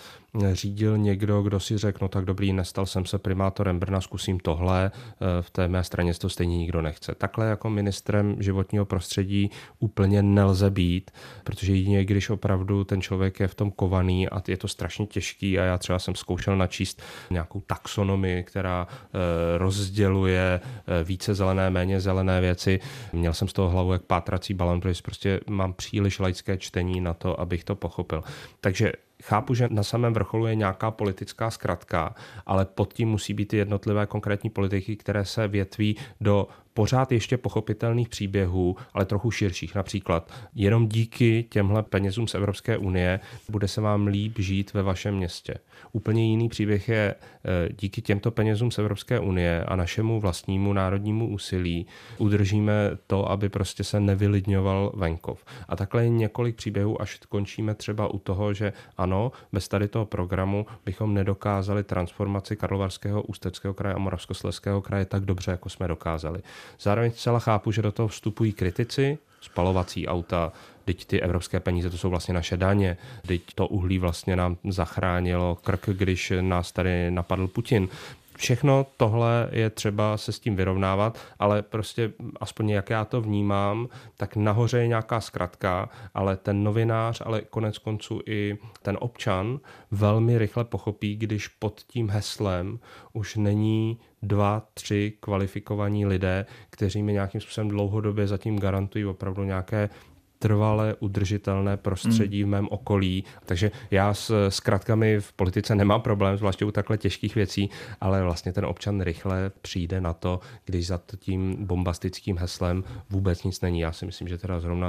řídil 0.53 0.97
někdo, 0.97 1.41
kdo 1.41 1.59
si 1.59 1.77
řekl, 1.77 1.97
no 2.01 2.07
tak 2.07 2.25
dobrý, 2.25 2.53
nestal 2.53 2.85
jsem 2.85 3.05
se 3.05 3.17
primátorem 3.19 3.79
Brna, 3.79 4.01
zkusím 4.01 4.39
tohle, 4.39 4.91
eh, 4.95 5.41
v 5.41 5.49
té 5.49 5.67
mé 5.67 5.83
straně 5.83 6.13
to 6.13 6.29
stejně 6.29 6.57
nikdo 6.57 6.81
nechce. 6.81 7.15
Takhle 7.15 7.45
jako 7.45 7.69
ministrem 7.69 8.35
životního 8.39 8.85
prostředí 8.85 9.51
úplně 9.79 10.23
nelze 10.23 10.69
být, 10.69 11.11
protože 11.43 11.73
jedině 11.73 12.05
když 12.05 12.29
opravdu 12.29 12.83
ten 12.83 13.01
člověk 13.01 13.39
je 13.39 13.47
v 13.47 13.55
tom 13.55 13.71
kovaný 13.71 14.29
a 14.29 14.41
je 14.47 14.57
to 14.57 14.67
strašně 14.67 15.07
těžký 15.07 15.59
a 15.59 15.63
já 15.63 15.77
třeba 15.77 15.99
jsem 15.99 16.15
zkoušel 16.15 16.57
načíst 16.57 17.01
nějakou 17.31 17.61
taxonomii, 17.61 18.43
která 18.43 18.87
eh, 18.89 19.57
rozděluje 19.57 20.59
eh, 20.61 21.03
více 21.03 21.33
zelené, 21.33 21.69
méně 21.69 22.01
zelené 22.01 22.41
věci. 22.41 22.79
Měl 23.13 23.33
jsem 23.33 23.47
z 23.47 23.53
toho 23.53 23.69
hlavu 23.69 23.93
jak 23.93 24.01
pátrací 24.01 24.53
balon, 24.53 24.81
protože 24.81 25.01
prostě 25.03 25.39
mám 25.49 25.73
příliš 25.73 26.19
laické 26.19 26.57
čtení 26.57 27.01
na 27.01 27.13
to, 27.13 27.39
abych 27.39 27.63
to 27.63 27.75
pochopil. 27.75 28.23
Takže 28.61 28.91
Chápu, 29.23 29.53
že 29.53 29.67
na 29.71 29.83
samém 29.83 30.13
vrcholu 30.13 30.47
je 30.47 30.55
nějaká 30.55 30.91
politická 30.91 31.51
zkratka, 31.51 32.15
ale 32.45 32.65
pod 32.65 32.93
tím 32.93 33.09
musí 33.09 33.33
být 33.33 33.53
i 33.53 33.57
jednotlivé 33.57 34.05
konkrétní 34.05 34.49
politiky, 34.49 34.95
které 34.95 35.25
se 35.25 35.47
větví 35.47 35.97
do 36.21 36.47
pořád 36.75 37.11
ještě 37.11 37.37
pochopitelných 37.37 38.09
příběhů, 38.09 38.75
ale 38.93 39.05
trochu 39.05 39.31
širších. 39.31 39.75
Například 39.75 40.31
jenom 40.55 40.87
díky 40.87 41.45
těmhle 41.49 41.83
penězům 41.83 42.27
z 42.27 42.35
Evropské 42.35 42.77
unie 42.77 43.19
bude 43.49 43.67
se 43.67 43.81
vám 43.81 44.07
líp 44.07 44.39
žít 44.39 44.73
ve 44.73 44.83
vašem 44.83 45.15
městě. 45.15 45.53
Úplně 45.91 46.29
jiný 46.29 46.49
příběh 46.49 46.89
je 46.89 47.15
eh, 47.15 47.69
díky 47.79 48.01
těmto 48.01 48.31
penězům 48.31 48.71
z 48.71 48.79
Evropské 48.79 49.19
unie 49.19 49.63
a 49.63 49.75
našemu 49.75 50.19
vlastnímu 50.19 50.73
národnímu 50.73 51.29
úsilí 51.29 51.85
udržíme 52.17 52.73
to, 53.07 53.31
aby 53.31 53.49
prostě 53.49 53.83
se 53.83 53.99
nevylidňoval 53.99 54.91
venkov. 54.95 55.45
A 55.67 55.75
takhle 55.75 56.03
je 56.03 56.09
několik 56.09 56.55
příběhů, 56.55 57.01
až 57.01 57.19
končíme 57.29 57.75
třeba 57.75 58.07
u 58.07 58.19
toho, 58.19 58.53
že 58.53 58.73
ano, 58.97 59.31
bez 59.51 59.67
tady 59.67 59.87
toho 59.87 60.05
programu 60.05 60.65
bychom 60.85 61.13
nedokázali 61.13 61.83
transformaci 61.83 62.55
Karlovarského, 62.55 63.21
Ústeckého 63.23 63.73
kraje 63.73 63.95
a 63.95 63.99
Moravskoslezského 63.99 64.81
kraje 64.81 65.05
tak 65.05 65.25
dobře, 65.25 65.51
jako 65.51 65.69
jsme 65.69 65.87
dokázali. 65.87 66.41
Zároveň 66.79 67.11
zcela 67.11 67.39
chápu, 67.39 67.71
že 67.71 67.81
do 67.81 67.91
toho 67.91 68.07
vstupují 68.07 68.53
kritici, 68.53 69.17
spalovací 69.41 70.07
auta, 70.07 70.51
teď 70.85 71.05
ty 71.05 71.21
evropské 71.21 71.59
peníze, 71.59 71.89
to 71.89 71.97
jsou 71.97 72.09
vlastně 72.09 72.33
naše 72.33 72.57
daně, 72.57 72.97
teď 73.27 73.41
to 73.55 73.67
uhlí 73.67 73.99
vlastně 73.99 74.35
nám 74.35 74.57
zachránilo 74.69 75.57
krk, 75.63 75.89
když 75.89 76.33
nás 76.41 76.71
tady 76.71 77.11
napadl 77.11 77.47
Putin. 77.47 77.87
Všechno 78.37 78.85
tohle 78.97 79.49
je 79.51 79.69
třeba 79.69 80.17
se 80.17 80.31
s 80.31 80.39
tím 80.39 80.55
vyrovnávat, 80.55 81.19
ale 81.39 81.61
prostě 81.61 82.11
aspoň 82.39 82.69
jak 82.69 82.89
já 82.89 83.05
to 83.05 83.21
vnímám, 83.21 83.87
tak 84.17 84.35
nahoře 84.35 84.77
je 84.79 84.87
nějaká 84.87 85.21
zkratka, 85.21 85.89
ale 86.13 86.37
ten 86.37 86.63
novinář, 86.63 87.21
ale 87.25 87.41
konec 87.41 87.77
konců 87.77 88.21
i 88.25 88.57
ten 88.81 88.97
občan 88.99 89.59
velmi 89.91 90.37
rychle 90.37 90.63
pochopí, 90.63 91.15
když 91.15 91.47
pod 91.47 91.81
tím 91.87 92.09
heslem 92.09 92.79
už 93.13 93.35
není 93.35 93.97
dva, 94.25 94.67
tři 94.73 95.13
kvalifikovaní 95.19 96.05
lidé, 96.05 96.45
kteří 96.69 97.03
mi 97.03 97.13
nějakým 97.13 97.41
způsobem 97.41 97.69
dlouhodobě 97.69 98.27
zatím 98.27 98.59
garantují 98.59 99.05
opravdu 99.05 99.43
nějaké 99.43 99.89
trvalé 100.39 100.95
udržitelné 100.99 101.77
prostředí 101.77 102.43
v 102.43 102.47
mém 102.47 102.67
okolí. 102.71 103.23
Takže 103.45 103.71
já 103.91 104.13
s 104.13 104.49
zkratkami 104.49 105.19
v 105.19 105.33
politice 105.33 105.75
nemám 105.75 106.01
problém, 106.01 106.37
zvláště 106.37 106.65
u 106.65 106.71
takhle 106.71 106.97
těžkých 106.97 107.35
věcí, 107.35 107.69
ale 108.01 108.23
vlastně 108.23 108.53
ten 108.53 108.65
občan 108.65 109.01
rychle 109.01 109.51
přijde 109.61 110.01
na 110.01 110.13
to, 110.13 110.39
když 110.65 110.87
za 110.87 111.01
tím 111.19 111.55
bombastickým 111.65 112.37
heslem 112.37 112.83
vůbec 113.09 113.43
nic 113.43 113.61
není. 113.61 113.79
Já 113.79 113.91
si 113.91 114.05
myslím, 114.05 114.27
že 114.27 114.37
teda 114.37 114.59
zrovna 114.59 114.87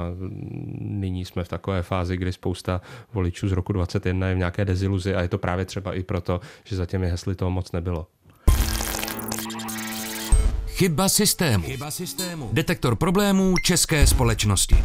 nyní 0.79 1.25
jsme 1.25 1.43
v 1.43 1.47
takové 1.47 1.83
fázi, 1.83 2.17
kdy 2.17 2.33
spousta 2.33 2.81
voličů 3.13 3.47
z 3.47 3.51
roku 3.51 3.73
21 3.73 4.27
je 4.27 4.35
v 4.35 4.37
nějaké 4.37 4.65
deziluzi 4.65 5.15
a 5.15 5.21
je 5.21 5.27
to 5.27 5.37
právě 5.37 5.65
třeba 5.65 5.93
i 5.93 6.03
proto, 6.03 6.39
že 6.63 6.75
za 6.75 6.85
těmi 6.85 7.09
hesly 7.09 7.35
toho 7.35 7.51
moc 7.51 7.71
nebylo. 7.71 8.07
Chyba 10.77 11.09
systému. 11.09 11.63
Chyba 11.63 11.91
systému. 11.91 12.49
Detektor 12.53 12.95
problémů 12.95 13.53
české 13.63 14.07
společnosti. 14.07 14.75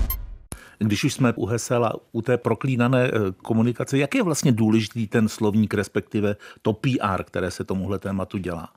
Když 0.79 1.05
už 1.05 1.15
jsme 1.15 1.33
u 1.33 1.47
hesel 1.47 1.85
a 1.85 1.93
u 2.13 2.23
té 2.23 2.39
proklínané 2.39 3.05
eh, 3.05 3.11
komunikace, 3.43 3.99
jak 3.99 4.15
je 4.15 4.23
vlastně 4.23 4.53
důležitý 4.53 5.07
ten 5.07 5.29
slovník, 5.29 5.75
respektive 5.75 6.37
to 6.63 6.73
PR, 6.73 7.23
které 7.25 7.51
se 7.51 7.65
tomuhle 7.65 7.99
tématu 7.99 8.39
dělá? 8.39 8.69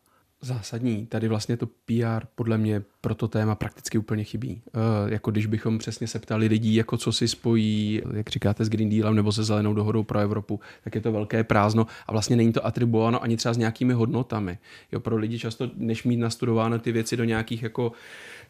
Zásadní. 0.46 1.06
Tady 1.06 1.28
vlastně 1.28 1.58
to 1.58 1.66
PR 1.66 2.26
podle 2.36 2.58
mě 2.58 2.84
pro 3.02 3.16
to 3.16 3.28
téma 3.28 3.56
prakticky 3.56 3.98
úplně 3.98 4.24
chybí. 4.24 4.62
E, 4.74 5.14
jako 5.14 5.32
když 5.32 5.46
bychom 5.46 5.78
přesně 5.78 6.08
se 6.08 6.20
ptali 6.20 6.48
lidí, 6.48 6.76
jako 6.76 6.98
co 6.98 7.12
si 7.12 7.28
spojí, 7.28 8.02
jak 8.14 8.30
říkáte, 8.30 8.66
s 8.66 8.70
Green 8.70 8.89
Dealem 8.89 9.16
nebo 9.16 9.32
se 9.32 9.43
zelenou 9.43 9.74
dohodou 9.74 10.04
pro 10.04 10.20
Evropu, 10.20 10.60
tak 10.84 10.96
je 10.96 11.02
to 11.02 11.12
velké 11.12 11.43
prázdno 11.43 11.88
a 12.08 12.12
vlastně 12.12 12.36
není 12.36 12.54
to 12.54 12.66
atribuováno 12.66 13.24
ani 13.24 13.38
třeba 13.38 13.54
s 13.54 13.58
nějakými 13.58 13.93
hodnotami. 13.93 14.58
Jo, 14.91 15.00
pro 15.00 15.18
lidi 15.18 15.39
často, 15.39 15.72
než 15.76 16.04
mít 16.04 16.18
nastudováno 16.18 16.80
ty 16.80 16.91
věci 16.91 17.18
do 17.18 17.24
nějakých 17.24 17.64
jako 17.64 17.91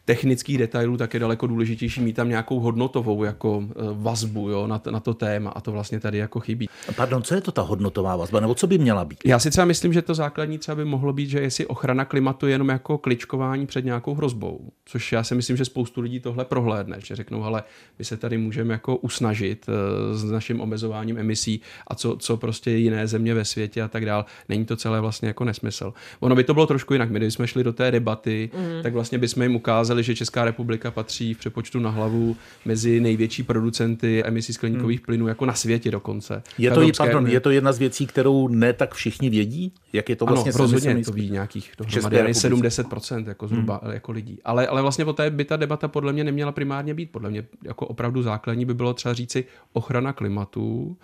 technických 0.06 0.58
detailů, 0.58 0.96
tak 0.96 1.14
je 1.14 1.20
daleko 1.20 1.46
důležitější 1.46 2.00
mít 2.00 2.16
tam 2.16 2.28
nějakou 2.28 2.60
hodnotovou 2.60 3.24
jako 3.24 3.64
e, 3.64 3.72
vazbu 3.92 4.50
jo, 4.50 4.66
na, 4.66 4.78
to, 4.78 4.90
na 4.90 5.00
to 5.00 5.14
téma 5.14 5.50
a 5.50 5.60
to 5.60 5.72
vlastně 5.72 6.00
tady 6.00 6.18
jako 6.18 6.40
chybí. 6.40 6.68
Pardon, 6.96 7.22
co 7.22 7.34
je 7.34 7.40
to 7.40 7.52
ta 7.52 7.62
hodnotová 7.62 8.16
vazba, 8.16 8.40
nebo 8.40 8.54
co 8.54 8.66
by 8.66 8.78
měla 8.78 9.04
být? 9.04 9.18
Já 9.24 9.38
si 9.38 9.50
třeba 9.50 9.64
myslím, 9.64 9.92
že 9.92 10.02
to 10.02 10.14
základní 10.14 10.58
třeba 10.58 10.74
by 10.74 10.84
mohlo 10.84 11.12
být, 11.12 11.30
že 11.30 11.40
jestli 11.40 11.66
ochrana 11.66 12.04
klimatu 12.04 12.46
je 12.46 12.52
jenom 12.52 12.68
jako 12.68 12.98
kličkování 12.98 13.66
před 13.66 13.84
nějakou 13.84 14.14
hrozbou, 14.14 14.70
což 14.84 15.12
já 15.12 15.24
si 15.24 15.34
myslím, 15.34 15.56
že 15.56 15.64
spoustu 15.64 16.00
lidí 16.00 16.20
tohle 16.20 16.44
prohlédne, 16.44 16.96
že 17.04 17.16
řeknou, 17.16 17.44
ale 17.44 17.62
my 17.98 18.04
se 18.04 18.16
tady 18.16 18.38
můžeme 18.38 18.74
jako 18.74 18.96
usnažit 18.96 19.66
e, 19.68 20.14
s 20.14 20.24
naším 20.24 20.60
omezováním 20.60 21.18
emisí 21.18 21.60
a 21.86 21.94
co, 21.94 22.16
co 22.16 22.36
prostě 22.36 22.70
jiné 22.70 23.06
země 23.06 23.34
ve 23.34 23.44
světě 23.44 23.82
a 23.82 23.88
tak 23.88 24.04
dál. 24.04 24.24
Není 24.48 24.64
to 24.64 24.76
celé 24.76 25.00
vlastně 25.00 25.28
jako 25.28 25.44
nesmysl. 25.44 25.92
Ono 26.20 26.36
by 26.36 26.44
to 26.44 26.54
bylo 26.54 26.66
trošku 26.66 26.92
jinak. 26.92 27.10
My, 27.10 27.18
když 27.18 27.34
jsme 27.34 27.46
šli 27.46 27.64
do 27.64 27.72
té 27.72 27.90
debaty, 27.90 28.50
mm. 28.54 28.82
tak 28.82 28.92
vlastně 28.92 29.18
bychom 29.18 29.42
jim 29.42 29.56
ukázali, 29.56 29.95
ukázali, 29.96 30.02
že 30.02 30.14
Česká 30.14 30.44
republika 30.44 30.90
patří 30.90 31.34
v 31.34 31.38
přepočtu 31.38 31.80
na 31.80 31.90
hlavu 31.90 32.36
mezi 32.64 33.00
největší 33.00 33.42
producenty 33.42 34.24
emisí 34.24 34.52
skleníkových 34.52 34.98
hmm. 34.98 35.04
plynů, 35.04 35.28
jako 35.28 35.46
na 35.46 35.54
světě 35.54 35.90
dokonce. 35.90 36.42
Je 36.58 36.70
to, 36.70 36.80
pardon, 36.96 37.26
je 37.26 37.40
to 37.40 37.50
jedna 37.50 37.72
z 37.72 37.78
věcí, 37.78 38.06
kterou 38.06 38.48
ne 38.48 38.72
tak 38.72 38.94
všichni 38.94 39.30
vědí? 39.30 39.72
Jak 39.92 40.08
je 40.08 40.16
to 40.16 40.26
vlastně 40.26 40.52
ano, 40.52 40.58
rozhodně 40.58 41.04
to 41.04 41.12
ví 41.12 41.30
nějakých 41.30 41.72
dohromady 41.78 42.32
70% 42.32 43.28
jako 43.28 43.48
zhruba 43.48 43.80
hmm. 43.82 43.92
jako 43.92 44.12
lidí. 44.12 44.38
Ale, 44.44 44.66
ale 44.66 44.82
vlastně 44.82 45.04
té 45.04 45.30
by 45.30 45.44
ta 45.44 45.56
debata 45.56 45.88
podle 45.88 46.12
mě 46.12 46.24
neměla 46.24 46.52
primárně 46.52 46.94
být. 46.94 47.10
Podle 47.12 47.30
mě 47.30 47.44
jako 47.64 47.86
opravdu 47.86 48.22
základní 48.22 48.64
by 48.64 48.74
bylo 48.74 48.94
třeba 48.94 49.14
říci 49.14 49.44
ochrana 49.72 50.12
klimatu 50.12 50.96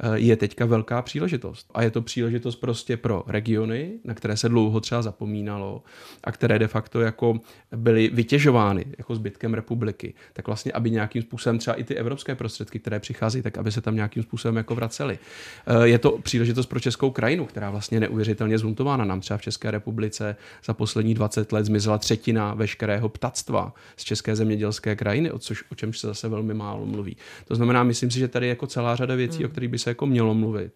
eh, 0.00 0.18
je 0.18 0.36
teďka 0.36 0.66
velká 0.66 1.02
příležitost. 1.02 1.70
A 1.74 1.82
je 1.82 1.90
to 1.90 2.02
příležitost 2.02 2.56
prostě 2.56 2.96
pro 2.96 3.24
regiony, 3.26 3.92
na 4.04 4.14
které 4.14 4.36
se 4.36 4.48
dlouho 4.48 4.80
třeba 4.80 5.02
zapomínalo 5.02 5.82
a 6.24 6.32
které 6.32 6.58
de 6.58 6.68
facto 6.68 7.00
jako 7.00 7.40
byly 7.76 8.10
vytěženy 8.12 8.39
vytěžovány 8.40 8.84
jako 8.98 9.14
zbytkem 9.14 9.54
republiky, 9.54 10.14
tak 10.32 10.46
vlastně, 10.46 10.72
aby 10.72 10.90
nějakým 10.90 11.22
způsobem 11.22 11.58
třeba 11.58 11.74
i 11.74 11.84
ty 11.84 11.94
evropské 11.94 12.34
prostředky, 12.34 12.78
které 12.78 13.00
přichází, 13.00 13.42
tak 13.42 13.58
aby 13.58 13.72
se 13.72 13.80
tam 13.80 13.94
nějakým 13.94 14.22
způsobem 14.22 14.56
jako 14.56 14.74
vracely. 14.74 15.18
Eh, 15.66 15.88
je 15.88 15.98
to 15.98 16.18
příležitost 16.18 16.66
pro 16.66 16.80
českou 16.80 17.10
krajinu, 17.10 17.46
která 17.46 17.70
vlastně 17.70 18.00
neuvěřitelně 18.00 18.58
zhuntována. 18.58 19.04
Nám 19.04 19.20
třeba 19.20 19.38
v 19.38 19.42
České 19.42 19.70
republice 19.70 20.36
za 20.64 20.74
poslední 20.74 21.14
20 21.14 21.52
let 21.52 21.64
zmizela 21.64 21.98
třetina 21.98 22.54
veškerého 22.54 23.08
ptactva 23.08 23.74
z 23.96 24.04
české 24.04 24.36
zemědělské 24.36 24.96
krajiny, 24.96 25.30
o, 25.30 25.38
což, 25.38 25.64
o 25.72 25.74
čemž 25.74 25.98
se 25.98 26.06
zase 26.06 26.28
velmi 26.28 26.54
málo 26.54 26.86
mluví. 26.86 27.16
To 27.48 27.54
znamená, 27.54 27.82
myslím 27.84 28.10
si, 28.10 28.18
že 28.18 28.28
tady 28.28 28.46
je 28.46 28.48
jako 28.48 28.66
celá 28.66 28.96
řada 28.96 29.14
věcí, 29.14 29.38
hmm. 29.38 29.46
o 29.46 29.48
kterých 29.48 29.70
by 29.70 29.78
se 29.78 29.90
jako 29.90 30.06
mělo 30.06 30.34
mluvit. 30.34 30.72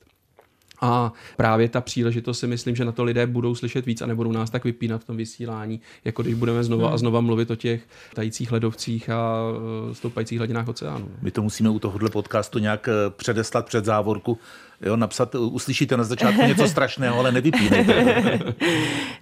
A 0.85 1.12
právě 1.37 1.68
ta 1.68 1.80
příležitost 1.80 2.39
si 2.39 2.47
myslím, 2.47 2.76
že 2.76 2.85
na 2.85 2.93
to 2.93 3.05
lidé 3.05 3.26
budou 3.26 3.55
slyšet 3.55 3.87
víc 3.87 4.03
a 4.03 4.07
nebudou 4.07 4.32
nás 4.32 4.51
tak 4.51 4.64
vypínat 4.64 5.01
v 5.01 5.05
tom 5.05 5.16
vysílání, 5.16 5.80
jako 6.05 6.22
když 6.22 6.35
budeme 6.35 6.64
znova 6.64 6.87
a 6.87 6.89
hmm. 6.89 6.99
znova 6.99 7.20
mluvit 7.20 7.51
o 7.51 7.57
těch 7.57 7.82
tajících 8.14 8.53
ledovcích 8.53 9.11
a 9.11 9.39
e, 9.91 9.95
stoupajících 9.95 10.39
hladinách 10.39 10.68
oceánu. 10.68 11.09
My 11.22 11.30
to 11.30 11.43
musíme 11.43 11.70
u 11.70 11.78
tohohle 11.78 12.11
podcastu 12.11 12.59
nějak 12.59 12.89
e, 12.89 13.11
předeslat 13.11 13.66
před 13.66 13.85
závorku, 13.85 14.39
jo, 14.81 14.97
napsat, 14.97 15.35
uslyšíte 15.35 15.97
na 15.97 16.05
začátku 16.05 16.43
něco 16.43 16.68
strašného, 16.68 17.18
ale 17.18 17.33
nevypínejte. 17.33 17.95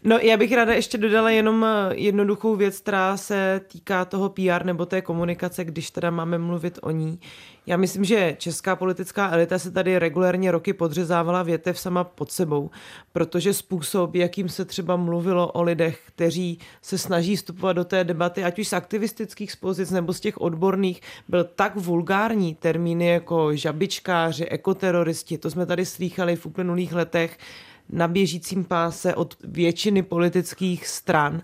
No 0.05 0.19
já 0.19 0.37
bych 0.37 0.53
ráda 0.53 0.75
ještě 0.75 0.99
dodala 0.99 1.31
jenom 1.31 1.65
e, 1.65 1.95
jednoduchou 1.95 2.57
věc, 2.57 2.81
která 2.81 3.17
se 3.17 3.61
týká 3.69 4.05
toho 4.05 4.29
PR 4.29 4.65
nebo 4.65 4.87
té 4.87 5.03
komunikace, 5.03 5.65
když 5.65 5.91
teda 5.91 6.11
máme 6.11 6.39
mluvit 6.39 6.79
o 6.83 6.91
ní. 6.91 7.19
Já 7.67 7.77
myslím, 7.77 8.05
že 8.05 8.37
česká 8.39 8.77
politická 8.77 9.31
elita 9.31 9.59
se 9.59 9.71
tady 9.71 9.99
regulérně 9.99 10.51
roky 10.51 10.73
podřezávala 10.73 11.43
větev 11.43 11.79
sama 11.79 12.05
pod 12.05 12.33
sebou, 12.33 12.71
protože 13.13 13.55
způsob, 13.55 14.15
jakým 14.15 14.49
se 14.49 14.65
třeba 14.65 14.97
mluvilo 14.97 15.53
o 15.53 15.63
lidech, 15.63 16.01
kteří 16.07 16.59
se 16.83 16.99
snaží 16.99 17.37
vstupovat 17.37 17.73
do 17.73 17.85
té 17.85 18.05
debaty, 18.05 18.45
ať 18.45 18.59
už 18.59 18.69
z 18.69 18.73
aktivistických 18.73 19.57
pozic 19.57 19.91
nebo 19.91 20.13
z 20.13 20.21
těch 20.21 20.41
odborných, 20.41 21.01
byl 21.29 21.45
tak 21.45 21.77
vulgární 21.77 22.55
termíny 22.55 23.07
jako 23.07 23.57
žabičkáři, 23.57 24.45
ekoteroristi, 24.45 25.39
to 25.43 25.51
jsme 25.51 25.67
tady 25.67 25.87
slýchali 25.87 26.37
v 26.37 26.47
uplynulých 26.47 26.93
letech, 26.93 27.39
na 27.89 28.09
běžícím 28.09 28.65
páse 28.65 29.15
od 29.15 29.37
většiny 29.45 30.03
politických 30.03 30.87
stran. 30.87 31.43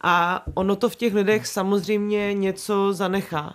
A 0.00 0.46
ono 0.54 0.76
to 0.76 0.88
v 0.88 0.96
těch 0.96 1.14
lidech 1.14 1.46
samozřejmě 1.46 2.34
něco 2.34 2.92
zanechá. 2.92 3.54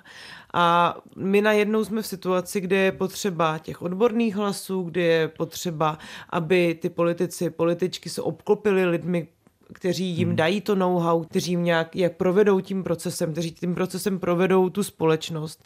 A 0.53 0.97
my 1.15 1.41
najednou 1.41 1.85
jsme 1.85 2.01
v 2.01 2.07
situaci, 2.07 2.61
kde 2.61 2.75
je 2.75 2.91
potřeba 2.91 3.57
těch 3.57 3.81
odborných 3.81 4.35
hlasů, 4.35 4.83
kde 4.83 5.01
je 5.01 5.27
potřeba, 5.27 5.97
aby 6.29 6.77
ty 6.81 6.89
politici, 6.89 7.49
političky 7.49 8.09
se 8.09 8.21
obklopili 8.21 8.85
lidmi, 8.85 9.27
kteří 9.73 10.05
jim 10.05 10.27
hmm. 10.27 10.35
dají 10.35 10.61
to 10.61 10.75
know-how, 10.75 11.23
kteří 11.23 11.51
jim 11.51 11.63
nějak 11.63 11.95
je 11.95 12.09
provedou 12.09 12.59
tím 12.59 12.83
procesem, 12.83 13.31
kteří 13.31 13.51
tím 13.51 13.75
procesem 13.75 14.19
provedou 14.19 14.69
tu 14.69 14.83
společnost 14.83 15.65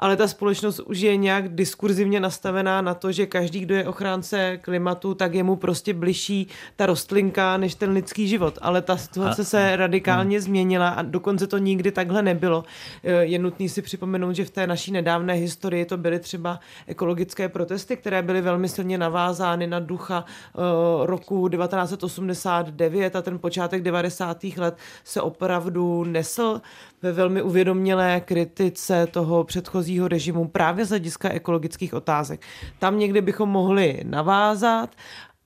ale 0.00 0.16
ta 0.16 0.28
společnost 0.28 0.80
už 0.80 0.98
je 0.98 1.16
nějak 1.16 1.48
diskurzivně 1.48 2.20
nastavená 2.20 2.82
na 2.82 2.94
to, 2.94 3.12
že 3.12 3.26
každý, 3.26 3.60
kdo 3.60 3.74
je 3.74 3.88
ochránce 3.88 4.58
klimatu, 4.62 5.14
tak 5.14 5.34
je 5.34 5.42
mu 5.42 5.56
prostě 5.56 5.94
bližší 5.94 6.48
ta 6.76 6.86
rostlinka 6.86 7.56
než 7.56 7.74
ten 7.74 7.90
lidský 7.90 8.28
život. 8.28 8.58
Ale 8.62 8.82
ta 8.82 8.96
situace 8.96 9.42
a, 9.42 9.44
se 9.44 9.76
radikálně 9.76 10.36
hmm. 10.36 10.44
změnila 10.44 10.88
a 10.88 11.02
dokonce 11.02 11.46
to 11.46 11.58
nikdy 11.58 11.92
takhle 11.92 12.22
nebylo. 12.22 12.64
Eh, 13.04 13.24
je 13.24 13.38
nutný 13.38 13.68
si 13.68 13.82
připomenout, 13.82 14.32
že 14.32 14.44
v 14.44 14.50
té 14.50 14.66
naší 14.66 14.92
nedávné 14.92 15.34
historii 15.34 15.84
to 15.84 15.96
byly 15.96 16.18
třeba 16.18 16.60
ekologické 16.86 17.48
protesty, 17.48 17.96
které 17.96 18.22
byly 18.22 18.40
velmi 18.40 18.68
silně 18.68 18.98
navázány 18.98 19.66
na 19.66 19.80
ducha 19.80 20.24
uh, 20.54 21.06
roku 21.06 21.48
1989 21.48 23.16
a 23.16 23.22
ten 23.22 23.38
počátek 23.38 23.82
90. 23.82 24.44
let 24.56 24.76
se 25.04 25.20
opravdu 25.20 26.04
nesl 26.04 26.60
ve 27.02 27.12
velmi 27.12 27.42
uvědomělé 27.42 28.20
kritice 28.20 29.06
toho 29.06 29.44
předchozího 29.44 30.08
režimu 30.08 30.48
právě 30.48 30.84
z 30.84 30.88
hlediska 30.88 31.28
ekologických 31.28 31.94
otázek. 31.94 32.40
Tam 32.78 32.98
někdy 32.98 33.20
bychom 33.20 33.48
mohli 33.48 34.00
navázat 34.04 34.90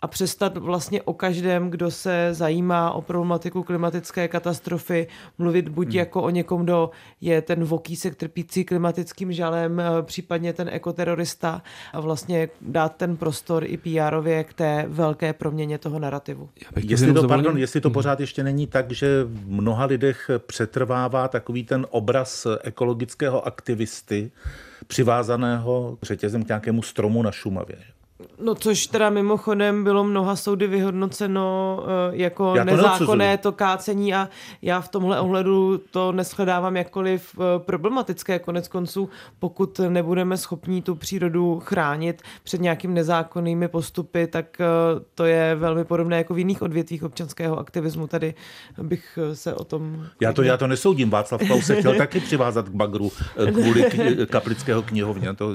a 0.04 0.06
přestat 0.06 0.56
vlastně 0.56 1.02
o 1.02 1.14
každém, 1.14 1.70
kdo 1.70 1.90
se 1.90 2.28
zajímá 2.32 2.90
o 2.90 3.02
problematiku 3.02 3.62
klimatické 3.62 4.28
katastrofy, 4.28 5.06
mluvit 5.38 5.68
buď 5.68 5.86
hmm. 5.86 5.96
jako 5.96 6.22
o 6.22 6.30
někom, 6.30 6.62
kdo 6.62 6.90
je 7.20 7.42
ten 7.42 7.64
vokísek 7.64 8.14
trpící 8.14 8.64
klimatickým 8.64 9.32
žalem, 9.32 9.80
eh, 9.80 10.02
případně 10.02 10.52
ten 10.52 10.68
ekoterorista 10.72 11.62
a 11.92 12.00
vlastně 12.00 12.48
dát 12.60 12.96
ten 12.96 13.16
prostor 13.16 13.64
i 13.64 13.76
pr 13.76 14.44
k 14.44 14.54
té 14.54 14.84
velké 14.88 15.32
proměně 15.32 15.78
toho 15.78 15.98
narrativu. 15.98 16.48
Jestli 16.76 17.12
to, 17.12 17.28
pardon, 17.28 17.58
jestli 17.58 17.80
to 17.80 17.88
hmm. 17.88 17.94
pořád 17.94 18.20
ještě 18.20 18.44
není 18.44 18.66
tak, 18.66 18.92
že 18.92 19.24
v 19.24 19.48
mnoha 19.48 19.84
lidech 19.84 20.30
přetrvává 20.46 21.28
takový 21.28 21.64
ten 21.64 21.86
obraz 21.90 22.46
ekologického 22.62 23.46
aktivisty, 23.46 24.30
přivázaného 24.86 25.98
řetězem 26.02 26.44
k 26.44 26.48
nějakému 26.48 26.82
stromu 26.82 27.22
na 27.22 27.32
Šumavě. 27.32 27.93
No 28.40 28.54
což 28.54 28.86
teda 28.86 29.10
mimochodem 29.10 29.84
bylo 29.84 30.04
mnoha 30.04 30.36
soudy 30.36 30.66
vyhodnoceno 30.66 31.78
uh, 31.82 32.14
jako 32.14 32.54
to 32.54 32.64
nezákonné 32.64 33.24
neodsuzuji. 33.24 33.38
to 33.38 33.52
kácení 33.52 34.14
a 34.14 34.28
já 34.62 34.80
v 34.80 34.88
tomhle 34.88 35.20
ohledu 35.20 35.80
to 35.90 36.12
neschledávám 36.12 36.76
jakkoliv 36.76 37.38
uh, 37.38 37.44
problematické. 37.58 38.38
Konec 38.38 38.68
konců, 38.68 39.08
pokud 39.38 39.80
nebudeme 39.88 40.36
schopni 40.36 40.82
tu 40.82 40.94
přírodu 40.94 41.60
chránit 41.64 42.22
před 42.42 42.60
nějakým 42.60 42.94
nezákonnými 42.94 43.68
postupy, 43.68 44.26
tak 44.26 44.60
uh, 44.60 45.02
to 45.14 45.24
je 45.24 45.54
velmi 45.54 45.84
podobné 45.84 46.16
jako 46.16 46.34
v 46.34 46.38
jiných 46.38 46.62
odvětvích 46.62 47.02
občanského 47.02 47.58
aktivismu. 47.58 48.06
Tady 48.06 48.34
bych 48.82 49.18
se 49.32 49.54
o 49.54 49.64
tom... 49.64 50.06
Já 50.20 50.32
to, 50.32 50.42
já 50.42 50.56
to 50.56 50.66
nesoudím. 50.66 51.10
Václav 51.10 51.40
Klaus 51.46 51.66
se 51.66 51.76
chtěl 51.76 51.94
taky 51.94 52.20
přivázat 52.20 52.68
k 52.68 52.72
bagru 52.72 53.12
kvůli 53.52 53.82
k, 53.90 54.30
kaplického 54.30 54.82
knihovně. 54.82 55.34
To 55.34 55.52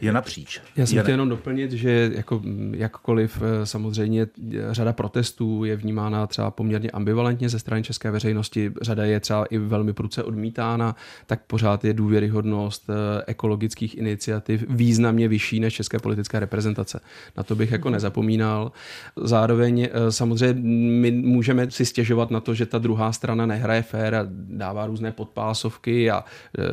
je 0.00 0.12
napříč. 0.12 0.60
Já 0.76 0.86
jsem 0.86 0.98
chtěl 0.98 1.10
jenom 1.10 1.28
doplnit, 1.28 1.72
že 1.72 2.10
jako 2.14 2.42
jakkoliv 2.72 3.42
eh, 3.42 3.66
samozřejmě 3.66 4.26
řada 4.70 4.92
protestů 4.92 5.64
je 5.64 5.76
vnímána 5.76 6.26
třeba 6.26 6.50
poměrně 6.50 6.90
ambivalentně 6.90 7.48
ze 7.48 7.58
strany 7.58 7.82
české 7.82 8.10
veřejnosti, 8.10 8.72
řada 8.82 9.04
je 9.04 9.20
třeba 9.20 9.44
i 9.44 9.58
velmi 9.58 9.92
pruce 9.92 10.22
odmítána, 10.22 10.96
tak 11.26 11.40
pořád 11.46 11.84
je 11.84 11.92
důvěryhodnost 11.92 12.90
eh, 12.90 13.22
ekologických 13.26 13.98
iniciativ 13.98 14.64
významně 14.68 15.28
vyšší 15.28 15.60
než 15.60 15.74
české 15.74 15.98
politické 15.98 16.40
reprezentace. 16.40 17.00
Na 17.36 17.42
to 17.42 17.54
bych 17.54 17.72
jako 17.72 17.90
nezapomínal. 17.90 18.72
Zároveň 19.16 19.88
samozřejmě 20.10 20.62
my 21.00 21.10
můžeme 21.10 21.70
si 21.70 21.86
stěžovat 21.86 22.30
na 22.30 22.40
to, 22.40 22.54
že 22.54 22.66
ta 22.66 22.78
druhá 22.78 23.12
strana 23.12 23.46
nehraje 23.46 23.82
fér 23.82 24.14
a 24.14 24.26
dává 24.32 24.86
různé 24.86 25.12
podpásovky 25.12 26.10
a 26.10 26.24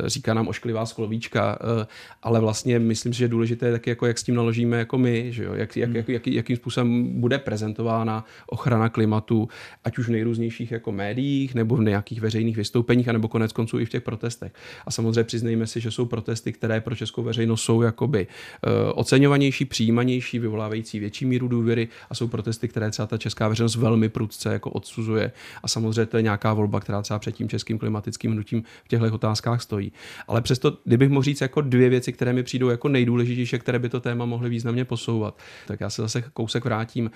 říká 0.06 0.34
nám 0.34 0.48
ošklivá 0.48 0.86
sklovíčka, 0.86 1.58
ale 2.22 2.40
vlastně 2.40 2.78
myslím, 2.78 3.12
že 3.16 3.24
je 3.24 3.28
důležité 3.28 3.72
taky, 3.72 3.90
jako 3.90 4.06
jak 4.06 4.18
s 4.18 4.22
tím 4.22 4.34
naložíme 4.34 4.78
jako 4.78 4.98
my, 4.98 5.32
že 5.32 5.44
jo? 5.44 5.54
Jak, 5.54 5.76
jak, 5.76 5.88
hmm. 5.88 5.96
jak, 5.96 6.08
jak, 6.08 6.26
jakým 6.26 6.56
způsobem 6.56 7.20
bude 7.20 7.38
prezentována 7.38 8.24
ochrana 8.46 8.88
klimatu, 8.88 9.48
ať 9.84 9.98
už 9.98 10.06
v 10.06 10.10
nejrůznějších 10.10 10.72
jako 10.72 10.92
médiích, 10.92 11.54
nebo 11.54 11.76
v 11.76 11.80
nějakých 11.80 12.20
veřejných 12.20 12.56
vystoupeních, 12.56 13.08
anebo 13.08 13.28
konec 13.28 13.52
konců 13.52 13.78
i 13.78 13.84
v 13.84 13.88
těch 13.88 14.02
protestech. 14.02 14.52
A 14.86 14.90
samozřejmě 14.90 15.24
přiznejme 15.24 15.66
si, 15.66 15.80
že 15.80 15.90
jsou 15.90 16.06
protesty, 16.06 16.52
které 16.52 16.80
pro 16.80 16.96
českou 16.96 17.22
veřejnost 17.22 17.62
jsou 17.62 17.82
jakoby 17.82 18.26
uh, 18.26 18.72
oceňovanější, 18.94 19.64
přijímanější, 19.64 20.38
vyvolávající 20.38 20.98
větší 20.98 21.26
míru 21.26 21.48
důvěry 21.48 21.88
a 22.10 22.14
jsou 22.14 22.28
protesty, 22.28 22.68
které 22.68 22.90
třeba 22.90 23.06
ta 23.06 23.18
česká 23.18 23.48
veřejnost 23.48 23.76
velmi 23.76 24.08
prudce 24.08 24.52
jako 24.52 24.70
odsuzuje. 24.70 25.32
A 25.62 25.68
samozřejmě 25.68 26.06
to 26.06 26.16
je 26.16 26.22
nějaká 26.22 26.54
volba, 26.54 26.80
která 26.80 27.02
třeba 27.02 27.18
před 27.18 27.32
tím 27.32 27.48
českým 27.48 27.78
klimatickým 27.78 28.32
hnutím 28.32 28.62
v 28.84 28.88
těchto 28.88 29.14
otázkách 29.14 29.62
stojí. 29.62 29.92
Ale 30.28 30.42
přesto, 30.42 30.78
kdybych 30.84 31.08
mohl 31.08 31.22
říct 31.22 31.40
jako 31.40 31.60
dvě 31.60 31.88
věci, 31.88 32.12
které 32.12 32.32
mi 32.32 32.42
přijdou 32.42 32.68
jako 32.68 32.88
nej 32.88 33.04
nejdůležitější, 33.06 33.58
které 33.58 33.78
by 33.78 33.88
to 33.88 34.00
téma 34.00 34.24
mohly 34.24 34.48
významně 34.48 34.84
posouvat. 34.84 35.38
Tak 35.66 35.80
já 35.80 35.90
se 35.90 36.02
zase 36.02 36.22
kousek 36.22 36.64
vrátím 36.64 37.10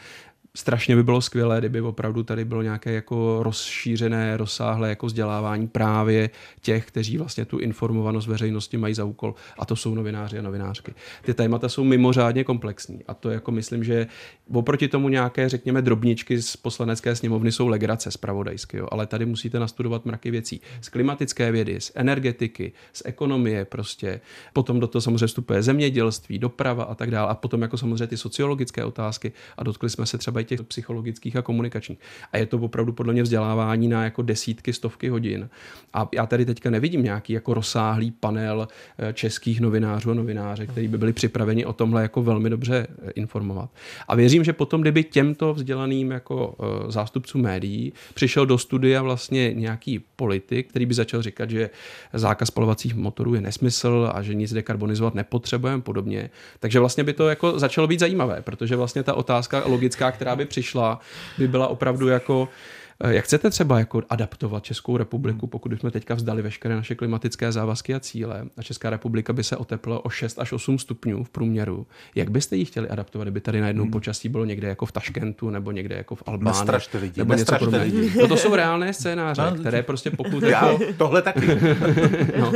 strašně 0.56 0.96
by 0.96 1.02
bylo 1.02 1.20
skvělé, 1.20 1.58
kdyby 1.58 1.80
opravdu 1.80 2.22
tady 2.22 2.44
bylo 2.44 2.62
nějaké 2.62 2.92
jako 2.92 3.42
rozšířené, 3.42 4.36
rozsáhlé 4.36 4.88
jako 4.88 5.06
vzdělávání 5.06 5.68
právě 5.68 6.30
těch, 6.60 6.86
kteří 6.86 7.18
vlastně 7.18 7.44
tu 7.44 7.58
informovanost 7.58 8.26
veřejnosti 8.26 8.76
mají 8.76 8.94
za 8.94 9.04
úkol 9.04 9.34
a 9.58 9.66
to 9.66 9.76
jsou 9.76 9.94
novináři 9.94 10.38
a 10.38 10.42
novinářky. 10.42 10.94
Ty 11.22 11.34
témata 11.34 11.68
jsou 11.68 11.84
mimořádně 11.84 12.44
komplexní 12.44 13.00
a 13.08 13.14
to 13.14 13.30
jako 13.30 13.50
myslím, 13.50 13.84
že 13.84 14.06
oproti 14.52 14.88
tomu 14.88 15.08
nějaké, 15.08 15.48
řekněme, 15.48 15.82
drobničky 15.82 16.42
z 16.42 16.56
poslanecké 16.56 17.16
sněmovny 17.16 17.52
jsou 17.52 17.68
legrace 17.68 18.10
zpravodajsky, 18.10 18.76
jo, 18.76 18.88
ale 18.90 19.06
tady 19.06 19.26
musíte 19.26 19.58
nastudovat 19.58 20.06
mraky 20.06 20.30
věcí 20.30 20.60
z 20.80 20.88
klimatické 20.88 21.52
vědy, 21.52 21.80
z 21.80 21.92
energetiky, 21.94 22.72
z 22.92 23.02
ekonomie 23.04 23.64
prostě, 23.64 24.20
potom 24.52 24.80
do 24.80 24.86
toho 24.86 25.02
samozřejmě 25.02 25.26
vstupuje 25.26 25.62
zemědělství, 25.62 26.38
doprava 26.38 26.84
a 26.84 26.94
tak 26.94 27.10
dále 27.10 27.30
a 27.30 27.34
potom 27.34 27.62
jako 27.62 27.78
samozřejmě 27.78 28.06
ty 28.06 28.16
sociologické 28.16 28.84
otázky 28.84 29.32
a 29.56 29.64
dotkli 29.64 29.90
jsme 29.90 30.06
se 30.06 30.18
třeba 30.18 30.39
třeba 30.44 30.58
těch 30.58 30.66
psychologických 30.66 31.36
a 31.36 31.42
komunikačních. 31.42 31.98
A 32.32 32.38
je 32.38 32.46
to 32.46 32.58
opravdu 32.58 32.92
podle 32.92 33.12
mě 33.12 33.22
vzdělávání 33.22 33.88
na 33.88 34.04
jako 34.04 34.22
desítky, 34.22 34.72
stovky 34.72 35.08
hodin. 35.08 35.48
A 35.92 36.08
já 36.14 36.26
tady 36.26 36.44
teďka 36.44 36.70
nevidím 36.70 37.02
nějaký 37.02 37.32
jako 37.32 37.54
rozsáhlý 37.54 38.10
panel 38.10 38.68
eh, 38.98 39.12
českých 39.12 39.60
novinářů 39.60 40.10
a 40.10 40.14
novináře, 40.14 40.66
kteří 40.66 40.88
by 40.88 40.98
byli 40.98 41.12
připraveni 41.12 41.64
o 41.64 41.72
tomhle 41.72 42.02
jako 42.02 42.22
velmi 42.22 42.50
dobře 42.50 42.86
eh, 42.88 43.10
informovat. 43.10 43.70
A 44.08 44.14
věřím, 44.14 44.44
že 44.44 44.52
potom, 44.52 44.80
kdyby 44.80 45.04
těmto 45.04 45.54
vzdělaným 45.54 46.10
jako 46.10 46.54
eh, 46.58 46.92
zástupcům 46.92 47.42
médií 47.42 47.92
přišel 48.14 48.46
do 48.46 48.58
studia 48.58 49.02
vlastně 49.02 49.54
nějaký 49.54 50.00
politik, 50.16 50.70
který 50.70 50.86
by 50.86 50.94
začal 50.94 51.22
říkat, 51.22 51.50
že 51.50 51.70
zákaz 52.12 52.48
spalovacích 52.48 52.94
motorů 52.94 53.34
je 53.34 53.40
nesmysl 53.40 54.10
a 54.14 54.22
že 54.22 54.34
nic 54.34 54.52
dekarbonizovat 54.52 55.14
nepotřebujeme 55.14 55.82
podobně. 55.82 56.30
Takže 56.60 56.80
vlastně 56.80 57.04
by 57.04 57.12
to 57.12 57.28
jako 57.28 57.58
začalo 57.58 57.86
být 57.86 58.00
zajímavé, 58.00 58.42
protože 58.42 58.76
vlastně 58.76 59.02
ta 59.02 59.14
otázka 59.14 59.62
logická, 59.66 60.12
která 60.12 60.29
která 60.30 60.36
by 60.36 60.46
přišla, 60.46 61.00
by 61.38 61.48
byla 61.48 61.68
opravdu 61.68 62.08
jako 62.08 62.48
jak 63.08 63.24
chcete 63.24 63.50
třeba 63.50 63.78
jako 63.78 64.02
adaptovat 64.10 64.64
Českou 64.64 64.96
republiku, 64.96 65.46
pokud 65.46 65.68
bychom 65.68 65.90
teďka 65.90 66.14
vzdali 66.14 66.42
veškeré 66.42 66.76
naše 66.76 66.94
klimatické 66.94 67.52
závazky 67.52 67.94
a 67.94 68.00
cíle 68.00 68.44
a 68.56 68.62
Česká 68.62 68.90
republika 68.90 69.32
by 69.32 69.44
se 69.44 69.56
oteplila 69.56 70.04
o 70.04 70.10
6 70.10 70.38
až 70.38 70.52
8 70.52 70.78
stupňů 70.78 71.24
v 71.24 71.30
průměru? 71.30 71.86
Jak 72.14 72.30
byste 72.30 72.56
ji 72.56 72.64
chtěli 72.64 72.88
adaptovat, 72.88 73.24
kdyby 73.24 73.40
tady 73.40 73.60
najednou 73.60 73.82
hmm. 73.82 73.92
počasí 73.92 74.28
bylo 74.28 74.44
někde 74.44 74.68
jako 74.68 74.86
v 74.86 74.92
Taškentu 74.92 75.50
nebo 75.50 75.70
někde 75.70 75.94
jako 75.94 76.14
v 76.14 76.22
Albánii? 76.26 76.58
Nestrašte 76.58 76.98
lidi, 76.98 77.20
nebo 77.20 77.34
něco 77.34 77.56
lidi. 77.78 78.12
No 78.20 78.28
to 78.28 78.36
jsou 78.36 78.54
reálné 78.54 78.92
scénáře, 78.92 79.42
no, 79.42 79.56
které 79.56 79.82
prostě 79.82 80.10
pokud... 80.10 80.42
Já, 80.42 80.72
jako... 80.72 80.84
tohle 80.96 81.22
taky. 81.22 81.46
no. 82.38 82.52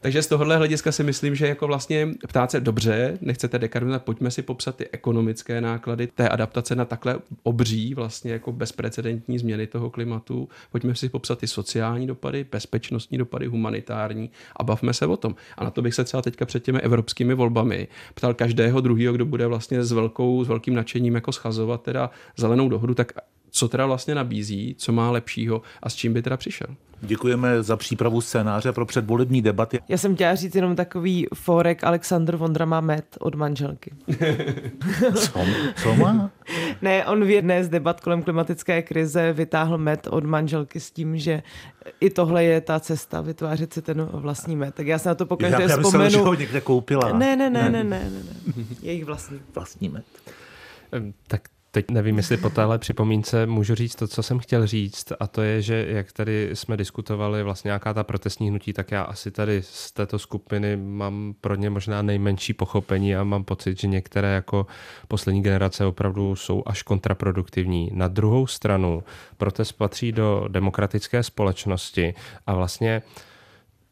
Takže 0.00 0.22
z 0.22 0.26
tohohle 0.26 0.56
hlediska 0.56 0.92
si 0.92 1.02
myslím, 1.02 1.34
že 1.34 1.48
jako 1.48 1.66
vlastně 1.66 2.08
ptát 2.28 2.50
se 2.50 2.60
dobře, 2.60 3.18
nechcete 3.20 3.58
dekarbonizovat, 3.58 4.04
pojďme 4.04 4.30
si 4.30 4.42
popsat 4.42 4.76
ty 4.76 4.88
ekonomické 4.92 5.60
náklady 5.60 6.06
té 6.06 6.28
adaptace 6.28 6.74
na 6.74 6.84
takhle 6.84 7.18
obří 7.42 7.94
vlastně 7.94 8.32
jako 8.32 8.52
bezprecedentní 8.52 9.38
změny 9.38 9.66
toho 9.66 9.79
toho 9.80 9.90
klimatu, 9.90 10.48
pojďme 10.72 10.94
si 10.94 11.08
popsat 11.08 11.38
ty 11.38 11.46
sociální 11.46 12.06
dopady, 12.06 12.46
bezpečnostní 12.52 13.18
dopady, 13.18 13.46
humanitární 13.46 14.30
a 14.56 14.64
bavme 14.64 14.92
se 14.92 15.06
o 15.06 15.16
tom. 15.16 15.34
A 15.58 15.64
na 15.64 15.70
to 15.70 15.82
bych 15.82 15.94
se 15.94 16.04
třeba 16.04 16.22
teďka 16.22 16.46
před 16.46 16.64
těmi 16.64 16.80
evropskými 16.80 17.34
volbami 17.34 17.88
ptal 18.14 18.34
každého 18.34 18.80
druhého, 18.80 19.14
kdo 19.14 19.24
bude 19.24 19.46
vlastně 19.46 19.84
s, 19.84 19.92
velkou, 19.92 20.44
s 20.44 20.48
velkým 20.48 20.74
nadšením 20.74 21.14
jako 21.14 21.32
schazovat 21.32 21.82
teda 21.82 22.10
zelenou 22.36 22.68
dohodu, 22.68 22.94
tak 22.94 23.12
co 23.50 23.68
teda 23.68 23.86
vlastně 23.86 24.14
nabízí, 24.14 24.74
co 24.78 24.92
má 24.92 25.10
lepšího 25.10 25.62
a 25.82 25.90
s 25.90 25.94
čím 25.94 26.12
by 26.12 26.22
teda 26.22 26.36
přišel. 26.36 26.66
Děkujeme 27.02 27.62
za 27.62 27.76
přípravu 27.76 28.20
scénáře 28.20 28.72
pro 28.72 28.86
předvolební 28.86 29.42
debaty. 29.42 29.80
Já 29.88 29.98
jsem 29.98 30.14
chtěla 30.14 30.34
říct 30.34 30.54
jenom 30.54 30.76
takový 30.76 31.26
forek 31.34 31.84
Aleksandr 31.84 32.36
Vondra 32.36 32.64
má 32.64 32.80
met 32.80 33.04
od 33.20 33.34
manželky. 33.34 33.90
co, 35.14 35.40
co 35.82 35.94
má? 35.94 36.30
Ne, 36.82 37.06
on 37.06 37.24
v 37.24 37.30
jedné 37.30 37.64
z 37.64 37.68
debat 37.68 38.00
kolem 38.00 38.22
klimatické 38.22 38.82
krize 38.82 39.32
vytáhl 39.32 39.78
met 39.78 40.06
od 40.10 40.24
manželky 40.24 40.80
s 40.80 40.90
tím, 40.90 41.18
že 41.18 41.42
i 42.00 42.10
tohle 42.10 42.44
je 42.44 42.60
ta 42.60 42.80
cesta, 42.80 43.20
vytvářet 43.20 43.72
si 43.72 43.82
ten 43.82 44.08
vlastní 44.12 44.56
met. 44.56 44.74
Tak 44.74 44.86
já 44.86 44.98
se 44.98 45.08
na 45.08 45.14
to 45.14 45.26
pokaždé 45.26 45.62
já, 45.62 45.68
vzpomenu. 45.68 46.04
Já 46.04 46.10
že 46.10 46.18
ho 46.18 46.34
někde 46.34 46.60
koupila. 46.60 47.12
Ne, 47.12 47.36
ne, 47.36 47.50
ne, 47.50 47.70
ne, 47.70 47.84
ne, 47.84 47.84
ne, 47.84 48.10
ne. 48.10 48.64
Jejich 48.82 49.04
vlastní. 49.04 49.40
Vlastní 49.54 49.88
met. 49.88 50.04
Tak 51.26 51.42
Teď 51.72 51.90
nevím, 51.90 52.16
jestli 52.16 52.36
po 52.36 52.50
téhle 52.50 52.78
připomínce 52.78 53.46
můžu 53.46 53.74
říct 53.74 53.94
to, 53.94 54.08
co 54.08 54.22
jsem 54.22 54.38
chtěl 54.38 54.66
říct, 54.66 55.12
a 55.20 55.26
to 55.26 55.42
je, 55.42 55.62
že 55.62 55.86
jak 55.88 56.12
tady 56.12 56.50
jsme 56.54 56.76
diskutovali 56.76 57.42
vlastně 57.42 57.68
nějaká 57.68 57.94
ta 57.94 58.04
protestní 58.04 58.48
hnutí, 58.48 58.72
tak 58.72 58.90
já 58.90 59.02
asi 59.02 59.30
tady 59.30 59.62
z 59.62 59.92
této 59.92 60.18
skupiny 60.18 60.76
mám 60.76 61.34
pro 61.40 61.54
ně 61.54 61.70
možná 61.70 62.02
nejmenší 62.02 62.52
pochopení 62.52 63.16
a 63.16 63.24
mám 63.24 63.44
pocit, 63.44 63.80
že 63.80 63.88
některé 63.88 64.34
jako 64.34 64.66
poslední 65.08 65.42
generace 65.42 65.86
opravdu 65.86 66.36
jsou 66.36 66.62
až 66.66 66.82
kontraproduktivní. 66.82 67.90
Na 67.92 68.08
druhou 68.08 68.46
stranu 68.46 69.02
protest 69.36 69.72
patří 69.72 70.12
do 70.12 70.44
demokratické 70.48 71.22
společnosti 71.22 72.14
a 72.46 72.54
vlastně 72.54 73.02
uh, 73.06 73.29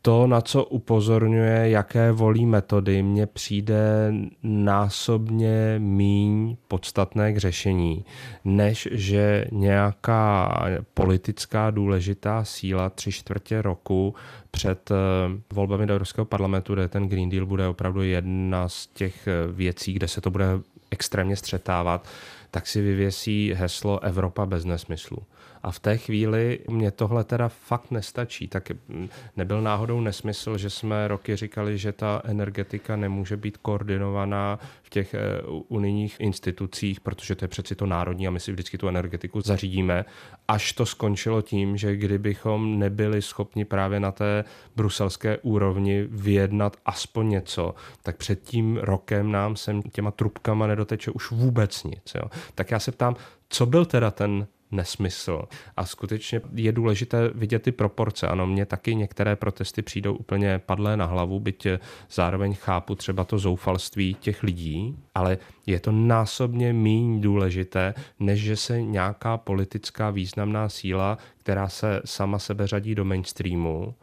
to, 0.03 0.27
na 0.27 0.41
co 0.41 0.65
upozorňuje, 0.65 1.71
jaké 1.71 2.13
volí 2.13 2.47
metody, 2.47 3.03
mně 3.03 3.27
přijde 3.27 4.13
násobně 4.43 5.75
míň 5.79 6.57
podstatné 6.69 7.33
k 7.33 7.37
řešení, 7.37 8.05
než 8.45 8.89
že 8.91 9.45
nějaká 9.53 10.59
politická 10.95 11.71
důležitá 11.71 12.45
síla 12.45 12.91
tři 12.91 13.13
čtvrtě 13.13 13.63
roku 13.63 14.15
před 14.51 14.91
eh, 14.91 14.95
volbami 15.53 15.87
do 15.87 15.95
Evropského 15.95 16.25
parlamentu, 16.25 16.75
kde 16.75 16.89
ten 16.89 17.09
Green 17.09 17.31
Deal 17.31 17.47
bude 17.47 17.67
opravdu 17.69 18.03
jedna 18.03 18.69
z 18.69 18.87
těch 18.87 19.29
eh, 19.29 19.53
věcí, 19.53 19.93
kde 19.93 20.09
se 20.09 20.21
to 20.21 20.31
bude 20.31 20.47
extrémně 20.91 21.37
střetávat, 21.37 22.09
tak 22.51 22.67
si 22.67 22.81
vyvěsí 22.81 23.53
heslo 23.57 24.05
Evropa 24.05 24.47
bez 24.47 24.65
nesmyslu. 24.65 25.19
A 25.63 25.71
v 25.71 25.79
té 25.79 25.99
chvíli 25.99 26.59
mě 26.69 26.91
tohle 26.91 27.25
teda 27.25 27.49
fakt 27.49 27.91
nestačí. 27.91 28.49
Tak 28.49 28.73
nebyl 29.37 29.63
náhodou 29.63 30.01
nesmysl, 30.01 30.59
že 30.59 30.71
jsme 30.71 31.09
roky 31.09 31.37
říkali, 31.37 31.79
že 31.79 31.93
ta 31.93 32.23
energetika 32.25 32.97
nemůže 32.97 33.37
být 33.37 33.57
koordinovaná 33.57 34.59
v 34.83 34.91
těch 34.91 35.15
eh, 35.15 35.19
unijních 35.69 36.17
institucích, 36.21 37.01
protože 37.01 37.35
to 37.35 37.45
je 37.45 37.49
přeci 37.49 37.75
to 37.75 37.87
národní 37.87 38.29
a 38.29 38.31
my 38.31 38.41
si 38.41 38.53
vždycky 38.53 38.79
tu 38.79 38.89
energetiku 38.89 39.41
zařídíme. 39.41 40.05
Až 40.49 40.73
to 40.73 40.87
skončilo 40.87 41.43
tím, 41.43 41.77
že 41.77 41.97
kdybychom 41.97 42.79
nebyli 42.79 43.23
schopni 43.23 43.65
právě 43.65 44.01
na 44.01 44.13
té 44.13 44.45
bruselské 44.77 45.39
úrovni 45.39 46.07
vyjednat 46.11 46.77
aspoň 46.87 47.29
něco, 47.29 47.75
tak 48.03 48.17
před 48.17 48.43
tím 48.43 48.77
rokem 48.77 49.33
nám 49.33 49.57
sem 49.57 49.83
těma 49.83 50.11
trubkama 50.11 50.67
nedoteče 50.67 51.11
už 51.11 51.31
vůbec 51.31 51.85
nic. 51.85 52.15
Jo. 52.15 52.23
Tak 52.55 52.71
já 52.71 52.79
se 52.79 52.93
ptám, 52.93 53.17
co 53.49 53.67
byl 53.67 53.85
teda 53.85 54.11
ten 54.11 54.47
nesmysl. 54.71 55.43
A 55.77 55.87
skutečně 55.87 56.41
je 56.55 56.73
důležité 56.73 57.31
vidět 57.35 57.63
ty 57.63 57.73
proporce. 57.73 58.29
Ano, 58.29 58.47
mně 58.47 58.67
taky 58.67 58.95
některé 58.95 59.37
protesty 59.37 59.83
přijdou 59.83 60.15
úplně 60.15 60.59
padlé 60.59 60.97
na 60.97 61.05
hlavu, 61.05 61.41
byť 61.41 61.67
zároveň 62.11 62.55
chápu 62.55 62.95
třeba 62.95 63.25
to 63.25 63.39
zoufalství 63.39 64.15
těch 64.21 64.43
lidí, 64.43 64.97
ale 65.15 65.39
je 65.67 65.81
to 65.81 65.93
násobně 65.93 66.73
méně 66.73 67.21
důležité, 67.21 67.95
než 68.21 68.41
že 68.41 68.57
se 68.57 68.83
nějaká 68.83 69.37
politická 69.37 70.11
významná 70.11 70.69
síla, 70.69 71.19
která 71.39 71.69
se 71.69 72.03
sama 72.05 72.39
sebe 72.39 72.67
řadí 72.67 72.95
do 72.95 73.05
mainstreamu, 73.05 73.95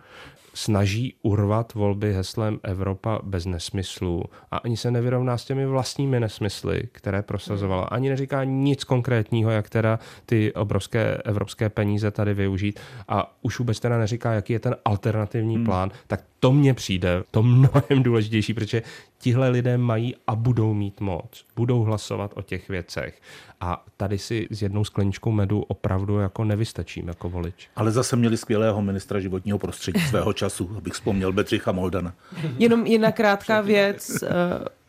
snaží 0.55 1.15
urvat 1.21 1.73
volby 1.73 2.13
heslem 2.13 2.59
Evropa 2.63 3.19
bez 3.23 3.45
nesmyslů 3.45 4.23
a 4.51 4.57
ani 4.57 4.77
se 4.77 4.91
nevyrovná 4.91 5.37
s 5.37 5.45
těmi 5.45 5.65
vlastními 5.65 6.19
nesmysly, 6.19 6.83
které 6.91 7.21
prosazovala. 7.21 7.83
Ani 7.83 8.09
neříká 8.09 8.43
nic 8.43 8.83
konkrétního, 8.83 9.51
jak 9.51 9.69
teda 9.69 9.99
ty 10.25 10.53
obrovské 10.53 11.17
evropské 11.25 11.69
peníze 11.69 12.11
tady 12.11 12.33
využít 12.33 12.79
a 13.07 13.35
už 13.41 13.59
vůbec 13.59 13.79
teda 13.79 13.97
neříká, 13.97 14.33
jaký 14.33 14.53
je 14.53 14.59
ten 14.59 14.75
alternativní 14.85 15.55
hmm. 15.55 15.65
plán, 15.65 15.91
tak 16.07 16.23
to 16.39 16.51
mně 16.51 16.73
přijde 16.73 17.23
to 17.31 17.43
mnohem 17.43 18.03
důležitější, 18.03 18.53
protože 18.53 18.83
tihle 19.17 19.49
lidé 19.49 19.77
mají 19.77 20.15
a 20.27 20.35
budou 20.35 20.73
mít 20.73 21.01
moc, 21.01 21.45
budou 21.55 21.81
hlasovat 21.81 22.31
o 22.35 22.41
těch 22.41 22.69
věcech. 22.69 23.21
A 23.61 23.85
tady 23.97 24.17
si 24.17 24.47
s 24.51 24.61
jednou 24.61 24.83
skleničkou 24.83 25.31
medu 25.31 25.61
opravdu 25.61 26.19
jako 26.19 26.43
nevystačím 26.43 27.07
jako 27.07 27.29
volič. 27.29 27.69
Ale 27.75 27.91
zase 27.91 28.15
měli 28.15 28.37
skvělého 28.37 28.81
ministra 28.81 29.19
životního 29.19 29.59
prostředí 29.59 29.99
svého 29.99 30.33
času, 30.33 30.75
abych 30.77 30.93
vzpomněl 30.93 31.31
Bedřicha 31.33 31.71
Moldana. 31.71 32.13
Jenom 32.57 32.85
jedna 32.85 33.11
krátká 33.11 33.61
věc. 33.61 34.23
Eh, 34.23 34.29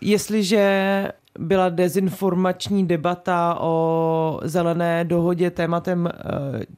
jestliže 0.03 1.12
byla 1.39 1.68
dezinformační 1.68 2.87
debata 2.87 3.57
o 3.61 4.41
zelené 4.43 5.05
dohodě 5.05 5.51
tématem 5.51 6.07
eh, 6.07 6.12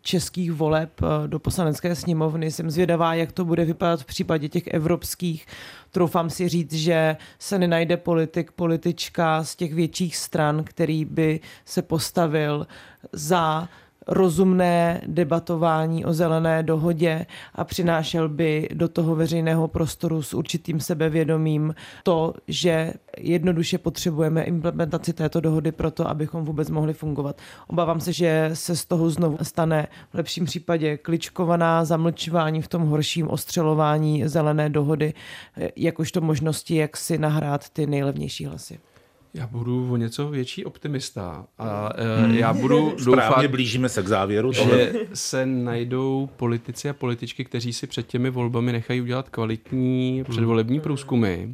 českých 0.01 0.53
voleb 0.53 0.91
eh, 1.03 1.29
do 1.29 1.39
poslanecké 1.39 1.95
sněmovny. 1.95 2.51
Jsem 2.51 2.71
zvědavá, 2.71 3.15
jak 3.15 3.33
to 3.33 3.45
bude 3.45 3.65
vypadat 3.65 4.01
v 4.01 4.05
případě 4.05 4.49
těch 4.49 4.67
evropských. 4.67 5.47
Troufám 5.91 6.31
si 6.31 6.49
říct, 6.49 6.73
že 6.73 7.17
se 7.39 7.59
nenajde 7.59 7.97
politik, 7.97 8.53
politička 8.53 9.45
z 9.45 9.57
těch 9.57 9.75
větších 9.75 10.17
stran, 10.17 10.65
který 10.65 11.05
by 11.05 11.41
se 11.65 11.83
postavil 11.83 12.67
za 13.13 13.69
rozumné 14.09 15.01
debatování 15.07 16.05
o 16.05 16.13
zelené 16.13 16.63
dohodě 16.63 17.27
a 17.55 17.65
přinášel 17.65 18.29
by 18.29 18.69
do 18.75 18.89
toho 18.89 19.15
veřejného 19.15 19.69
prostoru 19.69 20.23
s 20.23 20.35
určitým 20.35 20.81
sebevědomím 20.81 21.75
to, 22.03 22.35
že 22.49 22.93
jednoduše 23.19 23.79
potřebujeme 23.79 24.43
implementaci 24.43 25.13
této 25.13 25.41
dohody 25.41 25.73
proto, 25.73 26.09
abychom 26.09 26.45
vůbec 26.45 26.71
mohli 26.71 26.93
fungovat. 26.93 27.41
Obávám 27.67 28.01
se, 28.01 28.13
že 28.13 28.51
se 28.55 28.77
z 28.77 28.85
toho 28.85 29.11
znovu 29.11 29.39
stane 29.43 29.87
v 30.11 30.15
lepším 30.15 30.45
případě 30.45 30.97
kličkovaná 30.97 31.85
zamlčování, 31.85 32.63
v 32.63 32.69
tom 32.69 32.83
horším 32.83 33.29
ostřelování 33.29 34.29
zelené 34.29 34.71
dohody, 34.71 35.15
jakožto 35.77 36.21
možnosti, 36.21 36.77
jak 36.77 36.97
si 36.97 37.19
nahrát 37.19 37.69
ty 37.69 37.87
nejlevnější 37.87 38.47
hlasy. 38.47 38.79
Já 39.39 39.47
budu 39.47 39.93
o 39.93 39.97
něco 39.97 40.29
větší 40.29 40.65
optimista 40.65 41.47
a 41.59 41.91
uh, 42.27 42.35
já 42.35 42.53
budu 42.53 42.97
doufat, 43.05 43.47
blížíme 43.47 43.89
se 43.89 44.03
k 44.03 44.09
závěru, 44.09 44.53
že 44.53 44.61
tohle. 44.61 44.93
se 45.15 45.47
najdou 45.47 46.29
politici 46.37 46.89
a 46.89 46.93
političky, 46.93 47.45
kteří 47.45 47.73
si 47.73 47.87
před 47.87 48.07
těmi 48.07 48.31
volbami 48.31 48.73
nechají 48.73 49.01
udělat 49.01 49.29
kvalitní 49.29 50.25
předvolební 50.29 50.81
průzkumy 50.81 51.47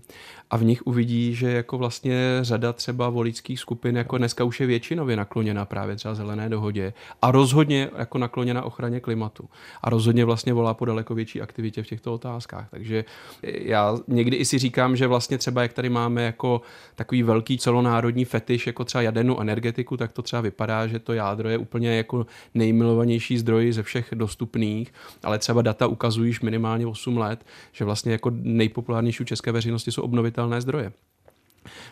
a 0.54 0.56
v 0.56 0.64
nich 0.64 0.86
uvidí, 0.86 1.34
že 1.34 1.50
jako 1.50 1.78
vlastně 1.78 2.38
řada 2.42 2.72
třeba 2.72 3.08
voličských 3.08 3.60
skupin 3.60 3.96
jako 3.96 4.18
dneska 4.18 4.44
už 4.44 4.60
je 4.60 4.66
většinově 4.66 5.16
nakloněna 5.16 5.64
právě 5.64 5.96
třeba 5.96 6.14
zelené 6.14 6.48
dohodě 6.48 6.92
a 7.22 7.30
rozhodně 7.30 7.90
jako 7.98 8.18
nakloněna 8.18 8.62
ochraně 8.62 9.00
klimatu 9.00 9.48
a 9.82 9.90
rozhodně 9.90 10.24
vlastně 10.24 10.52
volá 10.52 10.74
po 10.74 10.84
daleko 10.84 11.14
větší 11.14 11.40
aktivitě 11.40 11.82
v 11.82 11.86
těchto 11.86 12.14
otázkách. 12.14 12.70
Takže 12.70 13.04
já 13.42 13.98
někdy 14.08 14.36
i 14.36 14.44
si 14.44 14.58
říkám, 14.58 14.96
že 14.96 15.06
vlastně 15.06 15.38
třeba 15.38 15.62
jak 15.62 15.72
tady 15.72 15.88
máme 15.88 16.22
jako 16.22 16.60
takový 16.94 17.22
velký 17.22 17.58
celonárodní 17.58 18.24
fetiš 18.24 18.66
jako 18.66 18.84
třeba 18.84 19.02
jadernou 19.02 19.40
energetiku, 19.40 19.96
tak 19.96 20.12
to 20.12 20.22
třeba 20.22 20.42
vypadá, 20.42 20.86
že 20.86 20.98
to 20.98 21.12
jádro 21.12 21.48
je 21.48 21.58
úplně 21.58 21.96
jako 21.96 22.26
nejmilovanější 22.54 23.38
zdroj 23.38 23.72
ze 23.72 23.82
všech 23.82 24.08
dostupných, 24.14 24.92
ale 25.22 25.38
třeba 25.38 25.62
data 25.62 25.86
ukazují 25.86 26.30
již 26.30 26.40
minimálně 26.40 26.86
8 26.86 27.18
let, 27.18 27.46
že 27.72 27.84
vlastně 27.84 28.12
jako 28.12 28.30
nejpopulárnější 28.34 29.24
české 29.24 29.52
veřejnosti 29.52 29.92
jsou 29.92 30.02
obnovitelné 30.02 30.43
zdroje. 30.60 30.92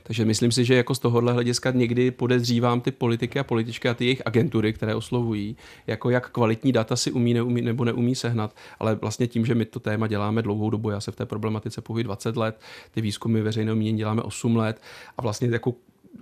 Takže 0.03 0.24
myslím 0.24 0.53
si, 0.53 0.64
že 0.64 0.74
jako 0.74 0.94
z 0.94 0.98
tohohle 0.98 1.32
hlediska 1.32 1.70
někdy 1.70 2.11
podezřívám 2.11 2.80
ty 2.80 2.90
politiky 2.90 3.38
a 3.38 3.44
političky 3.44 3.88
a 3.88 3.94
ty 3.94 4.05
jejich 4.05 4.22
agentury, 4.26 4.72
které 4.72 4.94
oslovují, 4.94 5.57
jako 5.86 6.11
jak 6.11 6.30
kvalitní 6.30 6.72
data 6.72 6.96
si 6.96 7.12
umí, 7.12 7.34
neumí 7.34 7.62
nebo 7.62 7.84
neumí 7.84 8.14
sehnat, 8.14 8.57
ale 8.78 8.94
vlastně 8.94 9.26
tím, 9.26 9.46
že 9.46 9.55
my 9.55 9.64
to 9.64 9.80
téma 9.80 10.07
děláme 10.07 10.42
dlouhou 10.42 10.70
dobu, 10.70 10.90
já 10.90 11.00
se 11.00 11.12
v 11.12 11.16
té 11.16 11.26
problematice 11.26 11.80
pohybuji 11.80 12.05
20 12.05 12.36
let, 12.36 12.61
ty 12.90 13.00
výzkumy 13.00 13.40
veřejného 13.40 13.76
mínění 13.76 13.98
děláme 13.98 14.22
8 14.22 14.57
let 14.57 14.80
a 15.18 15.22
vlastně 15.22 15.48
jako 15.48 15.74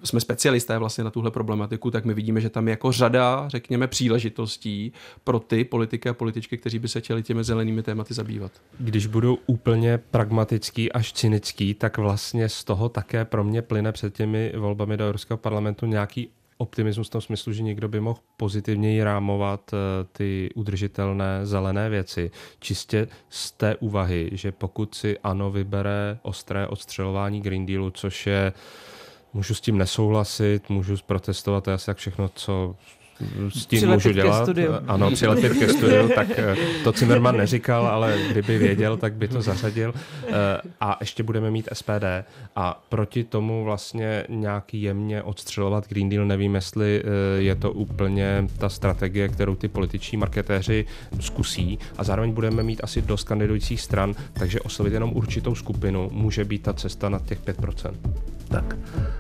jsme 0.05 0.20
specialisté 0.20 0.78
vlastně 0.78 1.05
na 1.05 1.11
tuhle 1.11 1.30
problematiku, 1.30 1.91
tak 1.91 2.05
my 2.05 2.14
vidíme, 2.14 2.41
že 2.41 2.51
tam 2.51 2.68
je 2.68 2.70
jako 2.70 2.93
řada, 2.93 3.49
řekněme, 3.49 3.86
příležitostí 3.86 4.93
pro 5.24 5.38
ty 5.38 5.64
politiky 5.64 6.09
a 6.09 6.14
političky, 6.14 6.59
kteří 6.59 6.78
by 6.78 6.88
se 6.88 7.01
chtěli 7.01 7.22
těmi 7.22 7.45
zelenými 7.45 7.82
tématy 7.82 8.14
zabývat. 8.14 8.53
Když 8.78 9.07
budu 9.07 9.38
úplně 9.47 9.99
pragmatický 9.99 10.93
až 10.93 11.12
cynický, 11.12 11.74
tak 11.74 11.99
vlastně 11.99 12.49
z 12.49 12.64
toho 12.64 12.88
také 12.88 13.24
pro 13.24 13.45
mě 13.45 13.62
plyne 13.62 13.93
před 13.93 14.14
těmi 14.14 14.53
volbami 14.57 14.97
do 14.97 15.05
Evropského 15.05 15.38
parlamentu 15.38 15.86
nějaký 15.86 16.28
optimismus 16.61 17.09
v 17.09 17.11
tom 17.11 17.20
smyslu, 17.20 17.53
že 17.53 17.62
někdo 17.62 17.88
by 17.88 18.01
mohl 18.01 18.18
pozitivněji 18.36 19.05
rámovat 19.05 19.70
eh, 19.72 19.76
ty 20.12 20.51
udržitelné 20.55 21.47
zelené 21.47 21.91
věci. 21.91 22.30
Čistě 22.59 23.09
z 23.28 23.53
té 23.53 23.76
úvahy, 23.76 24.30
že 24.32 24.53
pokud 24.53 24.95
si 24.95 25.18
ANO 25.18 25.51
vybere 25.51 26.18
ostré 26.22 26.66
odstřelování 26.66 27.41
Green 27.41 27.66
Dealu, 27.66 27.91
což 27.91 28.26
je 28.26 28.53
Můžu 29.33 29.55
s 29.55 29.61
tím 29.61 29.78
nesouhlasit, 29.78 30.70
můžu 30.70 30.97
protestovat, 31.07 31.64
to 31.64 31.70
je 31.70 31.74
asi 31.74 31.91
jak 31.91 31.97
všechno, 31.97 32.31
co 32.35 32.76
s 33.49 33.66
tím 33.66 33.78
přilepit 33.78 33.95
můžu 33.95 34.12
dělat. 34.12 34.49
Ano, 34.87 35.11
přilepit 35.11 35.59
ke 35.59 35.68
studiu, 35.68 36.09
tak 36.14 36.28
eh, 36.31 36.57
to 36.85 36.93
Zimmerman 36.93 37.37
neříkal, 37.37 37.87
ale 37.87 38.18
kdyby 38.31 38.59
věděl, 38.59 38.97
tak 38.97 39.14
by 39.14 39.28
to 39.28 39.43
zařadil. 39.43 39.95
Eh, 40.28 40.33
a 40.81 40.97
ještě 41.01 41.22
budeme 41.22 41.51
mít 41.51 41.68
SPD 41.72 42.05
a 42.57 42.85
proti 42.89 43.24
tomu 43.24 43.64
vlastně 43.64 44.24
nějaký 44.28 44.83
jemně 44.83 45.22
odstřelovat 45.22 45.89
Green 45.89 46.09
Deal, 46.09 46.26
nevím, 46.26 46.55
jestli 46.55 47.03
eh, 47.05 47.43
je 47.43 47.55
to 47.55 47.72
úplně 47.72 48.47
ta 48.59 48.68
strategie, 48.68 49.28
kterou 49.28 49.55
ty 49.55 49.68
političní 49.68 50.18
marketéři 50.18 50.87
zkusí 51.20 51.78
a 51.97 52.05
zároveň 52.05 52.33
budeme 52.33 52.62
mít 52.62 52.81
asi 52.85 53.03
dost 53.03 53.24
kandidujících 53.24 53.81
stran, 53.81 54.14
takže 54.33 54.61
oslovit 54.61 54.93
jenom 54.93 55.12
určitou 55.12 55.55
skupinu 55.55 56.09
může 56.12 56.45
být 56.45 56.62
ta 56.62 56.72
cesta 56.72 57.09
na 57.09 57.18
těch 57.18 57.41
5%. 57.41 57.95
Tak, 58.51 58.76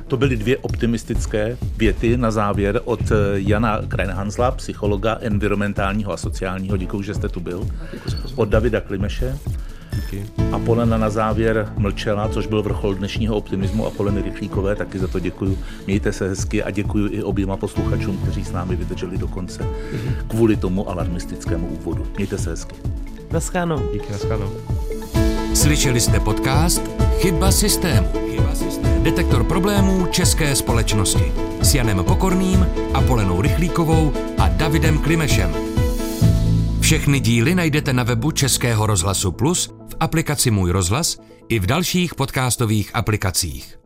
to 0.06 0.16
byly 0.16 0.36
dvě 0.36 0.58
optimistické 0.58 1.56
věty 1.76 2.16
na 2.16 2.30
závěr 2.30 2.80
od 2.84 3.00
Jana 3.34 3.80
Krajnhansla, 3.88 4.50
psychologa 4.50 5.18
environmentálního 5.20 6.12
a 6.12 6.16
sociálního. 6.16 6.76
Děkuji, 6.76 7.02
že 7.02 7.14
jste 7.14 7.28
tu 7.28 7.40
byl. 7.40 7.68
Od 8.36 8.48
Davida 8.48 8.80
Klimeše. 8.80 9.38
Díky. 9.94 10.26
A 10.52 10.58
Polena 10.58 10.98
na 10.98 11.10
závěr 11.10 11.72
mlčela, 11.76 12.28
což 12.28 12.46
byl 12.46 12.62
vrchol 12.62 12.94
dnešního 12.94 13.36
optimismu 13.36 13.86
a 13.86 13.90
Poleny 13.90 14.22
Rychlíkové, 14.22 14.76
taky 14.76 14.98
za 14.98 15.06
to 15.06 15.18
děkuji. 15.18 15.58
Mějte 15.86 16.12
se 16.12 16.28
hezky 16.28 16.62
a 16.62 16.70
děkuji 16.70 17.12
i 17.12 17.22
oběma 17.22 17.56
posluchačům, 17.56 18.16
kteří 18.16 18.44
s 18.44 18.52
námi 18.52 18.76
vydrželi 18.76 19.18
do 19.18 19.28
konce 19.28 19.66
kvůli 20.28 20.56
tomu 20.56 20.90
alarmistickému 20.90 21.66
úvodu. 21.66 22.06
Mějte 22.16 22.38
se 22.38 22.50
hezky. 22.50 22.74
Nascháno. 23.32 23.82
Díky, 23.92 24.12
nascháno. 24.12 24.52
Slyšeli 25.60 26.00
jste 26.00 26.20
podcast 26.20 26.82
Chyba 27.18 27.52
systému. 27.52 28.08
Chyba. 28.30 28.54
Detektor 29.02 29.44
problémů 29.44 30.06
české 30.06 30.56
společnosti 30.56 31.32
s 31.62 31.74
Janem 31.74 32.04
Pokorným, 32.04 32.66
Apolenou 32.94 33.40
Rychlíkovou 33.40 34.12
a 34.38 34.48
Davidem 34.48 34.98
Klimešem. 34.98 35.54
Všechny 36.80 37.20
díly 37.20 37.54
najdete 37.54 37.92
na 37.92 38.02
webu 38.02 38.30
Českého 38.30 38.86
rozhlasu 38.86 39.32
Plus, 39.32 39.66
v 39.66 39.96
aplikaci 40.00 40.50
Můj 40.50 40.70
rozhlas 40.70 41.18
i 41.48 41.58
v 41.58 41.66
dalších 41.66 42.14
podcastových 42.14 42.90
aplikacích. 42.94 43.79